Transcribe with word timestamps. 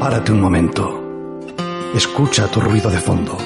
Párate 0.00 0.30
un 0.30 0.40
momento. 0.42 1.02
Escucha 1.94 2.50
tu 2.50 2.60
ruido 2.60 2.90
de 2.90 2.98
fondo. 2.98 3.38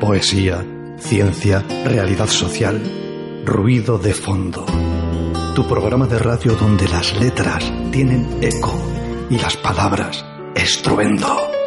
Poesía, 0.00 0.64
ciencia, 0.98 1.64
realidad 1.84 2.26
social. 2.26 2.82
Ruido 3.44 3.96
de 3.96 4.12
fondo. 4.12 4.66
Tu 5.54 5.66
programa 5.68 6.06
de 6.06 6.18
radio 6.18 6.54
donde 6.56 6.88
las 6.88 7.18
letras 7.20 7.72
tienen 7.92 8.38
eco 8.42 8.74
y 9.30 9.38
las 9.38 9.56
palabras 9.56 10.24
estruendo. 10.54 11.57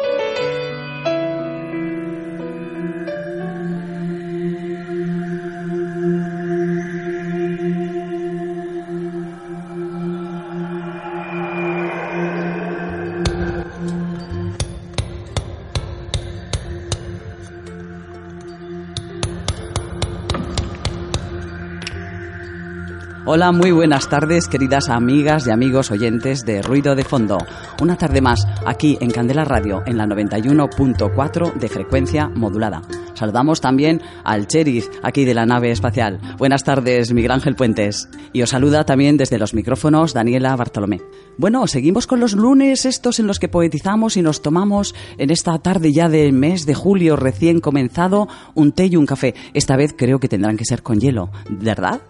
Hola, 23.34 23.50
muy 23.50 23.70
buenas 23.72 24.10
tardes, 24.10 24.46
queridas 24.46 24.90
amigas 24.90 25.46
y 25.46 25.50
amigos 25.50 25.90
oyentes 25.90 26.44
de 26.44 26.60
Ruido 26.60 26.94
de 26.94 27.02
Fondo. 27.02 27.38
Una 27.80 27.96
tarde 27.96 28.20
más 28.20 28.46
aquí 28.66 28.98
en 29.00 29.10
Candela 29.10 29.46
Radio, 29.46 29.82
en 29.86 29.96
la 29.96 30.04
91.4 30.04 31.54
de 31.54 31.68
frecuencia 31.70 32.28
modulada. 32.28 32.82
Saludamos 33.14 33.62
también 33.62 34.02
al 34.22 34.48
sheriff 34.48 34.86
aquí 35.02 35.24
de 35.24 35.32
la 35.32 35.46
nave 35.46 35.70
espacial. 35.70 36.20
Buenas 36.36 36.62
tardes, 36.62 37.14
Miguel 37.14 37.30
Ángel 37.30 37.56
Puentes. 37.56 38.10
Y 38.34 38.42
os 38.42 38.50
saluda 38.50 38.84
también 38.84 39.16
desde 39.16 39.38
los 39.38 39.54
micrófonos 39.54 40.12
Daniela 40.12 40.54
Bartolomé. 40.54 41.00
Bueno, 41.38 41.66
seguimos 41.66 42.06
con 42.06 42.20
los 42.20 42.34
lunes 42.34 42.84
estos 42.84 43.18
en 43.18 43.26
los 43.26 43.38
que 43.38 43.48
poetizamos 43.48 44.18
y 44.18 44.22
nos 44.22 44.42
tomamos 44.42 44.94
en 45.16 45.30
esta 45.30 45.58
tarde 45.58 45.90
ya 45.90 46.10
del 46.10 46.34
mes 46.34 46.66
de 46.66 46.74
julio 46.74 47.16
recién 47.16 47.60
comenzado 47.60 48.28
un 48.54 48.72
té 48.72 48.88
y 48.88 48.96
un 48.96 49.06
café. 49.06 49.34
Esta 49.54 49.78
vez 49.78 49.94
creo 49.96 50.18
que 50.20 50.28
tendrán 50.28 50.58
que 50.58 50.66
ser 50.66 50.82
con 50.82 51.00
hielo, 51.00 51.30
¿verdad? 51.48 52.02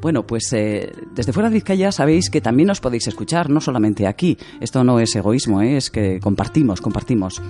Bueno, 0.00 0.26
pues 0.26 0.52
eh, 0.52 0.92
desde 1.14 1.32
fuera 1.32 1.48
de 1.48 1.54
Vizcaya 1.54 1.90
sabéis 1.90 2.30
que 2.30 2.40
también 2.40 2.70
os 2.70 2.80
podéis 2.80 3.08
escuchar, 3.08 3.50
no 3.50 3.60
solamente 3.60 4.06
aquí. 4.06 4.38
Esto 4.60 4.84
no 4.84 5.00
es 5.00 5.16
egoísmo, 5.16 5.60
¿eh? 5.60 5.76
es 5.76 5.90
que 5.90 6.20
compartimos, 6.20 6.80
compartimos. 6.80 7.42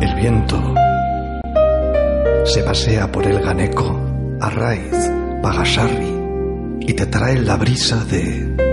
El 0.01 0.15
viento 0.15 0.75
se 2.45 2.63
pasea 2.63 3.11
por 3.11 3.27
el 3.27 3.41
Ganeco, 3.41 3.99
Arraiz, 4.39 5.11
Pagasarri 5.41 6.18
y 6.79 6.93
te 6.93 7.05
trae 7.05 7.39
la 7.39 7.57
brisa 7.57 8.03
de... 8.05 8.69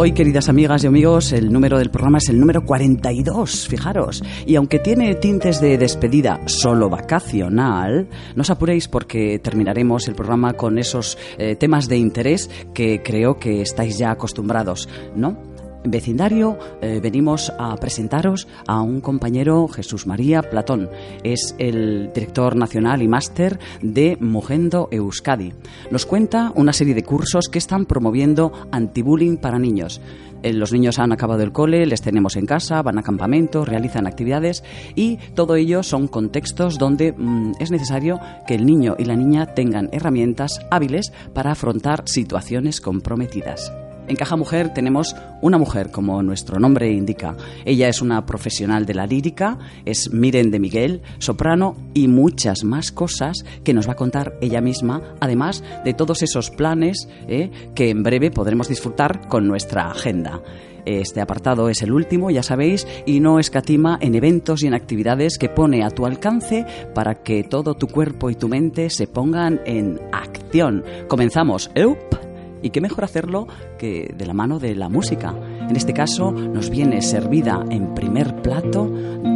Hoy, 0.00 0.12
queridas 0.12 0.48
amigas 0.48 0.84
y 0.84 0.86
amigos, 0.86 1.32
el 1.32 1.52
número 1.52 1.76
del 1.76 1.90
programa 1.90 2.18
es 2.18 2.28
el 2.28 2.38
número 2.38 2.64
42, 2.64 3.66
fijaros. 3.66 4.22
Y 4.46 4.54
aunque 4.54 4.78
tiene 4.78 5.16
tintes 5.16 5.60
de 5.60 5.76
despedida 5.76 6.40
solo 6.46 6.88
vacacional, 6.88 8.08
no 8.36 8.42
os 8.42 8.50
apuréis 8.50 8.86
porque 8.86 9.40
terminaremos 9.40 10.06
el 10.06 10.14
programa 10.14 10.52
con 10.52 10.78
esos 10.78 11.18
eh, 11.36 11.56
temas 11.56 11.88
de 11.88 11.96
interés 11.96 12.48
que 12.72 13.02
creo 13.02 13.40
que 13.40 13.60
estáis 13.60 13.98
ya 13.98 14.12
acostumbrados, 14.12 14.88
¿no? 15.16 15.47
Vecindario 15.84 16.58
eh, 16.82 17.00
venimos 17.00 17.52
a 17.58 17.76
presentaros 17.76 18.48
a 18.66 18.82
un 18.82 19.00
compañero, 19.00 19.68
Jesús 19.68 20.06
María 20.06 20.42
Platón. 20.42 20.90
Es 21.22 21.54
el 21.58 22.10
director 22.12 22.56
nacional 22.56 23.00
y 23.00 23.08
máster 23.08 23.58
de 23.80 24.16
Mugendo 24.20 24.88
Euskadi. 24.90 25.52
Nos 25.90 26.04
cuenta 26.04 26.52
una 26.56 26.72
serie 26.72 26.94
de 26.94 27.04
cursos 27.04 27.48
que 27.48 27.58
están 27.58 27.86
promoviendo 27.86 28.52
antibullying 28.72 29.36
para 29.36 29.58
niños. 29.58 30.00
Eh, 30.42 30.52
los 30.52 30.72
niños 30.72 30.98
han 30.98 31.12
acabado 31.12 31.42
el 31.42 31.52
cole, 31.52 31.86
les 31.86 32.02
tenemos 32.02 32.36
en 32.36 32.46
casa, 32.46 32.82
van 32.82 32.98
a 32.98 33.02
campamentos, 33.02 33.68
realizan 33.68 34.06
actividades 34.06 34.62
y 34.94 35.18
todo 35.34 35.56
ello 35.56 35.82
son 35.82 36.08
contextos 36.08 36.78
donde 36.78 37.12
mm, 37.12 37.52
es 37.60 37.70
necesario 37.70 38.20
que 38.46 38.54
el 38.54 38.66
niño 38.66 38.96
y 38.98 39.04
la 39.04 39.16
niña 39.16 39.54
tengan 39.54 39.88
herramientas 39.92 40.60
hábiles 40.70 41.12
para 41.32 41.52
afrontar 41.52 42.02
situaciones 42.06 42.80
comprometidas. 42.80 43.72
En 44.08 44.16
Caja 44.16 44.36
Mujer 44.36 44.72
tenemos 44.72 45.14
una 45.42 45.58
mujer, 45.58 45.90
como 45.90 46.22
nuestro 46.22 46.58
nombre 46.58 46.90
indica. 46.90 47.36
Ella 47.66 47.88
es 47.88 48.00
una 48.00 48.24
profesional 48.24 48.86
de 48.86 48.94
la 48.94 49.06
lírica, 49.06 49.58
es 49.84 50.10
Miren 50.10 50.50
de 50.50 50.58
Miguel, 50.58 51.02
soprano 51.18 51.76
y 51.92 52.08
muchas 52.08 52.64
más 52.64 52.90
cosas 52.90 53.44
que 53.64 53.74
nos 53.74 53.86
va 53.86 53.92
a 53.92 53.96
contar 53.96 54.38
ella 54.40 54.62
misma, 54.62 55.02
además 55.20 55.62
de 55.84 55.92
todos 55.92 56.22
esos 56.22 56.50
planes 56.50 57.06
eh, 57.28 57.50
que 57.74 57.90
en 57.90 58.02
breve 58.02 58.30
podremos 58.30 58.68
disfrutar 58.68 59.28
con 59.28 59.46
nuestra 59.46 59.90
agenda. 59.90 60.40
Este 60.86 61.20
apartado 61.20 61.68
es 61.68 61.82
el 61.82 61.92
último, 61.92 62.30
ya 62.30 62.42
sabéis, 62.42 62.86
y 63.04 63.20
no 63.20 63.38
escatima 63.38 63.98
en 64.00 64.14
eventos 64.14 64.62
y 64.62 64.68
en 64.68 64.74
actividades 64.74 65.36
que 65.36 65.50
pone 65.50 65.84
a 65.84 65.90
tu 65.90 66.06
alcance 66.06 66.64
para 66.94 67.16
que 67.16 67.44
todo 67.44 67.74
tu 67.74 67.88
cuerpo 67.88 68.30
y 68.30 68.36
tu 68.36 68.48
mente 68.48 68.88
se 68.88 69.06
pongan 69.06 69.60
en 69.66 70.00
acción. 70.12 70.82
Comenzamos. 71.08 71.70
¡Eup! 71.74 72.27
Y 72.62 72.70
qué 72.70 72.80
mejor 72.80 73.04
hacerlo 73.04 73.46
que 73.78 74.12
de 74.16 74.26
la 74.26 74.34
mano 74.34 74.58
de 74.58 74.74
la 74.74 74.88
música. 74.88 75.32
En 75.68 75.76
este 75.76 75.92
caso 75.92 76.32
nos 76.32 76.70
viene 76.70 77.02
servida 77.02 77.64
en 77.70 77.94
primer 77.94 78.34
plato 78.42 78.90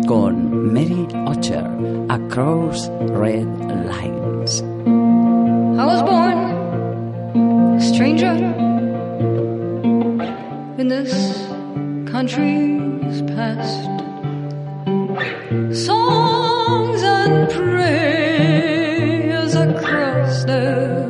con 0.07 0.73
Mary 0.73 1.07
Ocher, 1.27 1.65
Across 2.09 2.91
Red 3.15 3.47
Lines. 3.87 4.65
I 5.79 5.87
was 5.87 6.03
born 6.03 7.77
a 7.77 7.81
stranger 7.81 8.35
in 10.79 10.89
this 10.89 11.13
country's 12.11 13.23
past. 13.23 13.89
Songs 15.73 17.03
and 17.03 17.49
prayers 17.51 19.55
across 19.55 20.45
their 20.45 21.02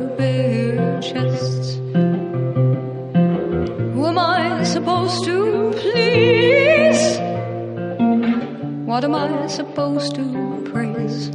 What 8.93 9.03
am 9.05 9.15
I 9.15 9.47
supposed 9.47 10.13
to 10.17 10.23
praise? 10.71 11.31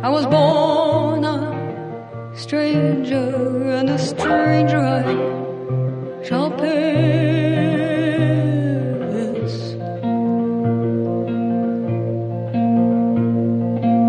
I 0.00 0.08
was 0.08 0.26
born 0.26 1.24
a 1.24 2.36
stranger, 2.36 3.72
and 3.72 3.90
a 3.90 3.98
stranger 3.98 4.78
I 4.78 5.02
shall 6.22 6.52
pass. 6.52 6.74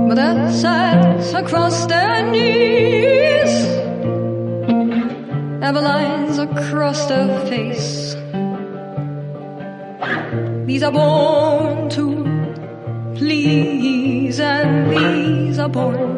But 0.07 0.19
as 0.19 0.63
I 0.63 1.39
across 1.39 1.87
their 1.87 2.21
knees, 2.29 3.65
ever 5.63 5.81
lines 5.81 6.37
across 6.37 7.07
their 7.07 7.39
face. 7.47 8.04
These 10.75 10.83
are 10.83 10.91
born 10.91 11.89
to 11.91 13.15
please, 13.15 14.41
and 14.41 14.91
these 14.91 15.57
are 15.57 15.69
born 15.69 16.14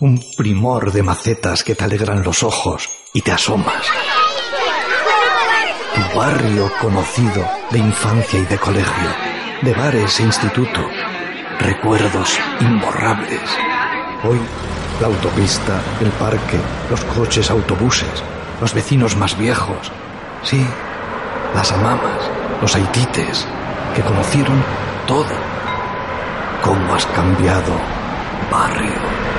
Un 0.00 0.18
primor 0.34 0.92
de 0.92 1.02
macetas 1.02 1.62
que 1.62 1.74
te 1.74 1.84
alegran 1.84 2.22
los 2.22 2.42
ojos 2.42 2.88
y 3.12 3.20
te 3.20 3.32
asomas. 3.32 3.84
Tu 5.94 6.18
barrio 6.18 6.72
conocido 6.80 7.46
de 7.70 7.80
infancia 7.80 8.40
y 8.40 8.46
de 8.46 8.56
colegio, 8.56 9.10
de 9.60 9.74
bares 9.74 10.18
e 10.20 10.22
instituto. 10.22 10.80
Recuerdos 11.58 12.38
imborrables. 12.60 13.42
Hoy, 14.24 14.40
la 15.02 15.08
autopista, 15.08 15.82
el 16.00 16.10
parque, 16.12 16.56
los 16.88 17.04
coches, 17.04 17.50
autobuses, 17.50 18.24
los 18.58 18.72
vecinos 18.72 19.16
más 19.16 19.36
viejos. 19.36 19.92
Sí, 20.42 20.66
las 21.54 21.72
amamas, 21.72 22.30
los 22.62 22.74
haitites, 22.74 23.46
que 23.94 24.00
conocieron 24.00 24.64
todo. 25.06 25.36
¿Cómo 26.62 26.94
has 26.94 27.04
cambiado, 27.04 27.74
barrio? 28.50 29.29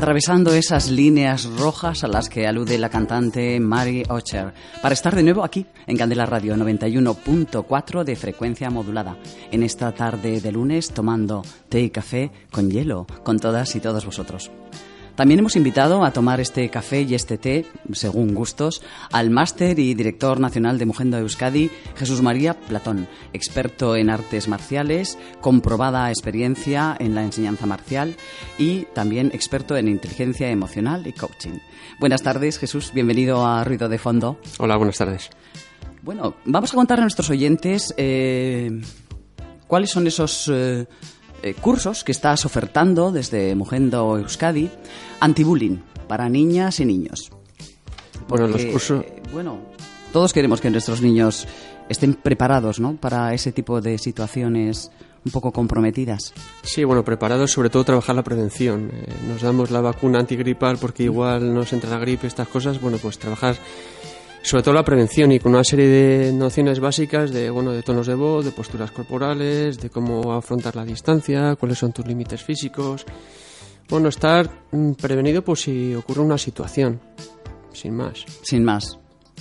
Atravesando 0.00 0.54
esas 0.54 0.88
líneas 0.88 1.44
rojas 1.58 2.04
a 2.04 2.08
las 2.08 2.30
que 2.30 2.46
alude 2.46 2.78
la 2.78 2.88
cantante 2.88 3.60
Mary 3.60 4.02
Ocher, 4.08 4.54
para 4.80 4.94
estar 4.94 5.14
de 5.14 5.22
nuevo 5.22 5.44
aquí 5.44 5.66
en 5.86 5.98
Candela 5.98 6.24
Radio 6.24 6.56
91.4 6.56 8.02
de 8.04 8.16
frecuencia 8.16 8.70
modulada, 8.70 9.18
en 9.52 9.62
esta 9.62 9.92
tarde 9.92 10.40
de 10.40 10.52
lunes 10.52 10.92
tomando 10.92 11.42
té 11.68 11.82
y 11.82 11.90
café 11.90 12.30
con 12.50 12.70
hielo 12.70 13.06
con 13.24 13.38
todas 13.38 13.76
y 13.76 13.80
todos 13.80 14.06
vosotros. 14.06 14.50
También 15.14 15.40
hemos 15.40 15.56
invitado 15.56 16.04
a 16.04 16.12
tomar 16.12 16.40
este 16.40 16.68
café 16.70 17.02
y 17.02 17.14
este 17.14 17.38
té, 17.38 17.66
según 17.92 18.34
gustos, 18.34 18.82
al 19.12 19.30
máster 19.30 19.78
y 19.78 19.94
director 19.94 20.40
nacional 20.40 20.78
de 20.78 20.86
Mugendo 20.86 21.18
Euskadi, 21.18 21.70
Jesús 21.96 22.22
María 22.22 22.54
Platón, 22.54 23.08
experto 23.32 23.96
en 23.96 24.10
artes 24.10 24.48
marciales, 24.48 25.18
comprobada 25.40 26.08
experiencia 26.10 26.96
en 26.98 27.14
la 27.14 27.22
enseñanza 27.22 27.66
marcial 27.66 28.16
y 28.58 28.86
también 28.94 29.30
experto 29.34 29.76
en 29.76 29.88
inteligencia 29.88 30.48
emocional 30.50 31.06
y 31.06 31.12
coaching. 31.12 31.58
Buenas 31.98 32.22
tardes, 32.22 32.58
Jesús, 32.58 32.92
bienvenido 32.94 33.46
a 33.46 33.64
Ruido 33.64 33.88
de 33.88 33.98
Fondo. 33.98 34.38
Hola, 34.58 34.76
buenas 34.76 34.96
tardes. 34.96 35.30
Bueno, 36.02 36.36
vamos 36.46 36.72
a 36.72 36.76
contar 36.76 36.98
a 36.98 37.02
nuestros 37.02 37.28
oyentes 37.28 37.94
eh, 37.98 38.80
cuáles 39.66 39.90
son 39.90 40.06
esos 40.06 40.50
eh, 40.52 40.86
eh, 41.42 41.54
cursos 41.54 42.04
que 42.04 42.12
estás 42.12 42.44
ofertando 42.44 43.12
desde 43.12 43.54
Mugendo 43.54 44.18
Euskadi 44.18 44.70
antibullying 45.20 45.82
para 46.08 46.28
niñas 46.28 46.80
y 46.80 46.84
niños. 46.84 47.30
Bueno, 48.28 48.46
los 48.48 48.64
cursos- 48.66 49.04
eh, 49.04 49.22
bueno, 49.32 49.58
todos 50.12 50.32
queremos 50.32 50.60
que 50.60 50.70
nuestros 50.70 51.00
niños 51.02 51.46
estén 51.88 52.14
preparados, 52.14 52.78
¿no? 52.80 52.96
Para 52.96 53.34
ese 53.34 53.52
tipo 53.52 53.80
de 53.80 53.98
situaciones 53.98 54.90
un 55.24 55.32
poco 55.32 55.52
comprometidas. 55.52 56.32
Sí, 56.62 56.82
bueno, 56.84 57.04
preparados 57.04 57.50
sobre 57.50 57.68
todo 57.68 57.84
trabajar 57.84 58.14
la 58.16 58.22
prevención. 58.24 58.90
Eh, 58.92 59.12
nos 59.28 59.42
damos 59.42 59.70
la 59.70 59.80
vacuna 59.80 60.18
antigripal 60.20 60.78
porque 60.78 61.02
igual 61.02 61.52
nos 61.52 61.72
entra 61.72 61.90
la 61.90 61.98
gripe, 61.98 62.26
estas 62.26 62.48
cosas. 62.48 62.80
Bueno, 62.80 62.96
pues 62.98 63.18
trabajar 63.18 63.56
sobre 64.42 64.62
todo 64.62 64.74
la 64.74 64.84
prevención 64.84 65.32
y 65.32 65.38
con 65.38 65.52
una 65.54 65.64
serie 65.64 65.86
de 65.86 66.32
nociones 66.32 66.80
básicas 66.80 67.32
de, 67.32 67.50
bueno, 67.50 67.72
de 67.72 67.82
tonos 67.82 68.06
de 68.06 68.14
voz, 68.14 68.44
de 68.44 68.52
posturas 68.52 68.90
corporales, 68.90 69.78
de 69.78 69.90
cómo 69.90 70.32
afrontar 70.32 70.76
la 70.76 70.84
distancia, 70.84 71.56
cuáles 71.56 71.78
son 71.78 71.92
tus 71.92 72.06
límites 72.06 72.42
físicos. 72.42 73.04
Bueno, 73.88 74.08
estar 74.08 74.48
mm, 74.70 74.92
prevenido 74.92 75.42
por 75.42 75.58
si 75.58 75.94
ocurre 75.94 76.22
una 76.22 76.38
situación, 76.38 77.00
sin 77.72 77.94
más. 77.94 78.24
Sin 78.42 78.64
más. 78.64 78.98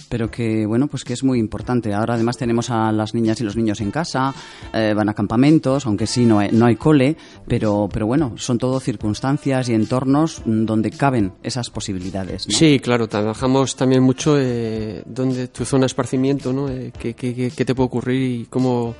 Pero 0.07 0.31
que, 0.31 0.65
bueno, 0.65 0.87
pues 0.87 1.03
que 1.03 1.13
es 1.13 1.23
muy 1.23 1.39
importante. 1.39 1.93
Ahora 1.93 2.13
además 2.15 2.37
tenemos 2.37 2.69
a 2.69 2.91
las 2.91 3.13
niñas 3.13 3.39
y 3.41 3.43
los 3.43 3.55
niños 3.55 3.81
en 3.81 3.91
casa, 3.91 4.33
eh, 4.73 4.93
van 4.95 5.09
a 5.09 5.13
campamentos, 5.13 5.85
aunque 5.85 6.07
sí 6.07 6.25
no 6.25 6.39
hay, 6.39 6.49
no 6.51 6.65
hay 6.65 6.75
cole, 6.77 7.17
pero, 7.47 7.89
pero 7.91 8.07
bueno, 8.07 8.33
son 8.37 8.57
todo 8.57 8.79
circunstancias 8.79 9.67
y 9.69 9.73
entornos 9.73 10.41
mm, 10.45 10.65
donde 10.65 10.91
caben 10.91 11.33
esas 11.43 11.69
posibilidades. 11.69 12.45
Sí, 12.47 12.79
claro, 12.79 13.07
trabajamos 13.07 13.75
también 13.75 14.01
mucho 14.03 14.35
eh, 14.39 15.03
donde 15.05 15.47
tu 15.49 15.65
zona 15.65 15.81
de 15.81 15.87
esparcimiento, 15.87 16.53
¿no? 16.53 16.69
Eh, 16.69 16.91
qué, 16.97 17.13
qué- 17.13 17.35
qué- 17.35 17.51
qué 17.51 17.65
te 17.65 17.75
puede 17.75 17.87
ocurrir 17.87 18.41
y 18.41 18.45
cómo 18.45 18.95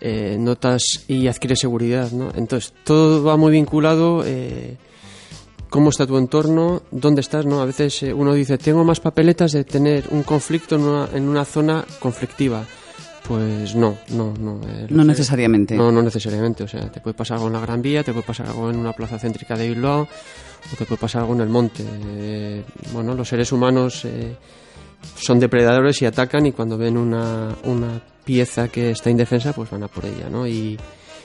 eh, 0.00 0.36
notas 0.38 1.04
y 1.08 1.26
adquieres 1.28 1.60
seguridad, 1.60 2.10
¿no? 2.12 2.30
Entonces, 2.34 2.72
todo 2.84 3.22
va 3.24 3.36
muy 3.36 3.52
vinculado, 3.52 4.22
eh, 4.24 4.76
cómo 5.74 5.90
está 5.90 6.06
tu 6.06 6.16
entorno, 6.16 6.82
dónde 6.92 7.20
estás, 7.20 7.44
¿no? 7.46 7.60
A 7.60 7.64
veces 7.64 8.00
eh, 8.04 8.14
uno 8.14 8.32
dice, 8.32 8.58
tengo 8.58 8.84
más 8.84 9.00
papeletas 9.00 9.50
de 9.50 9.64
tener 9.64 10.04
un 10.12 10.22
conflicto 10.22 10.76
en 10.76 10.82
una, 10.82 11.08
en 11.12 11.28
una 11.28 11.44
zona 11.44 11.84
conflictiva. 11.98 12.64
Pues 13.26 13.74
no, 13.74 13.96
no, 14.10 14.32
no. 14.38 14.60
eh, 14.68 14.86
No 14.88 15.02
necesariamente. 15.02 15.74
no, 15.74 15.90
no 15.90 16.00
necesariamente. 16.00 16.62
O 16.62 16.68
sea, 16.68 16.92
te 16.92 17.00
puede 17.00 17.14
pasar 17.14 17.38
algo 17.38 17.48
en 17.48 17.54
la 17.54 17.60
Gran 17.60 17.82
Vía, 17.82 18.04
te 18.04 18.12
puede 18.12 18.24
pasar 18.24 18.46
algo 18.46 18.70
en 18.70 18.76
una 18.76 18.92
plaza 18.92 19.18
céntrica 19.18 19.56
de 19.56 19.68
Bilbao, 19.70 20.02
o 20.02 20.76
te 20.78 20.84
puede 20.84 21.00
pasar 21.00 21.22
algo 21.22 21.34
en 21.34 21.40
el 21.40 21.48
monte. 21.48 21.82
Eh, 21.88 22.62
bueno, 22.92 23.12
los 23.14 23.28
seres 23.28 23.50
humanos 23.50 24.04
eh, 24.04 24.36
son 25.16 25.40
depredadores 25.40 26.00
y 26.02 26.06
atacan 26.06 26.46
y 26.46 26.52
cuando 26.52 26.78
ven 26.78 26.96
una, 26.96 27.48
una 27.64 28.00
pieza 28.24 28.68
que 28.68 28.92
está 28.92 29.10
indefensa, 29.10 29.52
pues 29.52 29.70
van 29.70 29.82
a 29.82 29.88
por 29.88 30.04
ella, 30.04 30.28
¿no? 30.30 30.46
Y, 30.46 30.52
y 30.52 30.78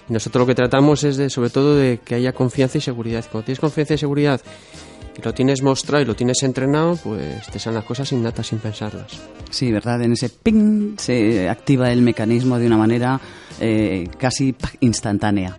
nosotros 0.09 0.41
lo 0.41 0.47
que 0.47 0.55
tratamos 0.55 1.03
es 1.03 1.17
de, 1.17 1.29
sobre 1.29 1.49
todo, 1.49 1.75
de 1.75 1.99
que 2.03 2.15
haya 2.15 2.33
confianza 2.33 2.77
y 2.77 2.81
seguridad. 2.81 3.25
Cuando 3.31 3.45
tienes 3.45 3.59
confianza 3.59 3.93
y 3.93 3.97
seguridad 3.97 4.41
y 5.17 5.21
lo 5.21 5.33
tienes 5.33 5.61
mostrado 5.61 6.01
y 6.03 6.05
lo 6.05 6.15
tienes 6.15 6.41
entrenado, 6.43 6.95
pues 7.03 7.45
te 7.51 7.59
salen 7.59 7.75
las 7.75 7.85
cosas 7.85 8.11
innatas 8.11 8.47
sin 8.47 8.59
pensarlas. 8.59 9.11
Sí, 9.49 9.71
¿verdad? 9.71 10.01
En 10.01 10.13
ese 10.13 10.29
ping 10.29 10.95
se 10.97 11.49
activa 11.49 11.91
el 11.91 12.01
mecanismo 12.01 12.57
de 12.59 12.67
una 12.67 12.77
manera 12.77 13.19
eh, 13.59 14.07
casi 14.17 14.55
instantánea. 14.79 15.57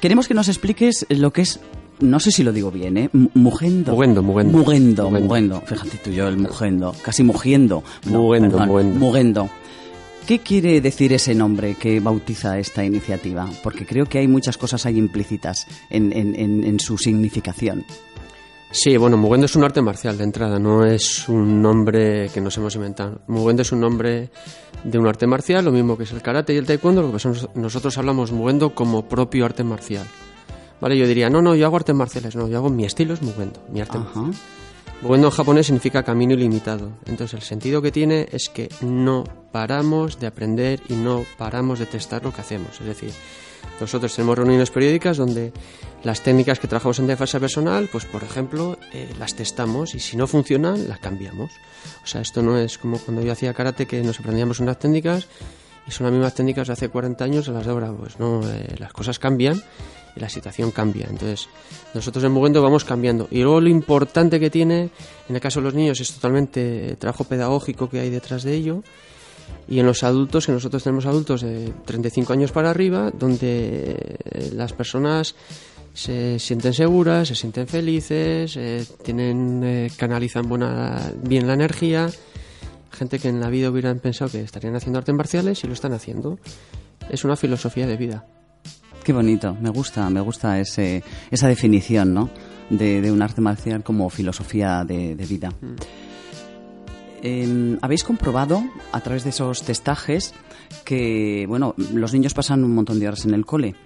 Queremos 0.00 0.28
que 0.28 0.34
nos 0.34 0.48
expliques 0.48 1.06
lo 1.08 1.32
que 1.32 1.42
es, 1.42 1.58
no 2.00 2.20
sé 2.20 2.30
si 2.30 2.42
lo 2.42 2.52
digo 2.52 2.70
bien, 2.70 2.96
¿eh? 2.98 3.08
Mu- 3.14 3.30
Mugendo. 3.34 3.92
Mugendo, 3.92 4.22
mugendo. 4.22 4.58
Mugendo, 4.58 5.10
Mugendo. 5.10 5.60
Fíjate 5.62 5.96
tú, 6.04 6.10
yo 6.10 6.28
el 6.28 6.36
mugendo, 6.36 6.94
casi 7.02 7.22
mugiendo. 7.22 7.82
Mugendo, 8.04 8.58
perdón, 8.58 8.68
mugendo. 8.68 8.98
Mugendo. 8.98 9.50
¿Qué 10.26 10.40
quiere 10.40 10.80
decir 10.80 11.12
ese 11.12 11.34
nombre 11.34 11.76
que 11.76 12.00
bautiza 12.00 12.58
esta 12.58 12.84
iniciativa? 12.84 13.48
Porque 13.62 13.86
creo 13.86 14.06
que 14.06 14.18
hay 14.18 14.26
muchas 14.26 14.58
cosas 14.58 14.84
ahí 14.84 14.98
implícitas 14.98 15.66
en, 15.88 16.12
en- 16.12 16.34
en- 16.34 16.64
en 16.64 16.80
su 16.80 16.98
significación. 16.98 17.84
Sí, 18.72 18.96
bueno, 18.96 19.16
Mugendo 19.16 19.46
es 19.46 19.54
un 19.54 19.62
arte 19.62 19.80
marcial 19.80 20.18
de 20.18 20.24
entrada, 20.24 20.58
no 20.58 20.84
es 20.84 21.28
un 21.28 21.62
nombre 21.62 22.28
que 22.34 22.40
nos 22.40 22.56
hemos 22.58 22.74
inventado. 22.74 23.20
Mugendo 23.28 23.62
es 23.62 23.70
un 23.70 23.78
nombre 23.80 24.30
de 24.82 24.98
un 24.98 25.06
arte 25.06 25.28
marcial, 25.28 25.64
lo 25.64 25.70
mismo 25.70 25.96
que 25.96 26.02
es 26.02 26.10
el 26.12 26.20
karate 26.22 26.52
y 26.52 26.56
el 26.56 26.66
taekwondo, 26.66 27.02
lo 27.02 27.12
que 27.16 27.28
nosotros 27.54 27.96
hablamos 27.96 28.32
Mugendo 28.32 28.74
como 28.74 29.06
propio 29.08 29.44
arte 29.44 29.62
marcial. 29.62 30.06
Vale, 30.80 30.98
yo 30.98 31.06
diría, 31.06 31.30
no, 31.30 31.40
no, 31.40 31.54
yo 31.54 31.64
hago 31.66 31.76
artes 31.76 31.94
marciales, 31.94 32.34
no, 32.34 32.48
yo 32.48 32.56
hago 32.58 32.68
mi 32.68 32.84
estilo 32.84 33.14
es 33.14 33.22
Mugendo, 33.22 33.60
mi 33.72 33.80
arte 33.80 33.96
Ajá. 33.98 34.20
marcial. 34.22 34.42
Mugendo 35.02 35.28
en 35.28 35.32
japonés 35.32 35.66
significa 35.66 36.02
camino 36.02 36.34
ilimitado. 36.34 36.90
Entonces 37.04 37.34
el 37.34 37.42
sentido 37.42 37.82
que 37.82 37.92
tiene 37.92 38.28
es 38.32 38.48
que 38.48 38.68
no 38.80 39.24
paramos 39.52 40.18
de 40.18 40.26
aprender 40.26 40.80
y 40.88 40.94
no 40.94 41.24
paramos 41.36 41.78
de 41.78 41.86
testar 41.86 42.24
lo 42.24 42.32
que 42.32 42.40
hacemos. 42.40 42.80
Es 42.80 42.86
decir, 42.86 43.12
nosotros 43.78 44.14
tenemos 44.14 44.38
reuniones 44.38 44.70
periódicas 44.70 45.18
donde 45.18 45.52
las 46.02 46.22
técnicas 46.22 46.58
que 46.58 46.66
trabajamos 46.66 46.98
en 46.98 47.08
defensa 47.08 47.38
personal, 47.38 47.88
pues 47.92 48.06
por 48.06 48.24
ejemplo, 48.24 48.78
eh, 48.92 49.12
las 49.18 49.34
testamos 49.34 49.94
y 49.94 50.00
si 50.00 50.16
no 50.16 50.26
funcionan, 50.26 50.88
las 50.88 50.98
cambiamos. 50.98 51.52
O 52.02 52.06
sea, 52.06 52.22
esto 52.22 52.42
no 52.42 52.56
es 52.56 52.78
como 52.78 52.98
cuando 52.98 53.22
yo 53.22 53.32
hacía 53.32 53.52
karate 53.52 53.86
que 53.86 54.02
nos 54.02 54.18
aprendíamos 54.18 54.60
unas 54.60 54.78
técnicas 54.78 55.28
y 55.86 55.90
son 55.90 56.04
las 56.04 56.12
mismas 56.12 56.34
técnicas 56.34 56.68
de 56.68 56.72
hace 56.72 56.88
40 56.88 57.22
años 57.22 57.48
a 57.48 57.52
las 57.52 57.66
de 57.66 57.70
ahora. 57.70 57.92
Pues 57.92 58.18
no, 58.18 58.40
eh, 58.48 58.76
las 58.78 58.94
cosas 58.94 59.18
cambian 59.18 59.62
y 60.16 60.20
la 60.20 60.28
situación 60.28 60.70
cambia. 60.70 61.06
Entonces, 61.08 61.48
nosotros 61.94 62.24
en 62.24 62.32
Mugendo 62.32 62.62
vamos 62.62 62.84
cambiando. 62.84 63.28
Y 63.30 63.42
luego 63.42 63.60
lo 63.60 63.68
importante 63.68 64.40
que 64.40 64.50
tiene, 64.50 64.90
en 65.28 65.34
el 65.34 65.40
caso 65.40 65.60
de 65.60 65.64
los 65.64 65.74
niños, 65.74 66.00
es 66.00 66.12
totalmente 66.12 66.90
el 66.90 66.96
trabajo 66.96 67.24
pedagógico 67.24 67.88
que 67.88 68.00
hay 68.00 68.10
detrás 68.10 68.42
de 68.42 68.54
ello. 68.54 68.82
Y 69.68 69.78
en 69.78 69.86
los 69.86 70.02
adultos, 70.02 70.46
que 70.46 70.52
nosotros 70.52 70.82
tenemos 70.82 71.06
adultos 71.06 71.42
de 71.42 71.72
35 71.84 72.32
años 72.32 72.52
para 72.52 72.70
arriba, 72.70 73.10
donde 73.12 74.18
eh, 74.24 74.50
las 74.54 74.72
personas 74.72 75.34
se 75.92 76.38
sienten 76.38 76.72
seguras, 76.72 77.28
se 77.28 77.34
sienten 77.34 77.66
felices, 77.66 78.56
eh, 78.56 78.84
tienen, 79.02 79.62
eh, 79.64 79.90
canalizan 79.96 80.48
buena, 80.48 81.12
bien 81.22 81.46
la 81.46 81.54
energía. 81.54 82.10
Gente 82.90 83.18
que 83.18 83.28
en 83.28 83.40
la 83.40 83.50
vida 83.50 83.70
hubieran 83.70 83.98
pensado 83.98 84.30
que 84.30 84.40
estarían 84.40 84.76
haciendo 84.76 84.98
artes 84.98 85.14
marciales 85.14 85.62
y 85.64 85.66
lo 85.66 85.74
están 85.74 85.92
haciendo. 85.92 86.38
Es 87.10 87.24
una 87.24 87.36
filosofía 87.36 87.86
de 87.86 87.96
vida. 87.96 88.24
Qué 89.06 89.12
bonito, 89.12 89.56
me 89.60 89.70
gusta, 89.70 90.10
me 90.10 90.20
gusta 90.20 90.58
ese, 90.58 91.00
esa 91.30 91.46
definición, 91.46 92.12
¿no? 92.12 92.28
De, 92.70 93.00
de 93.00 93.12
un 93.12 93.22
arte 93.22 93.40
marcial 93.40 93.84
como 93.84 94.10
filosofía 94.10 94.82
de, 94.84 95.14
de 95.14 95.26
vida. 95.26 95.52
Eh, 97.22 97.78
¿Habéis 97.82 98.02
comprobado 98.02 98.64
a 98.90 99.00
través 99.00 99.22
de 99.22 99.30
esos 99.30 99.62
testajes 99.62 100.34
que, 100.84 101.44
bueno, 101.48 101.74
los 101.94 102.12
niños 102.12 102.34
pasan 102.34 102.64
un 102.64 102.74
montón 102.74 102.98
de 102.98 103.06
horas 103.06 103.24
en 103.24 103.34
el 103.34 103.46
cole? 103.46 103.76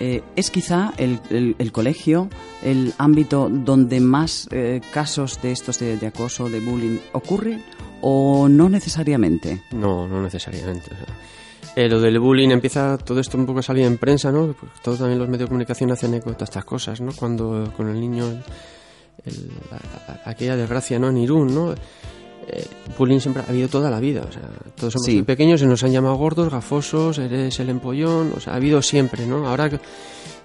Eh, 0.00 0.22
¿Es 0.34 0.50
quizá 0.50 0.94
el, 0.96 1.20
el- 1.28 1.54
el 1.58 1.70
colegio 1.70 2.30
el 2.62 2.94
ámbito 2.96 3.50
donde 3.50 4.00
más 4.00 4.48
eh, 4.50 4.80
casos 4.92 5.40
de 5.42 5.52
estos 5.52 5.78
de, 5.78 5.98
de 5.98 6.06
acoso, 6.06 6.48
de 6.48 6.60
bullying 6.60 6.98
ocurren 7.12 7.62
o 8.00 8.48
no 8.48 8.70
necesariamente? 8.70 9.62
No, 9.72 10.08
no 10.08 10.22
necesariamente. 10.22 10.86
o 10.86 10.96
sea. 10.96 11.14
Eh, 11.76 11.88
lo 11.88 12.00
del 12.00 12.20
bullying 12.20 12.50
empieza 12.50 12.96
todo 12.98 13.18
esto 13.20 13.36
un 13.36 13.46
poco 13.46 13.58
a 13.58 13.62
salir 13.62 13.84
en 13.84 13.98
prensa, 13.98 14.30
¿no? 14.30 14.54
Pues 14.58 14.72
todos 14.82 14.98
también 14.98 15.18
los 15.18 15.28
medios 15.28 15.40
de 15.40 15.48
comunicación 15.48 15.90
hacen 15.90 16.14
eco 16.14 16.30
de 16.30 16.36
todas 16.36 16.50
estas 16.50 16.64
cosas, 16.64 17.00
¿no? 17.00 17.12
Cuando 17.12 17.72
con 17.76 17.88
el 17.88 18.00
niño, 18.00 18.26
el- 18.26 18.42
el- 19.24 19.50
a- 19.72 20.12
a- 20.12 20.30
aquella 20.30 20.56
desgracia, 20.56 20.98
¿no? 21.00 21.08
En 21.08 21.18
Irún, 21.18 21.52
¿no? 21.52 21.74
Eh, 22.46 22.66
bullying 22.96 23.18
siempre 23.20 23.42
ha 23.44 23.50
habido 23.50 23.68
toda 23.68 23.90
la 23.90 23.98
vida, 23.98 24.24
o 24.28 24.30
sea, 24.32 24.42
todos 24.76 24.92
somos 24.92 25.06
Sí. 25.06 25.14
muy 25.14 25.22
pequeños 25.22 25.62
y 25.62 25.66
nos 25.66 25.82
han 25.82 25.90
llamado 25.92 26.14
gordos, 26.16 26.50
gafosos, 26.52 27.18
eres 27.18 27.58
el 27.58 27.70
empollón, 27.70 28.32
o 28.36 28.40
sea, 28.40 28.52
ha 28.52 28.56
habido 28.56 28.80
siempre, 28.82 29.26
¿no? 29.26 29.48
Ahora 29.48 29.70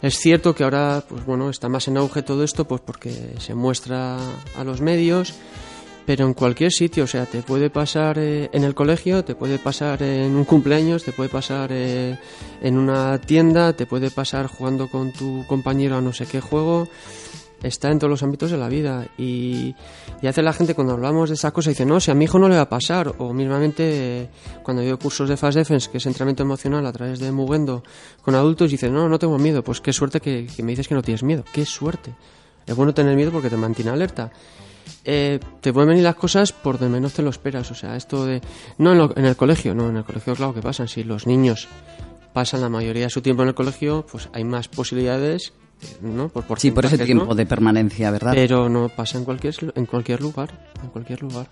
es 0.02 0.16
cierto 0.18 0.56
que 0.56 0.64
ahora, 0.64 1.04
pues 1.08 1.26
bueno, 1.26 1.50
está 1.50 1.68
más 1.70 1.88
en 1.90 1.98
auge 1.98 2.24
todo 2.24 2.44
esto, 2.44 2.66
pues 2.66 2.82
porque 2.82 3.36
se 3.40 3.54
muestra 3.54 4.18
a 4.56 4.64
los 4.64 4.80
medios, 4.82 5.34
pero 6.10 6.26
en 6.26 6.34
cualquier 6.34 6.72
sitio, 6.72 7.04
o 7.04 7.08
sea, 7.08 7.28
te 7.28 7.44
puede 7.44 7.70
pasar 7.70 8.18
eh, 8.18 8.50
en 8.52 8.64
el 8.64 8.74
colegio, 8.74 9.24
te 9.24 9.36
puede 9.36 9.60
pasar 9.60 10.02
en 10.02 10.36
un 10.36 10.44
cumpleaños, 10.44 11.04
te 11.04 11.12
puede 11.12 11.30
pasar 11.30 11.70
eh, 11.72 12.18
en 12.64 12.80
una 12.80 13.22
tienda, 13.22 13.74
te 13.74 13.86
puede 13.86 14.10
pasar 14.10 14.48
jugando 14.48 14.88
con 14.88 15.12
tu 15.12 15.46
compañero 15.46 15.98
a 15.98 16.02
no 16.02 16.12
sé 16.12 16.26
qué 16.26 16.42
juego. 16.42 16.88
Está 17.62 17.92
en 17.92 18.00
todos 18.00 18.10
los 18.10 18.24
ámbitos 18.24 18.50
de 18.50 18.58
la 18.58 18.70
vida 18.70 19.06
y, 19.20 19.76
hace 20.28 20.42
la 20.42 20.52
gente 20.52 20.74
cuando 20.74 20.94
hablamos 20.94 21.30
de 21.30 21.36
esa 21.36 21.52
cosa 21.52 21.70
dice 21.70 21.86
no, 21.86 22.00
si 22.00 22.10
a 22.10 22.16
mi 22.16 22.26
hijo 22.26 22.40
no 22.40 22.50
le 22.50 22.56
va 22.56 22.64
a 22.64 22.70
pasar 22.70 23.14
o 23.20 23.32
mismamente 23.32 23.84
eh, 24.22 24.30
cuando 24.64 24.82
yo 24.82 24.98
cursos 24.98 25.30
de 25.30 25.38
Fast 25.38 25.60
Defense 25.60 25.92
que 25.92 26.00
es 26.00 26.06
entrenamiento 26.08 26.42
emocional 26.42 26.88
a 26.88 26.92
través 26.92 27.20
de 27.20 27.32
Mugendo 27.32 27.84
con 28.24 28.34
adultos 28.34 28.72
dice 28.72 28.90
no, 28.90 29.08
no 29.08 29.20
tengo 29.20 29.38
miedo 29.38 29.64
pues 29.64 29.80
qué 29.80 29.94
suerte 29.94 30.22
que 30.22 30.48
me 30.64 30.72
dices 30.72 30.88
que 30.88 30.96
no 30.96 31.04
tienes 31.04 31.22
miedo, 31.22 31.44
qué 31.54 31.68
suerte. 31.68 32.16
Es 32.66 32.76
bueno 32.76 32.96
tener 32.96 33.16
miedo 33.16 33.32
porque 33.32 33.52
te 33.52 33.58
mantiene 33.58 33.92
alerta 33.92 34.32
eh, 35.06 35.40
te 35.62 35.72
pueden 35.74 35.90
venir 35.90 36.04
las 36.04 36.16
cosas 36.16 36.52
por 36.52 36.78
donde 36.80 36.94
menos 36.98 37.14
te 37.14 37.22
lo 37.22 37.30
esperas. 37.30 37.70
O 37.72 37.76
sea, 37.76 37.96
esto 37.96 38.26
de. 38.26 38.42
No 38.78 38.92
en, 38.92 38.98
lo- 38.98 39.18
en 39.18 39.26
el 39.26 39.36
colegio, 39.36 39.74
no, 39.76 39.90
en 39.90 39.98
el 39.98 40.04
colegio, 40.04 40.36
claro 40.36 40.54
que 40.54 40.62
pasan. 40.62 40.88
Si 40.88 41.04
los 41.04 41.26
niños 41.28 41.68
pasan 42.34 42.62
la 42.62 42.70
mayoría 42.70 43.04
de 43.06 43.10
su 43.10 43.22
tiempo 43.22 43.42
en 43.44 43.50
el 43.50 43.56
colegio, 43.56 44.06
pues 44.12 44.30
hay 44.34 44.44
más 44.44 44.68
posibilidades, 44.68 45.54
¿no? 46.02 46.30
Por, 46.30 46.60
Sí, 46.60 46.72
por 46.72 46.86
ese 46.86 46.98
tiempo 47.00 47.26
¿no? 47.26 47.36
de 47.36 47.46
permanencia, 47.46 48.12
¿verdad? 48.12 48.34
Pero 48.36 48.70
no 48.70 48.90
pasa 48.90 49.18
en 49.18 49.26
cualquier, 49.26 49.56
en 49.76 49.86
cualquier 49.86 50.22
lugar. 50.22 50.70
En 50.84 50.90
cualquier 50.90 51.22
lugar. 51.24 51.48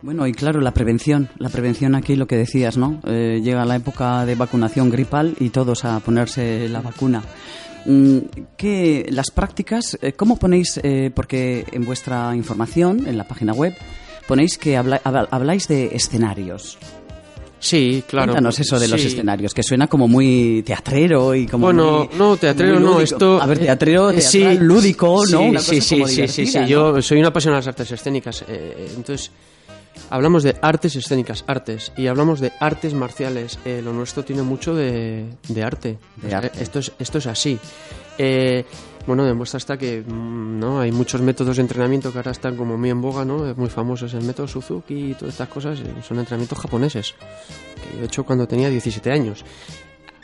Bueno, 0.00 0.26
y 0.28 0.32
claro, 0.32 0.60
la 0.60 0.72
prevención. 0.72 1.28
La 1.38 1.48
prevención 1.48 1.96
aquí, 1.96 2.14
lo 2.14 2.28
que 2.28 2.36
decías, 2.36 2.76
¿no? 2.76 3.00
Eh, 3.04 3.40
llega 3.42 3.64
la 3.64 3.74
época 3.76 4.24
de 4.24 4.36
vacunación 4.36 4.90
gripal 4.90 5.34
y 5.40 5.48
todos 5.50 5.84
a 5.84 5.98
ponerse 6.00 6.68
la 6.68 6.80
vacuna. 6.80 7.22
Mm, 7.90 8.18
¿qué, 8.58 9.06
las 9.10 9.30
prácticas, 9.30 9.96
eh, 10.02 10.12
¿cómo 10.12 10.36
ponéis? 10.38 10.78
eh, 10.82 11.10
porque 11.14 11.64
en 11.72 11.86
vuestra 11.86 12.36
información, 12.36 13.06
en 13.06 13.16
la 13.16 13.26
página 13.26 13.54
web, 13.54 13.74
ponéis 14.26 14.58
que 14.58 14.76
habla- 14.76 15.00
habláis 15.02 15.68
de 15.68 15.86
escenarios. 15.96 16.76
Sí, 17.60 18.04
claro. 18.06 18.26
Cuéntanos 18.32 18.60
eso 18.60 18.78
de 18.78 18.88
los 18.88 19.00
Sí. 19.00 19.06
escenarios, 19.08 19.54
que 19.54 19.62
suena 19.62 19.86
como 19.88 20.06
muy 20.06 20.62
teatrero 20.66 21.34
y 21.34 21.46
como 21.46 21.66
Bueno, 21.66 22.06
muy- 22.10 22.18
no, 22.18 22.36
teatrero 22.36 22.78
no, 22.78 23.00
esto... 23.00 23.40
A 23.42 23.46
ver, 23.46 23.58
teatrero, 23.58 24.10
eh, 24.10 24.18
teatral, 24.20 24.58
lúdico, 24.58 25.26
sí, 25.26 25.32
¿no? 25.32 25.40
Una 25.44 25.60
sí, 25.60 25.76
cosa 25.78 25.88
sí, 25.88 25.94
como 25.96 26.06
sí, 26.08 26.28
sí, 26.28 26.46
sí, 26.46 26.58
¿no? 26.58 26.66
yo 26.68 27.02
soy 27.02 27.18
una 27.18 27.28
apasionada 27.28 27.60
de 27.62 27.66
las 27.66 27.68
artes 27.74 27.90
escénicas, 27.90 28.44
eh, 28.48 28.90
entonces 28.94 29.30
hablamos 30.10 30.42
de 30.42 30.56
artes 30.62 30.96
escénicas, 30.96 31.44
artes, 31.46 31.92
y 31.96 32.06
hablamos 32.06 32.40
de 32.40 32.52
artes 32.60 32.94
marciales, 32.94 33.58
eh, 33.64 33.80
lo 33.82 33.92
nuestro 33.92 34.24
tiene 34.24 34.42
mucho 34.42 34.74
de, 34.74 35.26
de 35.48 35.62
arte, 35.64 35.98
De 36.16 36.34
arte. 36.34 36.62
Esto, 36.62 36.78
es, 36.78 36.92
esto 36.98 37.18
es 37.18 37.26
así. 37.26 37.58
Eh, 38.18 38.64
bueno, 39.06 39.24
demuestra 39.24 39.56
hasta 39.58 39.76
que 39.78 40.02
mm, 40.06 40.58
no 40.58 40.80
hay 40.80 40.92
muchos 40.92 41.20
métodos 41.22 41.56
de 41.56 41.62
entrenamiento 41.62 42.12
que 42.12 42.18
ahora 42.18 42.32
están 42.32 42.56
como 42.56 42.76
muy 42.76 42.90
en 42.90 43.00
boga, 43.00 43.24
¿no? 43.24 43.48
Es 43.48 43.56
muy 43.56 43.68
famoso 43.70 44.06
es 44.06 44.14
el 44.14 44.22
método 44.24 44.46
Suzuki 44.48 45.12
y 45.12 45.14
todas 45.14 45.34
estas 45.34 45.48
cosas, 45.48 45.80
eh, 45.80 45.84
son 46.06 46.18
entrenamientos 46.18 46.58
japoneses, 46.58 47.14
que 47.76 47.96
yo 47.96 48.02
he 48.02 48.06
hecho 48.06 48.24
cuando 48.24 48.46
tenía 48.46 48.68
17 48.68 49.10
años. 49.10 49.44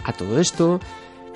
A 0.05 0.13
todo 0.13 0.39
esto, 0.39 0.81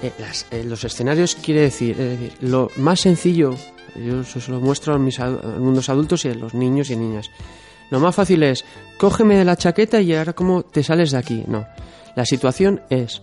eh, 0.03 0.13
las- 0.19 0.47
eh, 0.51 0.63
los 0.65 0.85
escenarios 0.85 1.37
quiere 1.37 1.63
decir, 1.63 1.99
es 1.99 2.21
decir, 2.21 2.33
lo 2.43 2.71
más 2.77 3.01
sencillo, 3.01 3.55
yo 3.97 4.23
se 4.25 4.51
lo 4.53 4.61
muestro 4.61 4.95
a 4.95 4.99
mis 4.99 5.19
alumnos 5.19 5.89
adultos 5.89 6.25
y 6.27 6.29
a 6.29 6.35
los 6.35 6.53
niños 6.55 6.91
y 6.91 6.97
niñas. 6.97 7.31
Lo 7.91 8.01
más 8.01 8.15
fácil 8.15 8.43
es, 8.43 8.65
cógeme 8.99 9.37
de 9.37 9.45
la 9.45 9.57
chaqueta 9.57 10.01
y 10.01 10.15
ahora 10.15 10.33
cómo 10.33 10.63
te 10.63 10.83
sales 10.83 11.11
de 11.13 11.19
aquí. 11.19 11.45
No, 11.47 11.67
la 12.17 12.25
situación 12.27 12.83
es, 12.91 13.23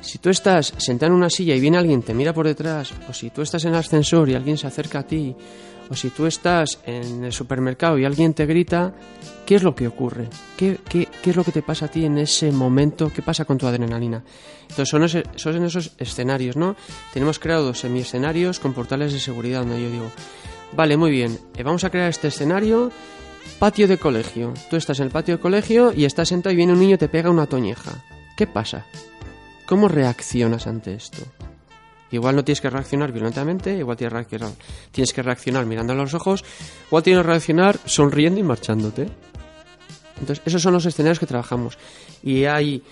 si 0.00 0.18
tú 0.18 0.30
estás 0.30 0.72
sentado 0.78 1.12
en 1.12 1.18
una 1.18 1.30
silla 1.30 1.54
y 1.54 1.60
viene 1.60 1.78
alguien, 1.78 2.02
te 2.02 2.14
mira 2.14 2.32
por 2.32 2.46
detrás, 2.46 2.92
o 3.08 3.12
si 3.12 3.30
tú 3.30 3.42
estás 3.42 3.64
en 3.64 3.70
el 3.72 3.78
ascensor 3.78 4.28
y 4.28 4.34
alguien 4.34 4.56
se 4.58 4.66
acerca 4.66 5.00
a 5.00 5.06
ti, 5.06 5.34
o 5.90 5.94
si 5.96 6.10
tú 6.10 6.26
estás 6.26 6.78
en 6.86 7.24
el 7.24 7.32
supermercado 7.32 7.98
y 7.98 8.04
alguien 8.04 8.32
te 8.34 8.46
grita, 8.46 8.94
¿qué 9.44 9.56
es 9.56 9.62
lo 9.62 9.74
que 9.74 9.86
ocurre? 9.88 10.28
¿Qué, 10.56 10.78
qué, 10.88 11.06
qué 11.22 11.30
es 11.30 11.36
lo 11.36 11.44
que 11.44 11.52
te 11.52 11.60
pasa 11.62 11.86
a 11.86 11.88
ti 11.88 12.04
en 12.04 12.18
ese 12.18 12.50
momento? 12.50 13.10
¿Qué 13.14 13.20
pasa 13.20 13.44
con 13.44 13.58
tu 13.58 13.66
adrenalina? 13.66 14.22
Entonces 14.62 14.88
son, 14.88 15.02
ese- 15.04 15.24
son 15.36 15.62
esos 15.64 15.92
escenarios, 15.98 16.56
¿no? 16.56 16.76
Tenemos 17.12 17.38
creados 17.38 17.80
semi-escenarios 17.80 18.58
con 18.60 18.72
portales 18.72 19.12
de 19.12 19.18
seguridad 19.20 19.60
donde 19.60 19.82
yo 19.82 19.90
digo, 19.90 20.10
vale, 20.74 20.96
muy 20.96 21.10
bien, 21.10 21.38
eh, 21.56 21.62
vamos 21.62 21.84
a 21.84 21.90
crear 21.90 22.08
este 22.08 22.28
escenario, 22.28 22.90
patio 23.58 23.88
de 23.88 23.98
colegio. 23.98 24.54
Tú 24.70 24.76
estás 24.76 24.98
en 25.00 25.06
el 25.06 25.12
patio 25.12 25.36
de 25.36 25.40
colegio 25.40 25.92
y 25.94 26.04
estás 26.04 26.28
sentado 26.28 26.52
y 26.52 26.56
viene 26.56 26.72
un 26.72 26.80
niño 26.80 26.96
y 26.96 26.98
te 26.98 27.08
pega 27.08 27.30
una 27.30 27.46
toñeja. 27.46 28.04
¿Qué 28.36 28.46
pasa? 28.46 28.86
¿Cómo 29.66 29.88
reaccionas 29.88 30.66
ante 30.66 30.94
esto? 30.94 31.22
Igual 32.10 32.36
no 32.36 32.44
tienes 32.44 32.60
que 32.60 32.68
reaccionar 32.68 33.10
violentamente, 33.10 33.74
igual 33.74 33.96
tienes, 33.96 35.12
que 35.12 35.22
reaccionar 35.22 35.64
mirando 35.64 35.94
a 35.94 35.96
los 35.96 36.12
ojos, 36.12 36.44
igual 36.88 37.02
tienes 37.02 37.22
que 37.22 37.28
reaccionar 37.28 37.78
sonriendo 37.86 38.38
y 38.38 38.42
marchándote. 38.42 39.08
Entonces, 40.20 40.42
esos 40.44 40.60
son 40.60 40.74
los 40.74 40.84
escenarios 40.84 41.18
que 41.18 41.26
trabajamos. 41.26 41.78
Y 42.22 42.44
hay, 42.44 42.82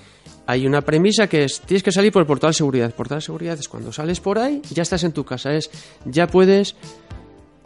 hay 0.47 0.67
una 0.67 0.81
premisa 0.81 1.27
que 1.27 1.45
es, 1.45 1.61
tienes 1.61 1.83
que 1.83 1.93
salir 1.93 2.11
por 2.11 2.23
el 2.23 2.27
portal 2.27 2.51
de 2.51 2.55
seguridad. 2.55 2.87
El 2.87 2.95
portal 2.95 3.19
de 3.19 3.23
seguridad 3.23 3.59
es 3.59 3.69
cuando 3.69 3.93
sales 3.93 4.21
por 4.21 4.39
ahí, 4.39 4.63
ya 4.71 4.83
estás 4.83 5.05
en 5.05 5.13
tu 5.13 5.23
casa, 5.23 5.53
es, 5.53 5.71
ya 6.07 6.27
puedes 6.27 6.75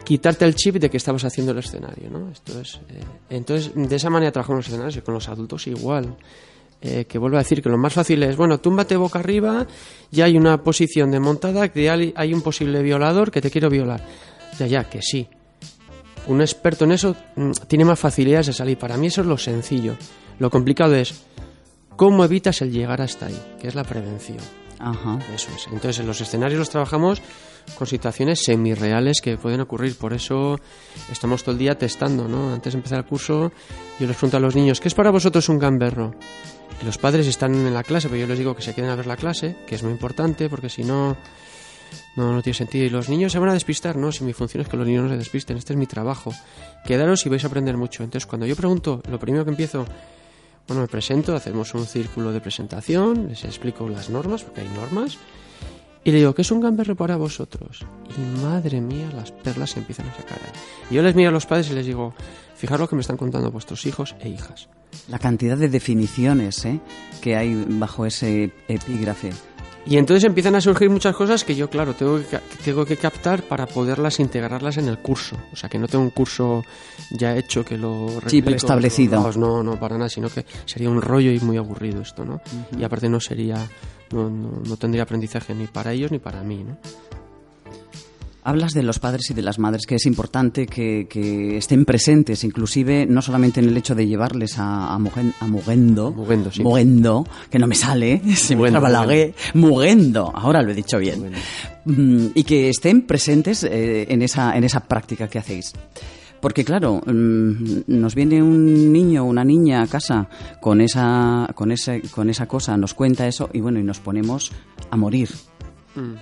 quitarte 0.05 0.45
el 0.45 0.55
chip 0.55 0.75
de 0.75 0.89
que 0.89 0.97
estabas 0.97 1.25
haciendo 1.25 1.51
el 1.51 1.57
escenario, 1.57 2.09
¿no? 2.09 2.31
Esto 2.31 2.59
es, 2.59 2.75
eh, 2.89 3.01
entonces, 3.29 3.71
de 3.75 3.95
esa 3.95 4.09
manera 4.09 4.31
trabajamos 4.31 4.59
los 4.59 4.67
escenarios 4.67 4.95
y 4.97 5.01
con 5.01 5.13
los 5.13 5.27
adultos 5.27 5.67
igual. 5.67 6.15
Eh, 6.81 7.05
que 7.05 7.17
vuelvo 7.17 7.37
a 7.37 7.39
decir 7.39 7.63
que 7.63 7.69
lo 7.69 7.77
más 7.77 7.93
fácil 7.93 8.21
es, 8.23 8.37
bueno, 8.37 8.59
túmbate 8.59 8.95
boca 8.95 9.17
arriba, 9.17 9.65
ya 10.11 10.25
hay 10.25 10.37
una 10.37 10.61
posición 10.61 11.09
de 11.09 11.19
montada, 11.19 11.69
que 11.69 11.89
hay 11.89 12.13
hay 12.15 12.33
un 12.33 12.41
posible 12.41 12.83
violador 12.83 13.31
que 13.31 13.41
te 13.41 13.49
quiero 13.49 13.69
violar. 13.69 14.05
Ya, 14.59 14.67
ya, 14.67 14.83
que 14.83 15.01
sí. 15.01 15.27
Un 16.27 16.41
experto 16.41 16.85
en 16.85 16.91
eso 16.91 17.15
mm, 17.35 17.51
tiene 17.67 17.85
más 17.85 17.99
facilidades 17.99 18.47
de 18.47 18.53
salir. 18.53 18.77
Para 18.77 18.97
mí 18.97 19.07
eso 19.07 19.21
es 19.21 19.27
lo 19.27 19.37
sencillo. 19.37 19.95
Lo 20.39 20.49
complicado 20.49 20.95
es 20.95 21.23
cómo 21.95 22.23
evitas 22.23 22.61
el 22.61 22.71
llegar 22.71 23.01
hasta 23.01 23.27
ahí, 23.27 23.41
que 23.59 23.67
es 23.67 23.75
la 23.75 23.83
prevención. 23.83 24.39
Ajá. 24.79 25.19
Eso 25.33 25.49
es. 25.55 25.67
Entonces, 25.67 25.99
en 25.99 26.07
los 26.07 26.19
escenarios 26.21 26.59
los 26.59 26.69
trabajamos 26.69 27.21
con 27.77 27.87
situaciones 27.87 28.43
semirreales 28.43 29.21
que 29.21 29.37
pueden 29.37 29.61
ocurrir. 29.61 29.97
Por 29.97 30.13
eso 30.13 30.57
estamos 31.11 31.43
todo 31.43 31.53
el 31.53 31.57
día 31.59 31.77
testando, 31.77 32.27
¿no? 32.27 32.53
Antes 32.53 32.73
de 32.73 32.77
empezar 32.79 32.99
el 32.99 33.05
curso, 33.05 33.51
yo 33.99 34.07
les 34.07 34.15
pregunto 34.15 34.37
a 34.37 34.39
los 34.39 34.55
niños, 34.55 34.79
¿qué 34.79 34.87
es 34.87 34.93
para 34.93 35.11
vosotros 35.11 35.49
un 35.49 35.59
gamberro? 35.59 36.13
Los 36.85 36.97
padres 36.97 37.27
están 37.27 37.53
en 37.55 37.73
la 37.73 37.83
clase, 37.83 38.07
pero 38.09 38.21
yo 38.21 38.27
les 38.27 38.37
digo 38.37 38.55
que 38.55 38.61
se 38.61 38.73
queden 38.73 38.89
a 38.89 38.95
ver 38.95 39.07
la 39.07 39.15
clase, 39.15 39.55
que 39.65 39.75
es 39.75 39.83
muy 39.83 39.91
importante, 39.93 40.49
porque 40.49 40.69
si 40.69 40.83
no, 40.83 41.15
no, 42.17 42.33
no 42.33 42.41
tiene 42.41 42.55
sentido. 42.57 42.85
Y 42.85 42.89
los 42.89 43.07
niños 43.09 43.31
se 43.31 43.39
van 43.39 43.49
a 43.49 43.53
despistar, 43.53 43.95
¿no? 43.95 44.11
Si 44.11 44.23
mi 44.23 44.33
función 44.33 44.61
es 44.61 44.67
que 44.67 44.75
los 44.77 44.85
niños 44.85 45.03
no 45.03 45.09
se 45.09 45.17
despisten, 45.17 45.57
este 45.57 45.73
es 45.73 45.79
mi 45.79 45.87
trabajo. 45.87 46.33
Quedaros 46.85 47.25
y 47.25 47.29
vais 47.29 47.43
a 47.43 47.47
aprender 47.47 47.77
mucho. 47.77 48.03
Entonces, 48.03 48.25
cuando 48.25 48.45
yo 48.45 48.55
pregunto, 48.55 49.01
lo 49.09 49.17
primero 49.19 49.43
que 49.45 49.51
empiezo, 49.51 49.85
Bueno, 50.67 50.81
me 50.81 50.87
presento, 50.87 51.35
hacemos 51.35 51.73
un 51.75 51.85
círculo 51.85 52.31
de 52.31 52.41
presentación, 52.41 53.27
les 53.29 53.43
explico 53.45 53.87
las 53.87 54.09
normas, 54.09 54.43
porque 54.43 54.61
hay 54.61 54.69
normas, 54.69 55.17
y 56.05 56.11
le 56.11 56.19
digo, 56.19 56.35
¿qué 56.35 56.43
es 56.43 56.51
un 56.51 56.61
gamberro 56.61 56.95
para 56.95 57.17
vosotros? 57.17 57.83
Y 58.15 58.41
madre 58.43 58.79
mía, 58.79 59.09
las 59.15 59.31
perlas 59.31 59.71
se 59.71 59.79
empiezan 59.79 60.07
a 60.07 60.13
sacar 60.13 60.37
ahí. 60.37 60.51
Y 60.91 60.93
yo 60.93 61.01
les 61.01 61.15
miro 61.15 61.29
a 61.29 61.31
los 61.31 61.47
padres 61.47 61.71
y 61.71 61.73
les 61.73 61.87
digo, 61.87 62.13
fijaros 62.55 62.81
lo 62.81 62.87
que 62.89 62.95
me 62.95 63.01
están 63.01 63.17
contando 63.17 63.51
vuestros 63.51 63.87
hijos 63.87 64.15
e 64.19 64.29
hijas. 64.29 64.69
La 65.09 65.17
cantidad 65.17 65.57
de 65.57 65.67
definiciones 65.67 66.63
¿eh? 66.63 66.79
que 67.21 67.35
hay 67.35 67.65
bajo 67.67 68.05
ese 68.05 68.53
epígrafe. 68.67 69.31
Y 69.87 69.97
entonces 69.97 70.23
empiezan 70.25 70.53
a 70.53 70.61
surgir 70.61 70.91
muchas 70.91 71.15
cosas 71.15 71.43
que 71.43 71.55
yo, 71.55 71.71
claro, 71.71 71.95
tengo 71.95 72.19
que, 72.19 72.39
tengo 72.63 72.85
que 72.85 72.97
captar 72.97 73.41
para 73.41 73.65
poderlas 73.65 74.19
integrarlas 74.19 74.77
en 74.77 74.87
el 74.87 74.99
curso. 74.99 75.35
O 75.53 75.55
sea, 75.55 75.69
que 75.69 75.79
no 75.79 75.87
tengo 75.87 76.03
un 76.03 76.11
curso 76.11 76.63
ya 77.11 77.35
hecho 77.35 77.65
que 77.65 77.77
lo... 77.79 78.09
Sí, 78.27 78.43
preestablecido. 78.43 79.31
No, 79.37 79.63
no, 79.63 79.79
para 79.79 79.97
nada, 79.97 80.09
sino 80.09 80.29
que 80.29 80.45
sería 80.65 80.89
un 80.89 81.01
rollo 81.01 81.31
y 81.31 81.39
muy 81.39 81.57
aburrido 81.57 82.01
esto, 82.01 82.25
¿no? 82.25 82.41
Y 82.77 82.83
aparte 82.83 83.09
no 83.09 83.19
sería... 83.19 83.57
No, 84.11 84.29
no, 84.29 84.61
no 84.67 84.77
tendría 84.77 85.03
aprendizaje 85.03 85.53
ni 85.53 85.67
para 85.67 85.93
ellos 85.93 86.11
ni 86.11 86.19
para 86.19 86.43
mí, 86.43 86.63
¿no? 86.63 86.77
Hablas 88.47 88.73
de 88.73 88.83
los 88.83 88.99
padres 88.99 89.31
y 89.31 89.33
de 89.33 89.41
las 89.41 89.57
madres, 89.57 89.87
que 89.87 89.95
es 89.95 90.05
importante 90.05 90.67
que, 90.67 91.07
que 91.09 91.57
estén 91.57 91.83
presentes, 91.83 92.43
inclusive 92.43 93.07
no 93.07 93.23
solamente 93.23 93.59
en 93.59 93.69
el 93.69 93.75
hecho 93.75 93.95
de 93.95 94.05
llevarles 94.05 94.59
a, 94.59 94.93
a, 94.93 94.99
Mugen, 94.99 95.33
a 95.39 95.47
Mugendo, 95.47 96.11
Mugendo, 96.11 96.51
sí. 96.51 96.61
Mugendo, 96.61 97.27
que 97.49 97.57
no 97.57 97.65
me 97.65 97.73
sale, 97.73 98.21
se 98.35 98.55
me 98.55 98.69
Mugendo, 98.69 99.33
Mugendo, 99.55 100.31
ahora 100.35 100.61
lo 100.61 100.71
he 100.71 100.75
dicho 100.75 100.99
bien, 100.99 101.33
Mm, 101.85 102.29
y 102.33 102.43
que 102.43 102.69
estén 102.69 103.03
presentes 103.03 103.63
eh, 103.63 104.07
en, 104.09 104.23
esa, 104.23 104.57
en 104.57 104.63
esa 104.63 104.81
práctica 104.81 105.27
que 105.27 105.37
hacéis. 105.37 105.73
Porque 106.45 106.63
claro, 106.63 107.01
mm, 107.03 107.85
nos 107.87 108.13
viene 108.13 108.43
un 108.43 108.93
niño 108.93 109.23
o 109.23 109.25
una 109.25 109.43
niña 109.43 109.81
a 109.81 109.87
casa 109.87 110.29
con 110.61 110.79
esa, 110.79 111.49
con, 111.55 111.71
ese, 111.71 112.03
con 112.11 112.29
esa 112.29 112.45
cosa, 112.45 112.77
nos 112.77 112.93
cuenta 112.93 113.25
eso 113.25 113.49
y 113.51 113.61
bueno, 113.61 113.79
y 113.79 113.83
nos 113.83 113.99
ponemos 113.99 114.51
a 114.91 114.95
morir. 114.95 115.27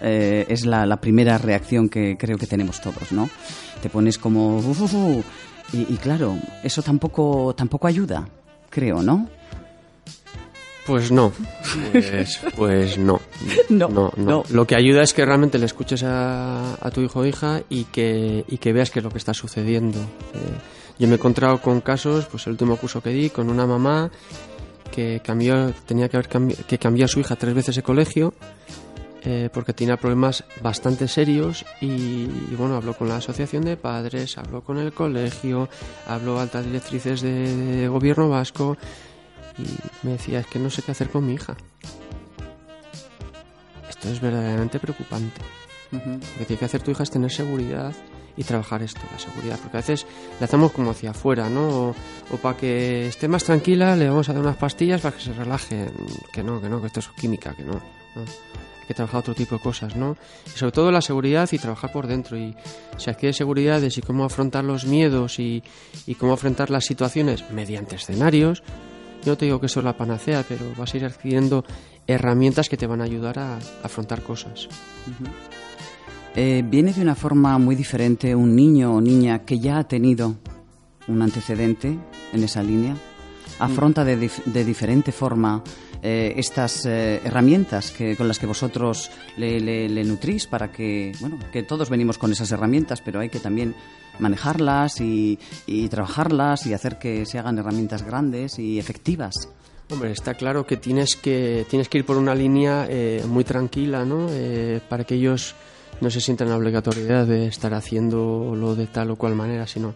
Eh, 0.02 0.46
es 0.48 0.66
la, 0.66 0.86
la 0.86 1.02
primera 1.02 1.38
reacción 1.38 1.90
que 1.90 2.16
creo 2.18 2.38
que 2.38 2.48
tenemos 2.48 2.80
todos, 2.80 3.12
¿no? 3.12 3.30
Te 3.82 3.90
pones 3.90 4.18
como... 4.18 4.60
"Uf, 4.60 4.84
uf, 4.84 4.94
uf", 4.94 5.26
y, 5.74 5.94
y 5.94 5.98
claro, 5.98 6.38
eso 6.64 6.82
tampoco, 6.82 7.54
tampoco 7.54 7.88
ayuda, 7.88 8.26
creo, 8.70 9.04
¿no? 9.04 9.28
Pues 10.86 11.12
no, 11.12 11.32
pues, 11.92 12.40
pues 12.58 12.98
no. 12.98 13.22
No, 13.70 13.88
no, 13.88 14.12
no. 14.18 14.44
Lo 14.50 14.68
que 14.68 14.76
ayuda 14.76 15.02
es 15.04 15.14
que 15.14 15.26
realmente 15.26 15.58
le 15.58 15.66
escuches 15.66 16.04
a, 16.04 16.74
a 16.80 16.92
tu 16.92 17.02
hijo 17.02 17.20
o 17.22 17.26
hija 17.26 17.62
y 17.70 17.86
que, 17.86 18.44
y 18.48 18.58
que 18.58 18.74
veas 18.74 18.92
qué 18.92 19.00
es 19.00 19.04
lo 19.06 19.10
que 19.12 19.18
está 19.18 19.34
sucediendo. 19.34 20.00
Eh, 20.00 20.38
yo 21.00 21.08
me 21.08 21.14
he 21.14 21.18
encontrado 21.18 21.62
con 21.62 21.80
casos, 21.82 22.26
pues 22.26 22.46
el 22.48 22.52
último 22.52 22.76
curso 22.76 23.02
que 23.02 23.12
di, 23.12 23.30
con 23.30 23.50
una 23.50 23.66
mamá 23.66 24.12
que 24.92 25.22
cambió, 25.24 25.72
tenía 25.86 26.10
que, 26.10 26.18
haber 26.18 26.30
cambi- 26.30 26.56
que 26.66 26.78
cambiar 26.78 27.06
a 27.06 27.08
su 27.08 27.20
hija 27.20 27.36
tres 27.36 27.54
veces 27.56 27.76
de 27.78 27.82
colegio 27.82 28.34
eh, 29.24 29.50
porque 29.54 29.74
tenía 29.74 29.96
problemas 29.98 30.44
bastante 30.62 31.08
serios 31.08 31.66
y, 31.82 31.88
y, 31.88 32.56
bueno, 32.58 32.76
habló 32.76 32.94
con 32.94 33.08
la 33.08 33.16
asociación 33.16 33.64
de 33.64 33.78
padres, 33.78 34.38
habló 34.38 34.62
con 34.62 34.78
el 34.78 34.92
colegio, 34.94 35.70
habló 36.08 36.40
altas 36.40 36.66
directrices 36.66 37.22
de, 37.22 37.56
de 37.78 37.88
gobierno 37.88 38.28
vasco 38.30 38.78
y 39.58 39.66
me 40.06 40.14
decía, 40.14 40.40
es 40.40 40.48
que 40.48 40.60
no 40.60 40.70
sé 40.70 40.82
qué 40.82 40.92
hacer 40.92 41.10
con 41.10 41.26
mi 41.26 41.34
hija. 41.34 41.56
Esto 43.90 44.10
es 44.10 44.20
verdaderamente 44.20 44.80
preocupante. 44.80 45.42
Lo 45.92 46.00
que 46.40 46.46
tiene 46.46 46.60
que 46.60 46.66
hacer 46.66 46.82
tu 46.82 46.92
hija 46.92 47.04
es 47.04 47.12
tener 47.12 47.32
seguridad 47.32 47.94
y 48.36 48.44
trabajar 48.44 48.82
esto, 48.82 49.02
la 49.12 49.20
seguridad, 49.20 49.60
porque 49.62 49.78
a 49.78 49.82
veces 49.82 50.08
le 50.40 50.46
hacemos 50.46 50.72
como 50.72 50.92
hacia 50.92 51.12
afuera, 51.12 51.50
¿no? 51.50 51.70
O, 51.70 51.96
o 52.32 52.38
para 52.38 52.58
que 52.58 53.08
esté 53.08 53.28
más 53.28 53.44
tranquila 53.44 53.96
le 53.96 54.10
vamos 54.10 54.28
a 54.30 54.34
dar 54.34 54.42
unas 54.42 54.58
pastillas 54.58 55.02
para 55.02 55.16
que 55.16 55.22
se 55.24 55.34
relaje. 55.34 55.92
Que 56.32 56.44
no, 56.44 56.60
que 56.60 56.70
no, 56.70 56.82
que 56.82 56.88
esto 56.88 57.00
es 57.00 57.10
química, 57.10 57.54
que 57.54 57.64
no. 57.64 57.74
no. 57.74 58.22
Hay 58.22 58.88
que 58.88 58.94
trabajar 58.96 59.20
otro 59.20 59.36
tipo 59.36 59.56
de 59.56 59.62
cosas, 59.62 59.96
¿no? 59.96 60.18
Y 60.48 60.58
sobre 60.58 60.72
todo 60.72 60.92
la 60.92 61.02
seguridad 61.02 61.48
y 61.52 61.60
trabajar 61.60 61.92
por 61.92 62.08
dentro. 62.08 62.38
Y 62.38 62.56
si 62.98 63.10
adquiere 63.10 63.32
seguridades 63.34 63.98
y 63.98 64.02
cómo 64.02 64.26
afrontar 64.26 64.66
los 64.66 64.86
miedos 64.86 65.40
y, 65.40 65.64
y 66.06 66.16
cómo 66.16 66.34
afrontar 66.34 66.70
las 66.70 66.86
situaciones 66.86 67.50
mediante 67.52 67.96
escenarios, 67.96 68.64
yo 69.26 69.38
te 69.38 69.46
digo 69.46 69.60
que 69.60 69.68
eso 69.68 69.80
es 69.80 69.86
la 69.86 69.98
panacea, 69.98 70.46
pero 70.48 70.66
vas 70.78 70.94
a 70.94 70.98
ir 70.98 71.06
adquiriendo 71.06 71.66
herramientas 72.08 72.70
que 72.70 72.78
te 72.78 72.88
van 72.88 73.02
a 73.02 73.06
ayudar 73.06 73.40
a, 73.40 73.56
a 73.56 73.60
afrontar 73.84 74.22
cosas. 74.22 74.68
Eh, 76.36 76.64
viene 76.66 76.94
de 76.94 77.02
una 77.02 77.16
forma 77.16 77.58
muy 77.60 77.76
diferente 77.76 78.36
un 78.36 78.56
niño 78.56 78.96
o 78.96 79.02
niña 79.02 79.46
que 79.46 79.60
ya 79.60 79.78
ha 79.78 79.84
tenido 79.84 80.36
un 81.08 81.22
antecedente 81.22 81.98
en 82.34 82.44
esa 82.44 82.64
línea. 82.64 82.96
Afronta 83.66 84.04
de, 84.04 84.20
dif- 84.20 84.44
de 84.46 84.64
diferente 84.66 85.12
forma 85.12 85.64
eh, 86.02 86.34
estas 86.38 86.86
eh, 86.86 87.22
herramientas 87.24 87.92
que, 87.92 88.16
con 88.16 88.28
las 88.28 88.40
que 88.40 88.46
vosotros 88.46 89.10
le, 89.38 89.60
le- 89.60 89.88
le 89.90 90.04
nutrís 90.04 90.48
para 90.48 90.72
que, 90.72 91.14
bueno, 91.20 91.38
que 91.52 91.64
todos 91.64 91.90
venimos 91.90 92.18
con 92.18 92.32
esas 92.32 92.52
herramientas, 92.52 93.02
pero 93.02 93.20
hay 93.20 93.30
que 93.30 93.40
también 93.40 93.74
manejarlas 94.20 95.02
y, 95.02 95.40
y 95.66 95.88
trabajarlas 95.90 96.66
y 96.68 96.74
hacer 96.74 97.00
que 97.00 97.26
se 97.26 97.40
hagan 97.40 97.58
herramientas 97.58 98.04
grandes 98.04 98.60
y 98.60 98.80
efectivas. 98.80 99.50
Hombre, 99.90 100.12
está 100.12 100.34
claro 100.34 100.66
que 100.66 100.78
tienes 100.78 101.16
que, 101.16 101.66
tienes 101.70 101.90
que 101.90 102.00
ir 102.00 102.06
por 102.06 102.18
una 102.18 102.34
línea 102.34 102.88
eh, 102.90 103.24
muy 103.28 103.44
tranquila, 103.44 104.06
¿no? 104.06 104.28
Eh, 104.32 104.80
para 104.90 105.04
que 105.04 105.16
ellos 105.16 105.56
no 106.02 106.10
se 106.10 106.22
sientan 106.22 106.50
la 106.50 106.58
obligatoriedad 106.58 107.26
de 107.28 107.48
estar 107.48 107.74
haciéndolo 107.74 108.76
de 108.76 108.88
tal 108.88 109.12
o 109.12 109.16
cual 109.16 109.36
manera, 109.36 109.68
sino 109.68 109.94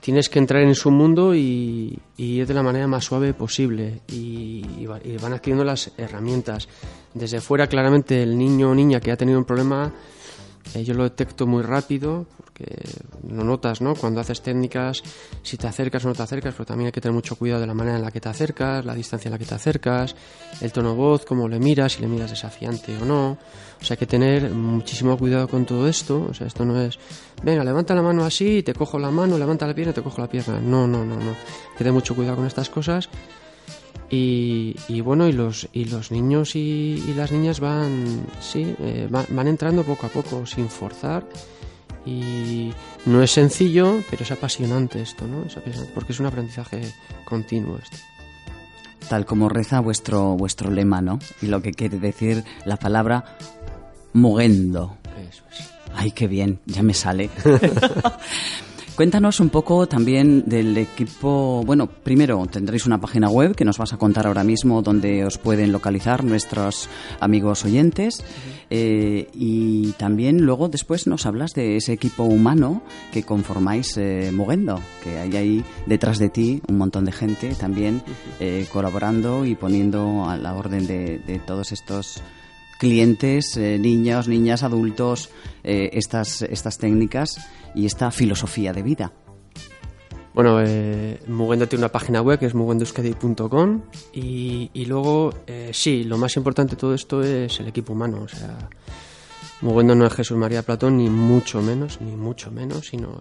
tienes 0.00 0.28
que 0.28 0.38
entrar 0.38 0.62
en 0.62 0.74
su 0.74 0.90
mundo 0.90 1.34
y, 1.34 1.98
ir 2.16 2.46
de 2.46 2.54
la 2.54 2.62
manera 2.62 2.86
más 2.86 3.04
suave 3.04 3.34
posible 3.34 4.00
y, 4.08 4.64
y 4.78 4.86
van 4.86 5.32
adquiriendo 5.32 5.64
las 5.64 5.92
herramientas. 5.96 6.68
Desde 7.14 7.40
fuera, 7.40 7.66
claramente, 7.66 8.22
el 8.22 8.36
niño 8.36 8.70
o 8.70 8.74
niña 8.74 9.00
que 9.00 9.10
ha 9.10 9.16
tenido 9.16 9.38
un 9.38 9.44
problema, 9.44 9.92
eh, 10.74 10.84
yo 10.84 10.94
lo 10.94 11.04
detecto 11.04 11.46
muy 11.46 11.62
rápido 11.62 12.26
porque 12.58 12.74
lo 13.32 13.44
notas, 13.44 13.80
¿no? 13.80 13.94
Cuando 13.94 14.20
haces 14.20 14.40
técnicas, 14.40 15.02
si 15.42 15.56
te 15.56 15.66
acercas 15.66 16.04
o 16.04 16.08
no 16.08 16.14
te 16.14 16.22
acercas, 16.22 16.54
pero 16.54 16.66
también 16.66 16.86
hay 16.86 16.92
que 16.92 17.00
tener 17.00 17.14
mucho 17.14 17.36
cuidado 17.36 17.60
de 17.60 17.66
la 17.66 17.74
manera 17.74 17.96
en 17.98 18.02
la 18.02 18.10
que 18.10 18.20
te 18.20 18.28
acercas, 18.28 18.84
la 18.84 18.94
distancia 18.94 19.28
en 19.28 19.32
la 19.32 19.38
que 19.38 19.44
te 19.44 19.54
acercas, 19.54 20.14
el 20.60 20.72
tono 20.72 20.90
de 20.90 20.96
voz, 20.96 21.24
cómo 21.24 21.48
le 21.48 21.58
miras, 21.58 21.92
si 21.92 22.00
le 22.00 22.08
miras 22.08 22.30
desafiante 22.30 22.96
o 23.00 23.04
no. 23.04 23.38
O 23.80 23.84
sea, 23.84 23.94
hay 23.94 23.98
que 23.98 24.06
tener 24.06 24.50
muchísimo 24.50 25.16
cuidado 25.16 25.46
con 25.48 25.64
todo 25.64 25.86
esto. 25.88 26.26
O 26.30 26.34
sea, 26.34 26.46
esto 26.48 26.64
no 26.64 26.80
es, 26.80 26.98
venga, 27.42 27.62
levanta 27.62 27.94
la 27.94 28.02
mano 28.02 28.24
así, 28.24 28.62
te 28.62 28.74
cojo 28.74 28.98
la 28.98 29.10
mano, 29.10 29.38
levanta 29.38 29.66
la 29.66 29.74
pierna 29.74 29.92
te 29.92 30.02
cojo 30.02 30.20
la 30.20 30.28
pierna. 30.28 30.60
No, 30.60 30.86
no, 30.86 31.04
no, 31.04 31.14
no. 31.16 31.30
Hay 31.30 31.72
que 31.72 31.78
tener 31.78 31.92
mucho 31.92 32.16
cuidado 32.16 32.36
con 32.36 32.46
estas 32.46 32.68
cosas. 32.70 33.08
Y, 34.10 34.74
bueno, 35.02 35.28
y 35.28 35.32
los, 35.32 35.68
y 35.74 35.84
los 35.84 36.10
niños 36.10 36.56
y, 36.56 37.12
las 37.14 37.30
niñas 37.30 37.60
van, 37.60 38.26
sí, 38.40 38.74
eh, 38.80 39.06
va- 39.14 39.26
van 39.28 39.48
entrando 39.48 39.82
poco 39.84 40.06
a 40.06 40.08
poco, 40.08 40.46
sin 40.46 40.68
forzar. 40.70 41.26
Y 42.06 42.72
no 43.06 43.22
es 43.22 43.32
sencillo, 43.32 44.02
pero 44.10 44.22
es 44.22 44.30
apasionante 44.30 45.02
esto, 45.02 45.26
¿no? 45.26 45.44
Es 45.44 45.56
apasionante, 45.56 45.92
porque 45.94 46.12
es 46.12 46.20
un 46.20 46.26
aprendizaje 46.26 46.80
continuo 47.24 47.78
esto. 47.78 47.98
tal 49.08 49.26
como 49.26 49.48
reza 49.48 49.80
vuestro, 49.80 50.36
vuestro 50.36 50.70
lema, 50.70 51.00
¿no? 51.00 51.18
Y 51.42 51.46
lo 51.46 51.60
que 51.62 51.72
quiere 51.72 51.98
decir 51.98 52.44
la 52.64 52.76
palabra 52.76 53.24
mugendo. 54.12 54.96
Eso 55.28 55.44
es. 55.50 55.70
Ay, 55.94 56.10
qué 56.12 56.28
bien, 56.28 56.60
ya 56.66 56.82
me 56.82 56.94
sale. 56.94 57.30
Cuéntanos 58.98 59.38
un 59.38 59.48
poco 59.48 59.86
también 59.86 60.42
del 60.46 60.76
equipo. 60.76 61.62
Bueno, 61.64 61.86
primero 61.86 62.44
tendréis 62.50 62.84
una 62.84 63.00
página 63.00 63.28
web 63.28 63.54
que 63.54 63.64
nos 63.64 63.78
vas 63.78 63.92
a 63.92 63.96
contar 63.96 64.26
ahora 64.26 64.42
mismo 64.42 64.82
donde 64.82 65.24
os 65.24 65.38
pueden 65.38 65.70
localizar 65.70 66.24
nuestros 66.24 66.88
amigos 67.20 67.64
oyentes. 67.64 68.24
Eh, 68.70 69.28
y 69.32 69.92
también 69.92 70.42
luego 70.42 70.68
después 70.68 71.06
nos 71.06 71.26
hablas 71.26 71.54
de 71.54 71.76
ese 71.76 71.92
equipo 71.92 72.24
humano 72.24 72.82
que 73.12 73.22
conformáis 73.22 73.96
eh, 73.98 74.32
Mugendo, 74.32 74.80
que 75.04 75.16
hay 75.16 75.36
ahí 75.36 75.64
detrás 75.86 76.18
de 76.18 76.30
ti 76.30 76.60
un 76.66 76.78
montón 76.78 77.04
de 77.04 77.12
gente 77.12 77.54
también 77.54 78.02
eh, 78.40 78.66
colaborando 78.72 79.46
y 79.46 79.54
poniendo 79.54 80.28
a 80.28 80.36
la 80.36 80.54
orden 80.54 80.88
de, 80.88 81.20
de 81.20 81.38
todos 81.38 81.70
estos 81.70 82.20
clientes, 82.78 83.56
eh, 83.56 83.78
niños, 83.78 84.28
niñas, 84.28 84.62
adultos, 84.62 85.30
eh, 85.64 85.90
estas, 85.92 86.42
estas 86.42 86.78
técnicas 86.78 87.38
y 87.74 87.86
esta 87.86 88.10
filosofía 88.10 88.72
de 88.72 88.82
vida. 88.82 89.12
Bueno, 90.38 90.62
eh, 90.64 91.20
Mugendo 91.26 91.66
tiene 91.66 91.84
una 91.84 91.90
página 91.90 92.22
web 92.22 92.38
que 92.38 92.46
es 92.46 92.54
mugendoeuskadi.com 92.54 93.82
y, 94.12 94.84
luego, 94.84 95.34
eh, 95.48 95.70
sí, 95.72 96.04
lo 96.04 96.16
más 96.16 96.36
importante 96.36 96.76
de 96.76 96.80
todo 96.80 96.94
esto 96.94 97.22
es 97.22 97.58
el 97.58 97.66
equipo 97.66 97.92
humano. 97.92 98.22
O 98.22 98.28
sea, 98.28 98.56
Mugendo 99.62 99.96
no 99.96 100.06
es 100.06 100.12
Jesús 100.12 100.36
María 100.36 100.62
Platón, 100.62 100.98
ni 100.98 101.10
mucho 101.10 101.60
menos, 101.60 102.00
ni 102.00 102.14
mucho 102.14 102.52
menos, 102.52 102.86
sino 102.86 103.18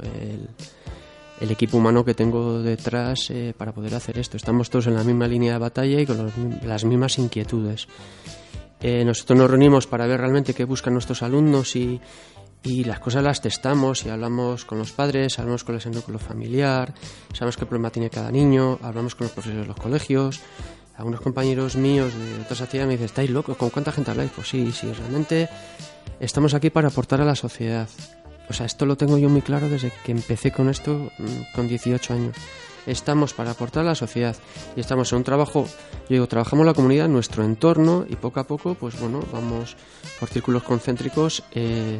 el, 1.42 1.50
equipo 1.50 1.78
humano 1.78 2.06
que 2.06 2.14
tengo 2.14 2.62
detrás 2.62 3.32
eh, 3.32 3.56
para 3.58 3.72
poder 3.72 3.96
hacer 3.96 4.20
esto. 4.20 4.38
Estamos 4.38 4.70
todos 4.70 4.86
en 4.86 4.94
la 4.94 5.04
misma 5.04 5.28
línea 5.28 5.54
de 5.54 5.58
batalla 5.60 6.00
y 6.00 6.06
con 6.06 6.32
las 6.64 6.86
mismas 6.86 7.18
inquietudes. 7.18 7.88
Eh, 8.80 9.04
nosotros 9.04 9.40
nos 9.40 9.50
reunimos 9.50 9.88
para 9.88 10.06
ver 10.06 10.20
realmente 10.20 10.54
qué 10.54 10.66
buscan 10.66 10.94
nuestros 10.94 11.24
alumnos 11.24 11.76
y, 11.76 12.00
y 12.64 12.84
las 12.84 13.00
cosas 13.00 13.24
las 13.24 13.42
testamos 13.42 14.06
y 14.06 14.10
hablamos 14.10 14.66
con 14.66 14.78
los 14.78 14.92
padres, 14.92 15.40
hablamos 15.40 15.64
con 15.64 15.76
el 15.76 15.92
núcleo 15.92 16.20
familiar, 16.20 16.94
sabemos 17.34 17.58
qué 17.58 17.66
problema 17.66 17.90
tiene 17.90 18.10
cada 18.10 18.32
niño, 18.32 18.80
hablamos 18.82 19.16
con 19.16 19.26
los 19.26 19.32
profesores 19.32 19.62
de 19.62 19.68
los 19.68 19.78
colegios. 19.78 20.42
Algunos 20.96 21.22
compañeros 21.22 21.76
míos 21.76 22.14
de 22.14 22.42
otras 22.42 22.62
actividades 22.62 22.88
me 22.88 22.94
dicen, 22.94 23.06
¿estáis 23.06 23.30
locos? 23.30 23.56
¿Con 23.56 23.70
cuánta 23.70 23.92
gente 23.92 24.10
habláis? 24.10 24.32
Pues 24.32 24.50
sí, 24.50 24.72
sí, 24.72 24.92
realmente 24.92 25.48
estamos 26.20 26.56
aquí 26.56 26.72
para 26.72 26.88
aportar 26.88 27.22
a 27.22 27.26
la 27.26 27.36
sociedad. 27.36 27.88
O 28.50 28.54
sea, 28.54 28.66
esto 28.66 28.86
lo 28.86 28.98
tengo 28.98 29.18
yo 29.18 29.30
muy 29.30 29.42
claro 29.42 29.70
desde 29.70 29.92
que 30.04 30.12
empecé 30.12 30.52
con 30.52 30.70
esto 30.70 31.12
mm, 31.18 31.54
con 31.54 31.68
18 31.68 32.14
años. 32.14 32.36
Estamos 32.88 33.34
para 33.34 33.52
aportar 33.52 33.84
a 33.84 33.90
la 33.90 33.96
sociedad 33.96 34.36
y 34.76 34.80
estamos 34.80 35.12
en 35.12 35.18
un 35.18 35.24
trabajo, 35.26 35.66
yo 35.66 36.08
digo, 36.10 36.28
trabajamos 36.28 36.66
la 36.66 36.74
comunidad, 36.74 37.10
nuestro 37.10 37.44
entorno 37.44 38.06
y 38.10 38.16
poco 38.16 38.40
a 38.40 38.48
poco, 38.48 38.76
pues 38.76 38.98
bueno, 38.98 39.20
vamos 39.34 39.76
por 40.18 40.30
círculos 40.30 40.64
concéntricos, 40.64 41.44
eh, 41.52 42.00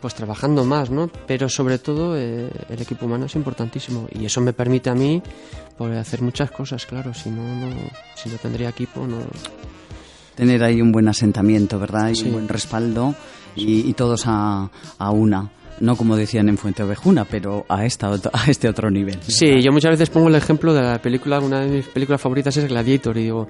pues 0.00 0.14
trabajando 0.14 0.64
más, 0.64 0.88
¿no? 0.88 1.10
Pero 1.26 1.48
sobre 1.48 1.80
todo 1.80 2.16
eh, 2.16 2.48
el 2.68 2.80
equipo 2.80 3.06
humano 3.06 3.26
es 3.26 3.34
importantísimo 3.34 4.06
y 4.12 4.24
eso 4.24 4.40
me 4.40 4.52
permite 4.52 4.88
a 4.88 4.94
mí 4.94 5.20
poder 5.76 5.98
hacer 5.98 6.22
muchas 6.22 6.52
cosas, 6.52 6.86
claro, 6.86 7.12
si 7.12 7.30
no, 7.30 7.42
no 7.42 7.74
si 8.14 8.28
no 8.28 8.36
tendría 8.36 8.68
equipo, 8.68 9.06
no... 9.08 9.18
Tener 10.36 10.62
ahí 10.62 10.80
un 10.80 10.92
buen 10.92 11.08
asentamiento, 11.08 11.78
¿verdad? 11.80 12.12
Y 12.14 12.22
un 12.22 12.32
buen 12.32 12.48
respaldo 12.48 13.16
y, 13.56 13.88
y 13.88 13.92
todos 13.94 14.24
a, 14.26 14.70
a 14.98 15.10
una 15.10 15.50
no 15.80 15.96
como 15.96 16.16
decían 16.16 16.48
en 16.48 16.58
Fuente 16.58 16.82
Ovejuna, 16.82 17.24
pero 17.24 17.64
a, 17.68 17.84
esta, 17.84 18.08
a 18.32 18.50
este 18.50 18.68
otro 18.68 18.90
nivel. 18.90 19.18
Sí, 19.26 19.62
yo 19.62 19.72
muchas 19.72 19.92
veces 19.92 20.10
pongo 20.10 20.28
el 20.28 20.34
ejemplo 20.34 20.72
de 20.72 20.82
la 20.82 21.00
película, 21.00 21.40
una 21.40 21.60
de 21.60 21.68
mis 21.68 21.86
películas 21.86 22.20
favoritas 22.20 22.56
es 22.56 22.68
Gladiator, 22.68 23.16
y 23.18 23.24
digo, 23.24 23.48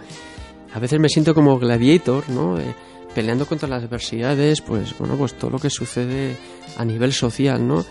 a 0.73 0.79
veces 0.79 0.99
me 1.01 1.09
siento 1.09 1.35
como 1.35 1.59
Gladiator, 1.59 2.29
¿no? 2.31 2.59
Eh, 2.59 2.75
peleando 3.15 3.47
contra 3.47 3.69
las 3.69 3.85
adversidades, 3.85 4.61
pues 4.61 4.97
bueno, 4.99 5.17
pues 5.17 5.35
todo 5.35 5.53
lo 5.53 5.59
que 5.59 5.71
sucede 5.71 6.37
a 6.77 6.85
nivel 6.85 7.13
social, 7.13 7.67
¿no? 7.67 7.85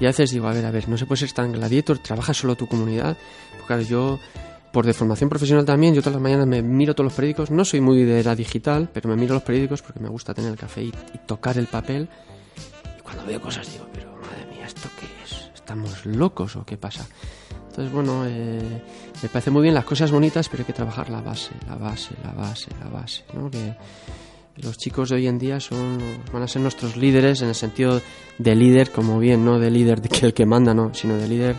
Y 0.00 0.04
a 0.06 0.08
veces 0.08 0.30
digo, 0.30 0.48
a 0.48 0.54
ver, 0.54 0.64
a 0.64 0.70
ver, 0.70 0.88
no 0.88 0.96
se 0.96 1.04
puede 1.04 1.20
ser 1.20 1.32
tan 1.32 1.52
Gladiator, 1.52 1.98
trabaja 1.98 2.32
solo 2.32 2.56
tu 2.56 2.66
comunidad, 2.66 3.16
porque 3.50 3.66
claro, 3.66 3.82
yo 3.82 4.18
por 4.72 4.86
de 4.86 4.94
formación 4.94 5.28
profesional 5.28 5.64
también, 5.64 5.94
yo 5.94 6.00
todas 6.00 6.14
las 6.14 6.22
mañanas 6.22 6.46
me 6.46 6.62
miro 6.62 6.94
todos 6.94 7.06
los 7.06 7.12
periódicos, 7.12 7.50
no 7.50 7.64
soy 7.64 7.80
muy 7.80 8.04
de 8.04 8.22
la 8.22 8.36
digital, 8.36 8.88
pero 8.92 9.10
me 9.10 9.16
miro 9.16 9.34
los 9.34 9.42
periódicos 9.42 9.82
porque 9.82 10.00
me 10.00 10.08
gusta 10.08 10.32
tener 10.32 10.52
el 10.52 10.56
café 10.56 10.84
y 10.84 10.92
tocar 11.26 11.58
el 11.58 11.66
papel 11.66 12.08
cuando 13.10 13.26
veo 13.26 13.40
cosas 13.40 13.70
digo, 13.72 13.86
pero 13.92 14.12
madre 14.12 14.46
mía, 14.54 14.66
¿esto 14.66 14.88
qué 14.98 15.06
es? 15.24 15.50
¿Estamos 15.52 16.06
locos 16.06 16.54
o 16.54 16.64
qué 16.64 16.76
pasa? 16.76 17.04
Entonces, 17.68 17.92
bueno, 17.92 18.24
eh, 18.24 18.82
me 19.20 19.28
parece 19.28 19.50
muy 19.50 19.62
bien 19.62 19.74
las 19.74 19.84
cosas 19.84 20.12
bonitas, 20.12 20.48
pero 20.48 20.60
hay 20.60 20.66
que 20.66 20.72
trabajar 20.72 21.10
la 21.10 21.20
base, 21.20 21.50
la 21.66 21.74
base, 21.74 22.14
la 22.22 22.30
base, 22.32 22.70
la 22.78 22.88
base, 22.88 23.24
¿no? 23.34 23.50
Que 23.50 23.74
los 24.58 24.78
chicos 24.78 25.08
de 25.08 25.16
hoy 25.16 25.26
en 25.26 25.38
día 25.38 25.58
son 25.58 25.98
van 26.32 26.44
a 26.44 26.46
ser 26.46 26.62
nuestros 26.62 26.96
líderes 26.96 27.42
en 27.42 27.48
el 27.48 27.56
sentido 27.56 28.00
de 28.38 28.54
líder, 28.54 28.92
como 28.92 29.18
bien, 29.18 29.44
no 29.44 29.58
de 29.58 29.72
líder 29.72 30.00
de 30.00 30.08
que 30.08 30.26
el 30.26 30.34
que 30.34 30.46
manda, 30.46 30.72
no, 30.72 30.94
sino 30.94 31.16
de 31.16 31.26
líder 31.26 31.56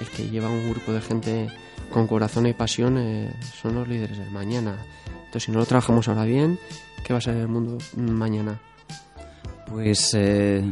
el 0.00 0.08
que 0.10 0.28
lleva 0.28 0.48
un 0.48 0.70
grupo 0.70 0.92
de 0.92 1.00
gente 1.00 1.48
con 1.90 2.06
corazón 2.06 2.46
y 2.46 2.52
pasión, 2.52 2.98
eh, 2.98 3.34
son 3.60 3.74
los 3.74 3.88
líderes 3.88 4.18
del 4.18 4.30
mañana. 4.30 4.78
Entonces, 5.06 5.42
si 5.42 5.50
no 5.50 5.58
lo 5.58 5.66
trabajamos 5.66 6.06
ahora 6.06 6.24
bien, 6.24 6.60
¿qué 7.02 7.12
va 7.12 7.18
a 7.18 7.22
ser 7.22 7.36
el 7.36 7.48
mundo 7.48 7.78
mañana? 7.96 8.60
Pues 9.66 10.12
eh, 10.14 10.62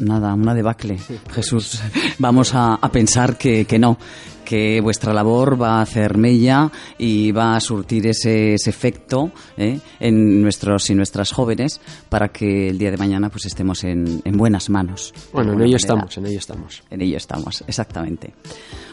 nada, 0.00 0.34
una 0.34 0.54
debacle. 0.54 0.98
Jesús, 1.32 1.80
vamos 2.18 2.54
a, 2.54 2.74
a 2.74 2.88
pensar 2.90 3.36
que, 3.36 3.64
que, 3.64 3.78
no, 3.78 3.98
que 4.44 4.80
vuestra 4.80 5.12
labor 5.12 5.60
va 5.60 5.78
a 5.78 5.82
hacer 5.82 6.16
mella 6.16 6.70
y 6.98 7.32
va 7.32 7.56
a 7.56 7.60
surtir 7.60 8.06
ese, 8.06 8.54
ese 8.54 8.70
efecto 8.70 9.32
¿eh? 9.56 9.80
en 10.00 10.42
nuestros 10.42 10.88
y 10.90 10.94
nuestras 10.94 11.32
jóvenes 11.32 11.80
para 12.08 12.28
que 12.28 12.68
el 12.68 12.78
día 12.78 12.90
de 12.90 12.96
mañana 12.96 13.30
pues 13.30 13.46
estemos 13.46 13.84
en, 13.84 14.22
en 14.24 14.36
buenas 14.36 14.70
manos. 14.70 15.12
Bueno, 15.32 15.52
en 15.52 15.58
ello 15.58 15.62
manera. 15.62 15.76
estamos, 15.76 16.18
en 16.18 16.26
ello 16.26 16.38
estamos. 16.38 16.82
En 16.90 17.02
ello 17.02 17.16
estamos, 17.16 17.64
exactamente. 17.66 18.34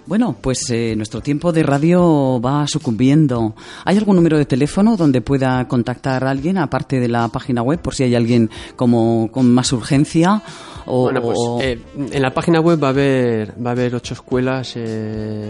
Bueno, 0.05 0.35
pues 0.41 0.69
eh, 0.71 0.95
nuestro 0.95 1.21
tiempo 1.21 1.51
de 1.51 1.63
radio 1.63 2.41
va 2.41 2.65
sucumbiendo. 2.67 3.55
¿Hay 3.85 3.97
algún 3.97 4.15
número 4.15 4.37
de 4.37 4.45
teléfono 4.45 4.97
donde 4.97 5.21
pueda 5.21 5.67
contactar 5.67 6.23
a 6.23 6.31
alguien, 6.31 6.57
aparte 6.57 6.99
de 6.99 7.07
la 7.07 7.27
página 7.27 7.61
web, 7.61 7.79
por 7.81 7.93
si 7.93 8.03
hay 8.03 8.15
alguien 8.15 8.49
como 8.75 9.29
con 9.31 9.51
más 9.53 9.71
urgencia? 9.73 10.41
O, 10.87 11.03
bueno, 11.03 11.21
pues 11.21 11.37
eh, 11.61 11.79
en 11.95 12.21
la 12.21 12.33
página 12.33 12.59
web 12.59 12.81
va 12.81 12.87
a 12.87 12.89
haber, 12.89 13.53
va 13.63 13.69
a 13.69 13.73
haber 13.73 13.93
ocho 13.93 14.15
escuelas, 14.15 14.73
eh, 14.75 15.40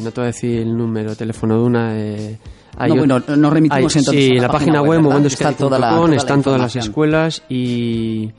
no 0.00 0.10
te 0.10 0.20
voy 0.20 0.24
a 0.24 0.26
decir 0.26 0.60
el 0.60 0.76
número 0.76 1.10
de 1.10 1.16
teléfono 1.16 1.58
de 1.58 1.62
una. 1.62 1.98
Eh, 1.98 2.38
hay 2.76 2.90
no, 2.90 2.96
bueno, 2.96 3.20
nos 3.20 3.52
remitimos 3.52 3.94
hay, 3.94 4.00
entonces 4.00 4.24
sí, 4.24 4.30
a 4.32 4.34
la, 4.34 4.42
la 4.42 4.48
página, 4.48 4.82
web, 4.82 5.04
web 5.04 5.26
está 5.26 5.52
toda 5.52 5.78
la, 5.78 5.90
toda 5.90 6.16
están 6.16 6.38
la 6.38 6.42
todas 6.42 6.60
las 6.60 6.76
escuelas 6.76 7.42
y 7.48 8.32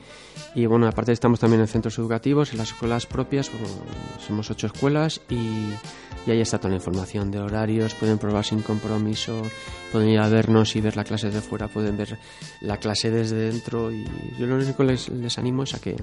y 0.56 0.66
bueno, 0.68 0.88
aparte 0.88 1.12
estamos 1.12 1.40
también 1.40 1.62
en 1.62 1.68
centros 1.68 2.00
educativos, 2.00 2.54
en 2.54 2.60
las 2.60 2.70
escuelas 2.70 3.06
propias, 3.06 3.52
bueno, 3.52 3.68
somos 4.26 4.50
ocho 4.50 4.68
escuelas 4.68 5.22
y, 5.30 5.36
y, 6.26 6.32
ahí 6.32 6.40
está 6.40 6.58
toda 6.58 6.70
la 6.70 6.78
información 6.78 7.30
de 7.30 7.40
horarios, 7.40 7.94
pueden 7.96 8.18
probar 8.18 8.46
sin 8.46 8.62
compromiso, 8.62 9.42
pueden 9.92 10.10
ir 10.10 10.20
a 10.20 10.30
vernos 10.30 10.74
y 10.78 10.82
ver 10.82 10.96
la 10.96 11.04
clase 11.04 11.30
de 11.30 11.42
fuera, 11.42 11.68
pueden 11.68 11.98
ver 11.98 12.18
la 12.62 12.78
clase 12.78 13.12
desde 13.12 13.36
dentro 13.36 13.92
y 13.92 14.06
yo 14.40 14.48
lo 14.48 14.56
único 14.56 14.78
que 14.78 14.84
les, 14.86 15.10
les 15.10 15.38
animo 15.38 15.64
es 15.64 15.74
a 15.74 15.80
que 15.80 15.98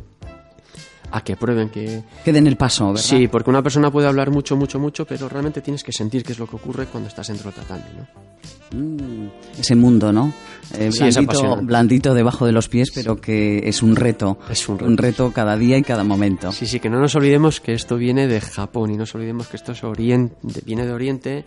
a 1.13 1.23
que 1.23 1.37
prueben 1.37 1.69
que 1.69 2.03
que 2.25 2.33
den 2.33 2.47
el 2.47 2.57
paso 2.57 2.89
¿verdad? 2.89 3.03
sí 3.03 3.29
porque 3.29 3.51
una 3.51 3.63
persona 3.63 3.91
puede 3.91 4.09
hablar 4.09 4.31
mucho 4.31 4.57
mucho 4.57 4.79
mucho 4.79 5.05
pero 5.07 5.29
realmente 5.29 5.61
tienes 5.61 5.85
que 5.85 5.93
sentir 5.93 6.25
qué 6.25 6.33
es 6.33 6.39
lo 6.39 6.47
que 6.47 6.57
ocurre 6.57 6.87
cuando 6.87 7.09
estás 7.09 7.29
dentro 7.29 7.53
tratando 7.53 7.85
¿no? 7.97 8.33
Mm, 8.79 9.29
ese 9.59 9.75
mundo 9.77 10.13
no 10.13 10.33
eh, 10.79 10.91
Sí, 10.91 11.01
blandito, 11.01 11.57
blandito 11.63 12.15
debajo 12.15 12.47
de 12.47 12.53
los 12.53 12.69
pies 12.69 12.91
pero 12.95 13.21
que 13.21 13.69
es 13.69 13.83
un 13.83 13.95
reto 13.97 14.39
Es 14.51 14.69
un 14.69 14.79
reto. 14.79 14.91
un 14.91 14.97
reto 14.97 15.33
cada 15.33 15.57
día 15.57 15.77
y 15.79 15.83
cada 15.83 16.05
momento 16.05 16.51
Sí, 16.53 16.67
sí, 16.67 16.81
que 16.81 16.89
no 16.89 16.99
nos 16.99 17.15
olvidemos 17.15 17.61
que 17.61 17.75
esto 17.75 17.97
viene 17.97 18.27
de 18.27 18.41
Japón 18.41 18.91
y 18.91 18.95
no 18.95 19.01
nos 19.01 19.15
olvidemos 19.15 19.49
que 19.49 19.57
esto 19.59 19.73
es 19.73 19.85
oriente, 19.85 20.35
viene 20.65 20.87
de 20.87 20.93
Oriente 20.93 21.45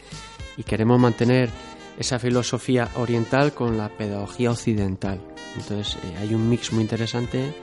y 0.58 0.64
queremos 0.64 1.00
mantener 1.00 1.50
esa 1.98 2.20
filosofía 2.20 2.90
oriental 2.98 3.54
con 3.54 3.78
la 3.78 3.88
pedagogía 3.90 4.52
occidental. 4.52 5.20
Entonces 5.58 5.96
eh, 6.04 6.16
hay 6.20 6.34
un 6.34 6.48
mix 6.50 6.74
muy 6.74 6.82
interesante 6.84 7.54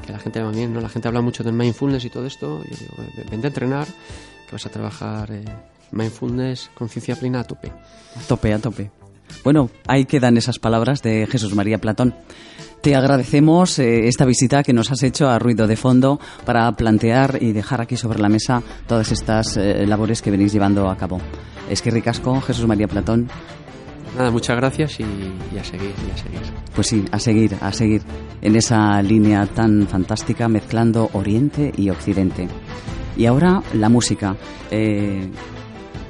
que 0.00 0.12
la 0.12 0.18
gente 0.18 0.42
va 0.42 0.50
bien, 0.50 0.72
¿no? 0.72 0.80
La 0.80 0.88
gente 0.88 1.08
habla 1.08 1.20
mucho 1.20 1.42
del 1.42 1.52
mindfulness 1.54 2.04
y 2.04 2.10
todo 2.10 2.26
esto. 2.26 2.62
Yo 2.64 2.76
digo, 2.78 2.94
"Ven- 2.98 3.26
vente 3.30 3.46
a 3.46 3.48
entrenar, 3.48 3.86
que 3.86 4.52
vas 4.52 4.66
a 4.66 4.70
trabajar 4.70 5.30
eh, 5.32 5.44
mindfulness, 5.92 6.70
conciencia 6.74 7.16
plena 7.16 7.40
a 7.40 7.44
tope. 7.44 7.68
A 7.68 8.20
tope, 8.26 8.52
a 8.52 8.58
tope. 8.58 8.90
Bueno, 9.44 9.70
ahí 9.86 10.04
quedan 10.06 10.36
esas 10.36 10.58
palabras 10.58 11.02
de 11.02 11.26
Jesús 11.30 11.54
María 11.54 11.78
Platón. 11.78 12.14
Te 12.82 12.96
agradecemos 12.96 13.78
eh, 13.78 14.08
esta 14.08 14.24
visita 14.24 14.62
que 14.62 14.72
nos 14.72 14.90
has 14.90 15.02
hecho 15.02 15.28
a 15.28 15.38
Ruido 15.38 15.66
de 15.66 15.76
Fondo 15.76 16.18
para 16.46 16.70
plantear 16.72 17.38
y 17.40 17.52
dejar 17.52 17.80
aquí 17.80 17.96
sobre 17.96 18.18
la 18.18 18.28
mesa 18.28 18.62
todas 18.88 19.12
estas 19.12 19.56
eh, 19.56 19.86
labores 19.86 20.22
que 20.22 20.30
venís 20.30 20.52
llevando 20.52 20.88
a 20.88 20.96
cabo. 20.96 21.20
Es 21.68 21.82
que 21.82 21.90
ricasco, 21.90 22.40
Jesús 22.40 22.66
María 22.66 22.88
Platón. 22.88 23.28
Nada, 24.16 24.30
muchas 24.30 24.56
gracias 24.56 24.98
y, 25.00 25.04
a 25.58 25.64
seguir, 25.64 25.94
a 26.12 26.16
seguir. 26.16 26.40
Pues 26.74 26.86
sí, 26.88 27.04
a 27.12 27.18
seguir, 27.18 27.56
a 27.60 27.72
seguir 27.72 28.02
en 28.42 28.56
esa 28.56 29.00
línea 29.02 29.46
tan 29.46 29.86
fantástica 29.86 30.48
mezclando 30.48 31.10
Oriente 31.12 31.72
y 31.76 31.90
Occidente. 31.90 32.48
Y 33.16 33.26
ahora 33.26 33.62
la 33.74 33.88
música. 33.88 34.36
Eh, 34.70 35.28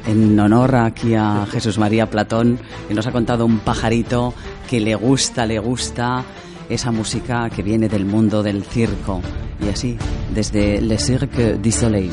en 0.06 0.40
honor 0.40 0.76
aquí 0.76 1.14
a 1.14 1.46
Jesús 1.50 1.78
María 1.78 2.08
Platón, 2.08 2.58
que 2.88 2.94
nos 2.94 3.06
ha 3.06 3.12
contado 3.12 3.44
un 3.44 3.58
pajarito 3.58 4.32
que 4.68 4.80
le 4.80 4.94
gusta, 4.94 5.44
le 5.44 5.58
gusta 5.58 6.24
esa 6.68 6.90
música 6.90 7.50
que 7.50 7.62
viene 7.62 7.88
del 7.88 8.06
mundo 8.06 8.42
del 8.42 8.64
circo. 8.64 9.20
Y 9.60 9.68
así, 9.68 9.98
desde 10.34 10.80
Le 10.80 10.98
Cirque 10.98 11.54
du 11.54 11.70
Soleil. 11.70 12.12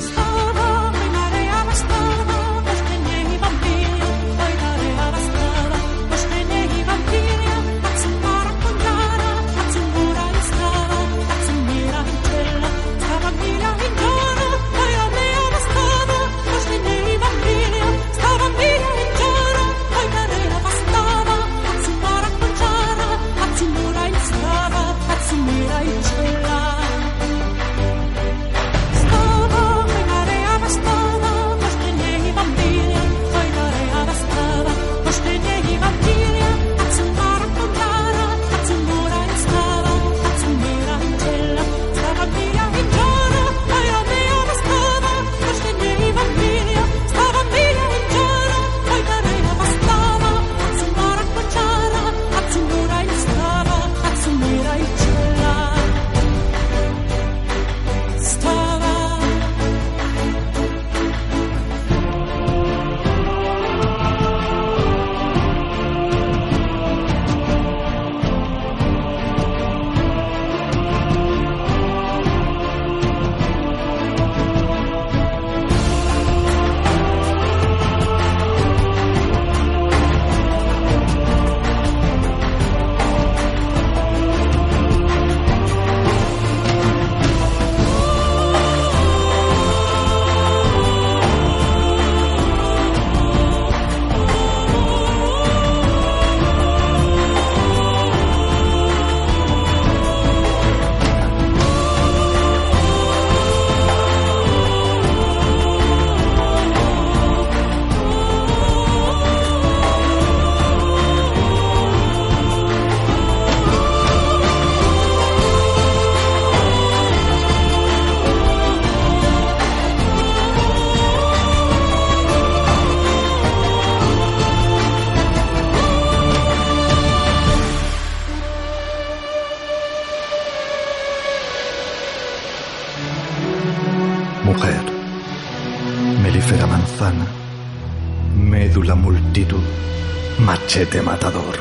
Machete 140.67 141.01
matador, 141.01 141.55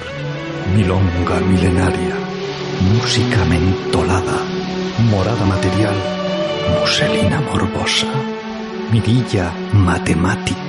milonga 0.75 1.39
milenaria, 1.39 2.17
música 2.91 3.45
mentolada, 3.45 4.39
morada 5.09 5.47
material, 5.47 5.95
muselina 6.81 7.41
morbosa, 7.41 8.09
mirilla 8.91 9.53
matemática. 9.73 10.66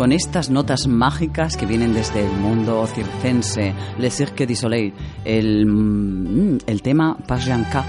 Con 0.00 0.12
estas 0.12 0.48
notas 0.48 0.86
mágicas 0.86 1.58
que 1.58 1.66
vienen 1.66 1.92
desde 1.92 2.24
el 2.24 2.32
mundo 2.32 2.86
circense, 2.86 3.74
Le 3.98 4.10
Cirque 4.10 4.46
du 4.46 4.56
Soleil, 4.56 4.94
el, 5.26 5.66
mm, 5.66 6.58
el 6.66 6.80
tema 6.80 7.18
Pajanka 7.26 7.84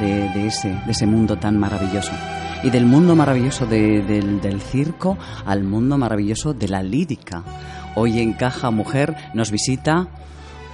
de, 0.00 0.30
de, 0.30 0.46
ese, 0.48 0.70
de 0.84 0.90
ese 0.90 1.06
mundo 1.06 1.36
tan 1.36 1.56
maravilloso. 1.56 2.10
Y 2.64 2.70
del 2.70 2.86
mundo 2.86 3.14
maravilloso 3.14 3.66
de- 3.66 4.02
del, 4.02 4.40
del 4.40 4.60
circo 4.60 5.16
al 5.46 5.62
mundo 5.62 5.96
maravilloso 5.96 6.54
de 6.54 6.66
la 6.66 6.82
lírica. 6.82 7.44
Hoy 7.94 8.18
en 8.18 8.32
Caja 8.32 8.72
Mujer 8.72 9.14
nos 9.32 9.52
visita 9.52 10.08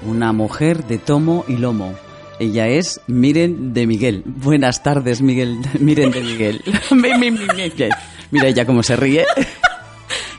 una 0.08 0.32
mujer 0.32 0.86
de 0.86 0.96
tomo 0.96 1.44
y 1.46 1.58
lomo. 1.58 1.92
Ella 2.40 2.68
es 2.68 3.02
Miren 3.06 3.74
de 3.74 3.86
Miguel. 3.86 4.22
Buenas 4.24 4.82
tardes, 4.82 5.20
Miguel. 5.20 5.58
Miren 5.78 6.10
de 6.10 6.22
Miguel. 6.22 6.62
Mi, 6.90 7.10
mi, 7.18 7.30
mi, 7.32 7.40
Miguel. 7.54 7.90
Mira 8.30 8.48
ella 8.48 8.64
cómo 8.64 8.82
se 8.82 8.96
ríe. 8.96 9.26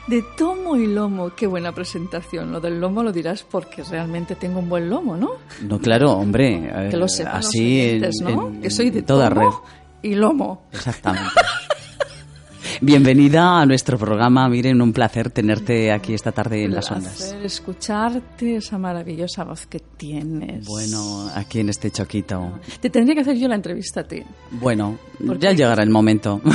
De 0.06 0.22
tomo 0.36 0.76
y 0.76 0.86
lomo, 0.86 1.30
qué 1.34 1.46
buena 1.48 1.72
presentación. 1.72 2.52
Lo 2.52 2.60
del 2.60 2.78
lomo 2.80 3.02
lo 3.02 3.10
dirás 3.12 3.42
porque 3.42 3.82
realmente 3.82 4.36
tengo 4.36 4.60
un 4.60 4.68
buen 4.68 4.88
lomo, 4.88 5.16
¿no? 5.16 5.32
No, 5.62 5.80
claro, 5.80 6.12
hombre. 6.12 6.70
eh, 6.72 6.88
Que 6.90 6.96
lo 6.96 7.08
sepan 7.08 7.36
los 7.38 7.46
así 7.46 7.80
oyentes, 7.80 8.16
¿no? 8.22 8.48
en- 8.48 8.60
que 8.60 8.70
soy 8.70 8.90
de 8.90 9.02
toda 9.02 9.28
tomo 9.30 9.40
red. 9.40 9.48
y 10.02 10.14
lomo. 10.14 10.62
Exactamente. 10.72 11.28
Bienvenida 12.80 13.60
a 13.60 13.66
nuestro 13.66 13.98
programa. 13.98 14.48
Miren, 14.48 14.82
un 14.82 14.92
placer 14.92 15.30
tenerte 15.30 15.90
aquí 15.92 16.14
esta 16.14 16.32
tarde 16.32 16.64
en 16.64 16.74
las 16.74 16.90
ondas. 16.90 17.16
Placer 17.16 17.46
escucharte 17.46 18.56
esa 18.56 18.76
maravillosa 18.76 19.44
voz 19.44 19.66
que 19.66 19.80
tienes. 19.80 20.66
Bueno, 20.66 21.30
aquí 21.34 21.60
en 21.60 21.70
este 21.70 21.90
choquito. 21.90 22.58
Te 22.80 22.90
tendría 22.90 23.14
que 23.14 23.22
hacer 23.22 23.38
yo 23.38 23.48
la 23.48 23.54
entrevista 23.54 24.00
a 24.00 24.04
ti. 24.04 24.22
Bueno, 24.50 24.98
¿Por 25.24 25.38
ya 25.38 25.52
llegará 25.52 25.82
el 25.82 25.90
momento. 25.90 26.42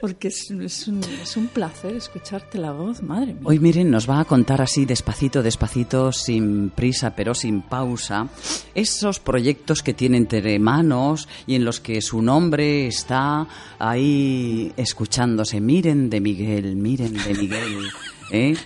Porque 0.00 0.28
es, 0.28 0.50
es 0.50 0.88
un, 0.88 1.02
es 1.22 1.36
un 1.36 1.48
placer 1.48 1.96
escucharte 1.96 2.58
la 2.58 2.72
voz, 2.72 3.02
madre 3.02 3.32
mía. 3.34 3.42
Hoy 3.44 3.58
miren, 3.58 3.90
nos 3.90 4.08
va 4.08 4.20
a 4.20 4.24
contar 4.24 4.60
así 4.60 4.84
despacito, 4.84 5.42
despacito, 5.42 6.12
sin 6.12 6.70
prisa, 6.70 7.14
pero 7.16 7.34
sin 7.34 7.62
pausa, 7.62 8.28
esos 8.74 9.18
proyectos 9.18 9.82
que 9.82 9.94
tiene 9.94 10.18
entre 10.18 10.58
manos 10.58 11.26
y 11.46 11.54
en 11.54 11.64
los 11.64 11.80
que 11.80 12.02
su 12.02 12.20
nombre 12.20 12.86
está 12.86 13.46
ahí 13.78 14.72
escuchándose. 14.76 15.60
Miren 15.60 16.10
de 16.10 16.20
Miguel, 16.20 16.76
miren 16.76 17.14
de 17.14 17.34
Miguel. 17.34 17.88
¿eh? 18.30 18.56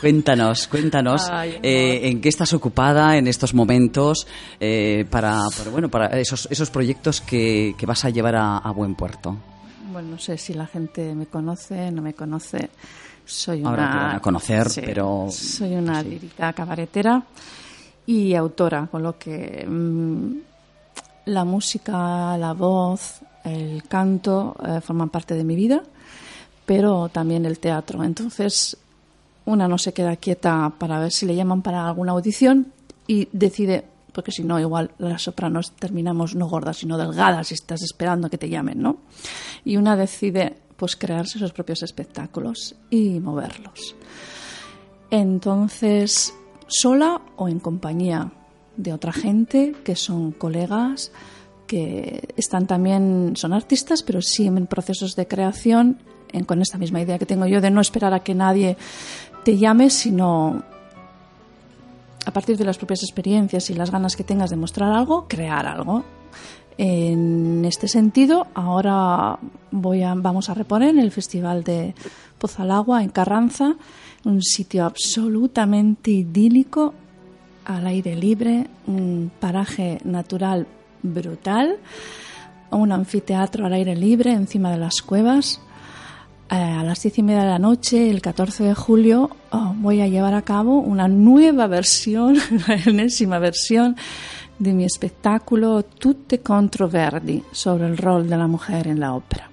Cuéntanos, 0.00 0.68
cuéntanos 0.68 1.26
Ay, 1.30 1.58
eh, 1.62 2.08
en 2.10 2.20
qué 2.20 2.28
estás 2.28 2.52
ocupada 2.52 3.16
en 3.16 3.26
estos 3.26 3.54
momentos 3.54 4.26
eh, 4.60 5.06
para, 5.10 5.40
para, 5.56 5.70
bueno, 5.70 5.88
para 5.88 6.06
esos, 6.20 6.46
esos 6.50 6.68
proyectos 6.70 7.22
que, 7.22 7.74
que 7.78 7.86
vas 7.86 8.04
a 8.04 8.10
llevar 8.10 8.36
a, 8.36 8.58
a 8.58 8.70
buen 8.72 8.94
puerto. 8.94 9.36
Bueno, 9.90 10.10
no 10.10 10.18
sé 10.18 10.36
si 10.36 10.52
la 10.52 10.66
gente 10.66 11.14
me 11.14 11.26
conoce, 11.26 11.90
no 11.90 12.02
me 12.02 12.12
conoce. 12.12 12.68
Soy 13.24 13.60
una. 13.60 13.70
Ahora 13.70 13.90
te 13.90 13.96
van 13.96 14.16
a 14.16 14.20
conocer, 14.20 14.68
Sí, 14.68 14.82
pero- 14.84 15.28
Soy 15.30 15.74
una 15.74 16.02
lírica 16.02 16.52
cabaretera 16.52 17.22
y 18.04 18.34
autora, 18.34 18.86
con 18.90 19.02
lo 19.02 19.18
que 19.18 19.66
mm, 19.66 20.30
la 21.26 21.44
música, 21.44 22.36
la 22.36 22.52
voz, 22.52 23.20
el 23.46 23.84
canto 23.84 24.56
eh, 24.66 24.80
forman 24.80 25.08
parte 25.08 25.34
de 25.34 25.44
mi 25.44 25.54
vida, 25.54 25.82
pero 26.66 27.08
también 27.08 27.46
el 27.46 27.58
teatro. 27.58 28.02
Entonces, 28.02 28.76
una 29.44 29.68
no 29.68 29.78
se 29.78 29.92
queda 29.92 30.16
quieta 30.16 30.72
para 30.76 30.98
ver 30.98 31.12
si 31.12 31.26
le 31.26 31.36
llaman 31.36 31.62
para 31.62 31.86
alguna 31.86 32.12
audición 32.12 32.72
y 33.06 33.28
decide, 33.32 33.84
porque 34.12 34.32
si 34.32 34.42
no, 34.42 34.58
igual 34.58 34.90
las 34.98 35.22
sopranos 35.22 35.72
terminamos 35.72 36.34
no 36.34 36.48
gordas, 36.48 36.78
sino 36.78 36.98
delgadas 36.98 37.52
y 37.52 37.54
estás 37.54 37.82
esperando 37.82 38.28
que 38.28 38.38
te 38.38 38.48
llamen, 38.48 38.82
¿no? 38.82 38.96
Y 39.64 39.76
una 39.76 39.96
decide, 39.96 40.56
pues, 40.76 40.96
crearse 40.96 41.38
sus 41.38 41.52
propios 41.52 41.84
espectáculos 41.84 42.74
y 42.90 43.20
moverlos. 43.20 43.94
Entonces, 45.10 46.34
sola 46.66 47.20
o 47.36 47.48
en 47.48 47.60
compañía 47.60 48.32
de 48.76 48.92
otra 48.92 49.12
gente 49.12 49.76
que 49.84 49.94
son 49.94 50.32
colegas, 50.32 51.12
que 51.66 52.28
están 52.36 52.66
también, 52.66 53.32
son 53.36 53.52
artistas, 53.52 54.02
pero 54.02 54.22
sí 54.22 54.46
en 54.46 54.66
procesos 54.66 55.16
de 55.16 55.26
creación, 55.26 55.98
en- 56.32 56.44
con 56.44 56.60
esta 56.62 56.78
misma 56.78 57.00
idea 57.00 57.18
que 57.18 57.26
tengo 57.26 57.46
yo 57.46 57.60
de 57.60 57.70
no 57.70 57.80
esperar 57.80 58.14
a 58.14 58.20
que 58.20 58.34
nadie 58.34 58.76
te 59.44 59.56
llame, 59.58 59.90
sino 59.90 60.62
a 62.24 62.30
partir 62.32 62.56
de 62.56 62.64
las 62.64 62.78
propias 62.78 63.02
experiencias 63.02 63.70
y 63.70 63.74
las 63.74 63.90
ganas 63.90 64.16
que 64.16 64.24
tengas 64.24 64.50
de 64.50 64.56
mostrar 64.56 64.92
algo, 64.92 65.26
crear 65.28 65.66
algo. 65.66 66.04
En 66.78 67.64
este 67.64 67.88
sentido, 67.88 68.48
ahora 68.54 69.38
voy 69.70 70.02
a, 70.02 70.14
vamos 70.14 70.50
a 70.50 70.54
reponer 70.54 70.90
en 70.90 70.98
el 70.98 71.10
Festival 71.10 71.64
de 71.64 71.94
Pozalagua 72.38 73.02
en 73.02 73.08
Carranza, 73.10 73.76
un 74.24 74.42
sitio 74.42 74.84
absolutamente 74.84 76.10
idílico, 76.10 76.92
al 77.64 77.86
aire 77.86 78.14
libre, 78.14 78.66
un 78.86 79.30
paraje 79.40 80.00
natural 80.04 80.66
brutal, 81.14 81.76
un 82.70 82.92
anfiteatro 82.92 83.66
al 83.66 83.72
aire 83.72 83.96
libre 83.96 84.32
encima 84.32 84.70
de 84.70 84.78
las 84.78 85.02
cuevas. 85.02 85.60
Eh, 86.48 86.54
a 86.54 86.84
las 86.84 87.02
diez 87.02 87.18
y 87.18 87.22
media 87.22 87.42
de 87.42 87.50
la 87.50 87.58
noche, 87.58 88.08
el 88.08 88.22
14 88.22 88.64
de 88.64 88.74
julio, 88.74 89.30
oh, 89.50 89.74
voy 89.78 90.00
a 90.00 90.06
llevar 90.06 90.34
a 90.34 90.42
cabo 90.42 90.78
una 90.78 91.08
nueva 91.08 91.66
versión, 91.66 92.36
una 92.50 92.76
enésima 92.84 93.38
versión 93.38 93.96
de 94.58 94.72
mi 94.72 94.84
espectáculo 94.84 95.82
Tutte 95.82 96.40
contro 96.40 96.88
Verdi 96.88 97.42
sobre 97.50 97.86
el 97.86 97.96
rol 97.96 98.28
de 98.28 98.36
la 98.36 98.46
mujer 98.46 98.86
en 98.86 99.00
la 99.00 99.14
ópera. 99.14 99.50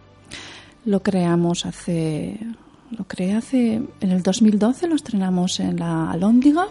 Lo 0.86 1.02
creamos 1.02 1.66
hace, 1.66 2.38
lo 2.92 3.06
creé 3.06 3.34
hace, 3.34 3.82
en 4.00 4.12
el 4.12 4.22
2012 4.22 4.88
lo 4.88 4.96
estrenamos 4.96 5.60
en 5.60 5.80
la 5.80 6.12
Alhóndiga 6.12 6.68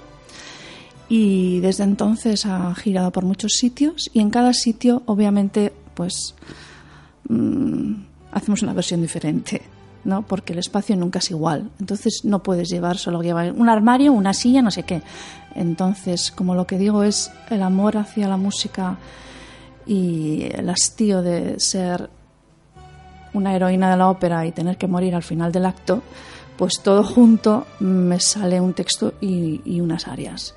y 1.15 1.61
desde 1.61 1.85
entonces 1.85 2.47
ha 2.47 2.75
girado 2.75 3.11
por 3.11 3.27
muchos 3.27 3.53
sitios 3.53 4.09
y 4.15 4.21
en 4.21 4.31
cada 4.31 4.55
sitio, 4.55 5.03
obviamente, 5.05 5.71
pues 5.93 6.35
mm, 7.29 7.93
hacemos 8.33 8.63
una 8.63 8.73
versión 8.73 9.03
diferente, 9.03 9.61
¿no? 10.05 10.23
Porque 10.23 10.55
el 10.55 10.61
espacio 10.61 10.97
nunca 10.97 11.19
es 11.19 11.31
igual. 11.31 11.69
Entonces 11.79 12.23
no 12.25 12.43
puedes 12.43 12.71
llevar 12.71 12.97
solo 12.97 13.21
llevar 13.21 13.53
un 13.53 13.69
armario, 13.69 14.11
una 14.11 14.33
silla, 14.33 14.63
no 14.63 14.71
sé 14.71 14.85
qué. 14.85 15.03
Entonces, 15.55 16.31
como 16.31 16.55
lo 16.55 16.67
que 16.67 16.79
digo 16.79 17.03
es 17.03 17.31
el 17.51 17.61
amor 17.61 17.99
hacia 17.99 18.27
la 18.27 18.39
música 18.39 18.97
y 19.87 20.45
el 20.51 20.71
hastío 20.71 21.21
de 21.21 21.61
ser 21.61 22.09
una 23.35 23.55
heroína 23.55 23.91
de 23.91 23.99
la 23.99 24.09
ópera 24.09 24.47
y 24.47 24.53
tener 24.53 24.79
que 24.79 24.89
morir 24.89 25.15
al 25.15 25.23
final 25.23 25.53
del 25.53 25.67
acto, 25.67 26.03
pues 26.57 26.81
todo 26.83 27.05
junto 27.05 27.67
me 27.81 28.19
sale 28.19 28.63
un 28.63 28.73
texto 28.73 29.13
y, 29.21 29.61
y 29.67 29.83
unas 29.83 30.09
arias. 30.09 30.55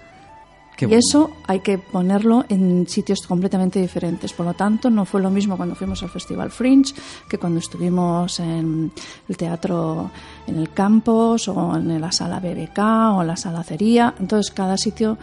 Qué 0.78 0.86
y 0.86 0.88
bueno. 0.88 1.00
eso 1.00 1.32
hay 1.48 1.62
que 1.62 1.78
ponerlo 1.78 2.46
en 2.50 2.88
sitios 2.88 3.22
completamente 3.28 3.80
diferentes. 3.82 4.34
Por 4.34 4.46
lo 4.46 4.54
tanto, 4.54 4.90
no 4.90 5.06
fue 5.06 5.22
lo 5.22 5.30
mismo 5.30 5.56
cuando 5.58 5.76
fuimos 5.76 6.04
al 6.04 6.10
Festival 6.10 6.52
Fringe 6.52 6.94
que 7.30 7.38
cuando 7.38 7.60
estuvimos 7.60 8.40
en 8.40 8.92
el 9.30 9.38
teatro 9.38 10.12
en 10.48 10.58
el 10.58 10.70
campus 10.72 11.48
o 11.48 11.76
en 11.78 12.00
la 12.02 12.12
sala 12.12 12.40
BBK 12.40 12.78
o 13.16 13.22
en 13.22 13.28
la 13.28 13.38
sala 13.38 13.64
Cería. 13.64 14.14
Entonces, 14.20 14.52
cada 14.54 14.78
sitio 14.78 15.18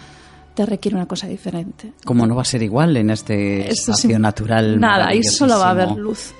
te 0.55 0.67
requiere 0.67 0.97
una 0.97 1.07
cosa 1.07 1.27
diferente. 1.27 1.93
Como 2.05 2.27
no 2.27 2.35
va 2.35 2.43
a 2.43 2.47
ser 2.47 2.63
igual 2.63 2.97
en 2.97 3.11
este 3.11 3.69
Esto 3.71 3.93
espacio 3.93 4.19
natural. 4.19 4.79
Nada, 4.81 5.09
ahí 5.09 5.23
solo 5.23 5.59
va 5.59 5.69
a 5.69 5.71
haber 5.71 5.93
luz. 5.93 6.33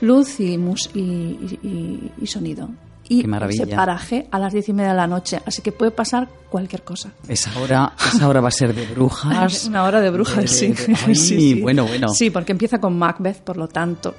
Luz 0.00 0.40
y, 0.40 0.56
mus- 0.58 0.90
y, 0.94 1.00
y- 1.00 1.58
y- 1.62 2.12
y 2.22 2.26
sonido. 2.26 2.68
Y 3.08 3.24
ese 3.48 3.66
paraje 3.68 4.28
a 4.30 4.38
las 4.38 4.52
diez 4.52 4.68
y 4.68 4.72
media 4.72 4.90
de 4.90 4.96
la 4.96 5.06
noche. 5.06 5.40
Así 5.46 5.62
que 5.62 5.72
puede 5.72 5.90
pasar 5.90 6.28
cualquier 6.50 6.82
cosa. 6.82 7.10
Esa 7.26 7.58
hora, 7.58 7.92
esa 8.14 8.28
hora 8.28 8.40
va 8.40 8.48
a 8.48 8.52
ser 8.52 8.74
de 8.74 8.86
brujas. 8.86 9.64
Una 9.68 9.84
hora 9.84 10.00
de 10.00 10.10
brujas, 10.10 10.36
De- 10.36 10.42
de- 10.42 10.48
sí. 10.48 10.68
de- 10.68 10.96
ay, 11.06 11.14
Sí, 11.14 11.36
sí. 11.54 11.60
bueno, 11.62 11.86
bueno. 11.86 12.08
Sí, 12.10 12.30
porque 12.30 12.52
empieza 12.52 12.78
con 12.80 12.98
Macbeth, 12.98 13.38
por 13.40 13.56
lo 13.56 13.66
tanto. 13.68 14.14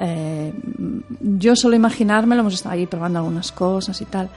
eh, 0.00 0.52
yo 1.20 1.56
solo 1.56 1.76
imaginármelo, 1.76 2.40
hemos 2.40 2.54
estado 2.54 2.74
ahí 2.74 2.86
probando 2.86 3.18
algunas 3.20 3.52
cosas 3.52 4.00
y 4.00 4.04
tal. 4.04 4.28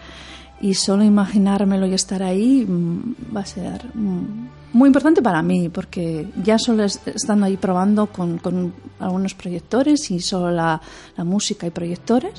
y 0.62 0.76
solo 0.76 1.04
imaginármelo 1.04 1.88
y 1.88 1.94
estar 1.96 2.22
ahí 2.22 2.65
mm, 2.67 3.36
va 3.36 3.41
a 3.41 3.46
ser 3.48 3.84
mm, 3.96 4.48
muy 4.74 4.88
importante 4.88 5.20
para 5.22 5.41
mí 5.41 5.70
porque 5.70 6.28
ya 6.44 6.60
solo 6.60 6.84
es- 6.84 7.00
estando 7.08 7.48
ahí 7.48 7.58
probando 7.58 8.06
con, 8.08 8.38
con 8.38 8.72
algunos 9.00 9.34
proyectores 9.34 10.12
y 10.12 10.20
solo 10.20 10.52
la, 10.52 10.80
la 11.17 11.24
música 11.24 11.65
y 11.65 11.72
proyectores 11.72 12.34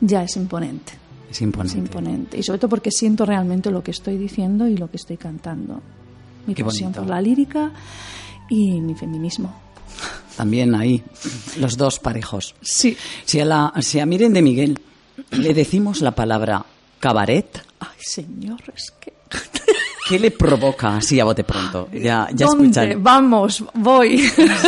ya 0.00 0.22
es 0.22 0.36
imponente. 0.36 0.92
Es 1.30 1.40
imponente. 1.42 1.78
Es 1.78 1.84
imponente. 1.84 2.38
Y 2.38 2.42
sobre 2.42 2.58
todo 2.58 2.68
porque 2.70 2.90
siento 2.90 3.24
realmente 3.24 3.70
lo 3.70 3.82
que 3.82 3.90
estoy 3.92 4.18
diciendo 4.18 4.66
y 4.66 4.76
lo 4.76 4.90
que 4.90 4.96
estoy 4.96 5.16
cantando. 5.16 5.80
Mi 6.46 6.54
Qué 6.54 6.64
pasión 6.64 6.86
bonito. 6.92 7.00
por 7.02 7.10
la 7.10 7.20
lírica 7.20 7.70
y 8.48 8.80
mi 8.80 8.94
feminismo. 8.94 9.54
También 10.36 10.74
ahí, 10.74 11.02
los 11.58 11.76
dos 11.76 11.98
parejos. 11.98 12.54
Sí. 12.62 12.96
Si 13.24 13.38
a, 13.40 13.44
la, 13.44 13.72
si 13.80 14.00
a 14.00 14.06
Miren 14.06 14.32
de 14.32 14.42
Miguel 14.42 14.78
le 15.32 15.52
decimos 15.54 16.00
la 16.00 16.12
palabra 16.12 16.64
cabaret, 16.98 17.62
Ay, 17.80 17.88
señor, 17.98 18.60
es 18.74 18.90
que... 18.98 19.12
¿qué 20.08 20.18
le 20.18 20.30
provoca 20.32 20.96
así 20.96 21.20
a 21.20 21.24
bote 21.24 21.44
pronto? 21.44 21.88
Ya, 21.92 22.28
ya 22.34 22.46
¿Dónde? 22.46 22.64
escuchan. 22.68 23.02
Vamos, 23.02 23.64
voy. 23.74 24.18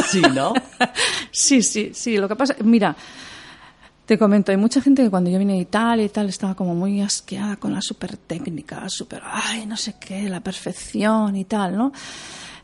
Sí, 0.09 0.23
¿no? 0.35 0.53
sí, 1.33 1.63
sí, 1.63 1.91
sí. 1.95 2.17
Lo 2.19 2.29
que 2.29 2.37
pasa, 2.37 2.55
mira, 2.63 2.95
te 4.07 4.19
comento, 4.19 4.51
hay 4.53 4.59
mucha 4.59 4.81
gente 4.81 5.03
que 5.03 5.11
cuando 5.11 5.31
yo 5.31 5.39
vine 5.39 5.55
de 5.55 5.61
Italia 5.61 6.05
y 6.05 6.09
tal 6.09 6.29
estaba 6.29 6.55
como 6.55 6.75
muy 6.75 7.01
asqueada 7.01 7.57
con 7.57 7.73
la 7.73 7.81
super 7.81 8.17
técnica, 8.17 8.89
super, 8.89 9.23
ay, 9.25 9.65
no 9.67 9.77
sé 9.77 9.95
qué, 10.01 10.29
la 10.29 10.41
perfección 10.41 11.37
y 11.37 11.45
tal, 11.45 11.77
¿no? 11.77 11.93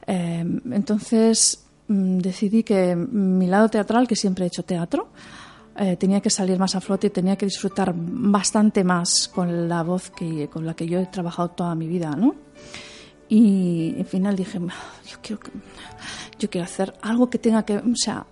Eh, 0.07 0.45
entonces 0.73 1.65
mm, 1.87 2.19
decidí 2.19 2.63
que 2.65 2.97
mi 2.97 3.47
lado 3.47 3.69
teatral, 3.69 4.09
que 4.09 4.17
siempre 4.17 4.45
he 4.45 4.49
hecho 4.49 4.65
teatro, 4.65 5.09
eh, 5.77 5.97
tenía 5.97 6.21
que 6.21 6.31
salir 6.31 6.59
más 6.59 6.75
a 6.75 6.81
flote 6.81 7.07
y 7.07 7.11
tenía 7.11 7.37
que 7.37 7.47
disfrutar 7.47 7.95
bastante 7.97 8.83
más 8.83 9.29
con 9.33 9.69
la 9.69 9.83
voz 9.85 10.11
que, 10.11 10.49
con 10.49 10.67
la 10.67 10.75
que 10.75 10.89
yo 10.89 10.99
he 10.99 11.07
trabajado 11.07 11.51
toda 11.51 11.75
mi 11.77 11.87
vida, 11.87 12.17
¿no? 12.17 12.35
Y 13.29 13.95
al 13.99 14.07
final 14.07 14.35
dije, 14.35 14.59
yo 14.59 15.17
quiero, 15.23 15.41
que- 15.41 15.51
yo 16.39 16.51
quiero 16.51 16.65
hacer 16.65 16.95
algo 17.03 17.29
que 17.31 17.39
tenga 17.39 17.65
que, 17.65 17.77
o 17.77 17.97
sea, 17.97 18.27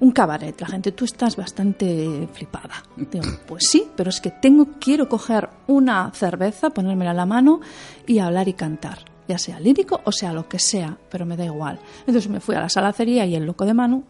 un 0.00 0.10
cabaret. 0.10 0.60
La 0.60 0.66
gente, 0.66 0.92
tú 0.92 1.04
estás 1.04 1.36
bastante 1.36 2.28
flipada. 2.32 2.82
Digo, 2.96 3.24
pues 3.46 3.68
sí, 3.68 3.86
pero 3.96 4.10
es 4.10 4.20
que 4.20 4.30
tengo, 4.30 4.68
quiero 4.80 5.08
coger 5.08 5.48
una 5.66 6.10
cerveza, 6.12 6.70
ponérmela 6.70 7.12
a 7.12 7.14
la 7.14 7.26
mano 7.26 7.60
y 8.06 8.18
hablar 8.18 8.48
y 8.48 8.54
cantar. 8.54 8.98
Ya 9.28 9.38
sea 9.38 9.60
lírico 9.60 10.00
o 10.04 10.12
sea 10.12 10.32
lo 10.32 10.48
que 10.48 10.58
sea, 10.58 10.98
pero 11.10 11.24
me 11.24 11.36
da 11.36 11.44
igual. 11.44 11.78
Entonces 12.00 12.28
me 12.28 12.40
fui 12.40 12.54
a 12.56 12.60
la 12.60 12.68
salacería 12.68 13.24
y 13.24 13.36
el 13.36 13.44
loco 13.44 13.64
de 13.64 13.74
Manu 13.74 14.04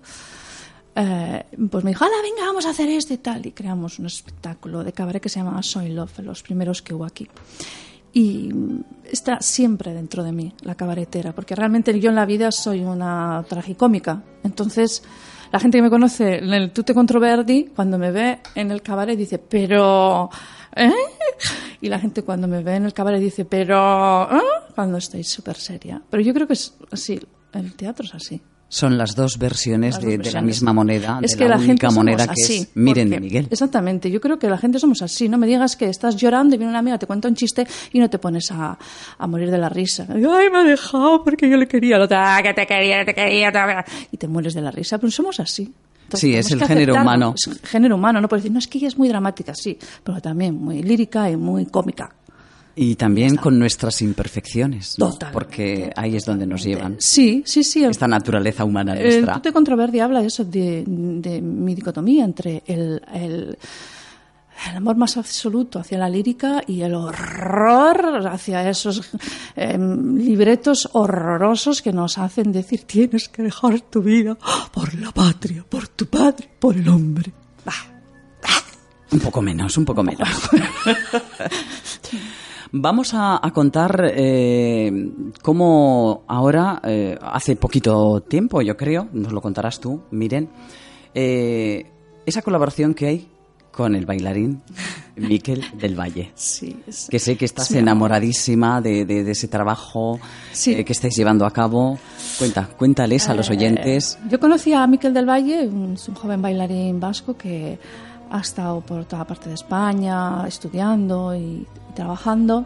eh, 0.95 1.45
pues 1.71 1.85
me 1.85 1.91
dijo, 1.91 2.05
¡Hala, 2.05 2.17
venga, 2.23 2.47
vamos 2.47 2.67
a 2.67 2.71
hacer 2.71 2.89
esto 2.89 3.15
y 3.15 3.19
tal! 3.19 3.47
Y 3.47 3.53
creamos 3.53 3.99
un 3.99 4.07
espectáculo 4.07 4.85
de 4.85 4.93
cabaret 4.93 5.23
que 5.23 5.29
se 5.29 5.41
llamaba 5.41 5.63
Soy 5.63 5.89
Love, 5.89 6.19
los 6.21 6.43
primeros 6.43 6.83
que 6.83 6.95
hubo 6.95 7.05
aquí. 7.05 7.29
Y 8.13 8.51
está 9.11 9.41
siempre 9.41 9.95
dentro 9.95 10.23
de 10.23 10.33
mí, 10.33 10.53
la 10.63 10.75
cabaretera, 10.75 11.33
porque 11.33 11.55
realmente 11.55 11.99
yo 11.99 12.11
en 12.11 12.17
la 12.17 12.27
vida 12.27 12.53
soy 12.53 12.81
una 12.81 13.45
tragicómica. 13.49 14.23
Entonces, 14.43 15.03
la 15.51 15.61
gente 15.61 15.79
que 15.79 15.83
me 15.83 15.91
conoce 15.91 16.39
en 16.39 16.53
el 16.53 16.73
Tute 16.73 16.95
Controverdi, 16.95 17.73
cuando 17.75 17.99
me 17.99 18.11
ve 18.11 18.41
en 18.55 18.71
el 18.71 18.83
cabaret, 18.83 19.17
dice, 19.17 19.39
pero... 19.39 20.31
¿eh? 20.75 20.93
Y 21.81 21.89
la 21.89 21.99
gente 21.99 22.23
cuando 22.23 22.49
me 22.49 22.63
ve 22.63 22.77
en 22.77 22.85
el 22.85 22.93
cabaret 22.93 23.21
dice, 23.21 23.45
pero... 23.45 24.31
¿eh? 24.31 24.41
Cuando 24.75 24.99
estoy 24.99 25.25
súper 25.25 25.57
seria. 25.57 26.03
Pero 26.09 26.23
yo 26.23 26.33
creo 26.33 26.47
que 26.47 26.55
es 26.55 26.75
así, 26.91 27.21
el 27.53 27.75
teatro 27.75 28.07
es 28.07 28.15
así. 28.15 28.41
Son 28.75 28.97
las 28.97 29.15
dos 29.15 29.37
versiones, 29.37 29.97
Las 29.97 30.03
de, 30.03 30.33
la 30.33 30.41
misma 30.41 30.73
moneda, 30.73 31.19
Es 31.21 31.33
de 31.33 31.37
que 31.37 31.45
la, 31.45 31.51
la, 31.51 31.57
única 31.57 31.67
gente 31.73 31.87
somos 31.89 31.95
moneda 31.97 32.25
que 32.27 32.33
así. 32.43 32.57
es 32.61 32.69
Miren 32.75 33.11
de 33.11 33.21
Miguel. 33.21 33.47
Exactamente. 33.51 34.11
Yo 34.11 34.19
creo 34.19 34.39
que 34.39 34.49
la 34.49 34.57
gente 34.57 34.79
somos 34.79 35.03
así. 35.03 35.29
No 35.29 35.37
me 35.37 35.47
digas 35.47 35.77
que 35.77 35.91
estás 35.91 36.17
llorando 36.17 36.55
y 36.55 36.59
viene 36.59 36.71
una 36.71 36.79
amiga, 36.79 36.97
te 36.97 37.07
cuenta 37.07 37.29
un 37.29 37.35
chiste 37.35 37.67
y 37.93 37.99
no 37.99 38.09
te 38.09 38.19
pones 38.19 38.51
a, 38.51 38.79
a 39.19 39.27
morir 39.27 39.51
de 39.51 39.59
la 39.59 39.69
risa. 39.69 40.07
Ay, 40.09 40.49
me 40.51 40.59
ha 40.61 40.65
dejado 40.65 41.23
porque 41.23 41.51
yo 41.51 41.59
le 41.59 41.69
quería. 41.69 41.99
La 41.99 42.05
otra, 42.07 42.35
"Ah, 42.39 42.43
que 42.43 42.55
te 42.55 42.67
quería, 42.67 43.05
te 43.05 43.13
quería. 43.15 43.53
te-". 43.53 43.85
Y 44.11 44.17
te 44.17 44.27
mueres 44.27 44.55
de 44.55 44.63
la 44.63 44.71
risa. 44.71 44.97
Pero 44.97 45.11
somos 45.11 45.39
así. 45.39 45.71
Entonces, 46.05 46.21
Sí, 46.21 46.35
es 46.35 46.51
el 46.51 46.65
género 46.65 46.95
humano. 46.95 47.35
Es 47.37 47.61
género 47.69 47.97
humano. 47.97 48.23
No 48.23 48.29
puedes 48.29 48.43
decir, 48.45 48.55
no, 48.55 48.59
es 48.59 48.69
que 48.69 48.79
ella 48.79 48.89
es 48.89 48.97
muy 48.97 49.09
dramática, 49.09 49.55
sí. 49.55 49.79
Pero 50.03 50.19
también 50.23 50.55
muy 50.55 50.83
lírica 50.83 51.31
y 51.31 51.37
muy 51.37 51.67
cómica. 51.67 52.15
Y 52.75 52.95
también 52.95 53.37
con 53.37 53.59
nuestras 53.59 54.01
imperfecciones, 54.01 54.97
porque 55.33 55.93
ahí 55.95 56.17
es 56.17 56.25
donde 56.25 56.47
nos 56.47 56.65
llevan. 56.65 56.97
Sí, 56.99 57.43
sí, 57.45 57.63
sí. 57.63 57.85
Esta 57.85 58.09
naturaleza 58.09 58.65
humana 58.65 58.95
El 58.95 59.03
nuestra. 59.03 59.35
Tute 59.35 59.53
Controverdi 59.53 60.01
habla 60.01 60.21
de 60.21 60.29
eso, 60.29 60.45
de, 60.45 60.85
de 60.87 61.43
mi 61.43 61.75
dicotomía 61.75 62.25
entre 62.25 62.63
el, 62.67 63.03
el, 63.13 63.59
el 64.71 64.77
amor 64.77 64.97
más 64.97 65.17
absoluto 65.17 65.79
hacia 65.79 65.99
la 65.99 66.09
lírica 66.09 66.63
y 66.67 66.83
el 66.83 66.95
horror 66.95 68.27
hacia 68.27 68.69
esos 68.69 69.03
em, 69.57 70.17
libretos 70.17 70.89
horrorosos 70.93 71.83
que 71.83 71.93
nos 71.93 72.17
hacen 72.19 72.53
decir 72.53 72.85
tienes 72.85 73.29
que 73.29 73.43
dejar 73.43 73.81
tu 73.83 74.03
vida 74.03 74.39
por 74.73 74.95
la 74.95 75.11
patria, 75.11 75.65
por 75.69 75.89
tu 75.89 76.07
padre, 76.07 76.49
por 76.59 76.77
el 76.77 76.89
hombre. 76.89 77.33
Bah. 77.65 77.73
Un 79.11 79.21
poco 79.21 79.43
menos, 79.43 79.77
un 79.77 79.85
poco 79.85 80.03
menos. 80.03 80.29
Vamos 82.75 83.13
a, 83.13 83.39
a 83.47 83.51
contar 83.53 84.13
eh, 84.15 84.91
cómo 85.43 86.25
ahora, 86.27 86.81
eh, 86.85 87.19
hace 87.21 87.55
poquito 87.57 88.23
tiempo, 88.23 88.63
yo 88.63 88.77
creo, 88.79 89.09
nos 89.13 89.33
lo 89.33 89.43
contarás 89.43 89.79
tú, 89.79 90.01
Miren, 90.11 90.49
eh, 91.15 91.85
esa 92.25 92.41
colaboración 92.41 92.95
que 92.95 93.07
hay 93.09 93.29
con 93.73 93.95
el 93.95 94.07
bailarín 94.07 94.63
Miquel 95.17 95.63
del 95.79 95.99
Valle. 95.99 96.31
Sí, 96.35 96.77
es- 96.87 97.09
Que 97.11 97.19
sé 97.19 97.37
que 97.37 97.45
estás 97.45 97.69
Sí. 97.69 97.77
enamoradísima 97.79 98.81
de, 98.81 99.05
de- 99.05 99.23
de 99.25 99.31
ese 99.33 99.49
trabajo 99.49 100.19
Sí. 100.53 100.73
eh, 100.73 100.85
que 100.85 100.93
estáis 100.95 101.15
llevando 101.15 101.45
a 101.45 101.51
cabo. 101.51 101.99
Cuenta, 102.39 102.69
cuéntales 102.79 103.29
a 103.29 103.35
los 103.35 103.51
oyentes. 103.51 104.19
Yo 104.31 104.41
conocí 104.41 104.73
a 104.73 104.87
Miquel 104.87 105.13
del 105.13 105.29
Valle, 105.29 105.69
un, 105.69 105.93
es 105.95 106.09
un 106.09 106.15
joven 106.15 106.41
bailarín 106.41 106.99
vasco 107.01 107.35
que 107.37 107.79
ha 108.33 108.41
estado 108.41 108.81
por 108.81 109.05
toda 109.05 109.25
parte 109.27 109.49
de 109.49 109.55
España 109.55 110.45
estudiando 110.49 111.35
y, 111.35 111.39
y 111.89 111.93
trabajando. 111.95 112.65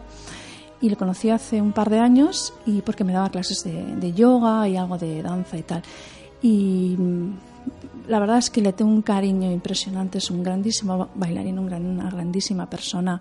Y 0.80 0.90
lo 0.90 0.96
conocí 0.96 1.30
hace 1.30 1.60
un 1.60 1.72
par 1.72 1.90
de 1.90 1.98
años 1.98 2.52
y 2.66 2.82
porque 2.82 3.02
me 3.04 3.12
daba 3.12 3.30
clases 3.30 3.64
de, 3.64 3.96
de 3.96 4.12
yoga 4.12 4.68
y 4.68 4.76
algo 4.76 4.96
de 4.98 5.22
danza 5.22 5.56
y 5.56 5.62
tal. 5.62 5.82
Y 6.42 6.94
mm, 6.98 7.30
la 8.08 8.18
verdad 8.20 8.38
es 8.38 8.50
que 8.50 8.60
le 8.60 8.72
tengo 8.74 8.90
un 8.92 9.00
cariño 9.02 9.50
impresionante, 9.50 10.18
es 10.18 10.30
un 10.30 10.42
grandísimo 10.42 11.08
bailarín, 11.14 11.58
un 11.58 11.66
gran- 11.66 11.86
una 11.86 12.10
grandísima 12.10 12.68
persona 12.68 13.20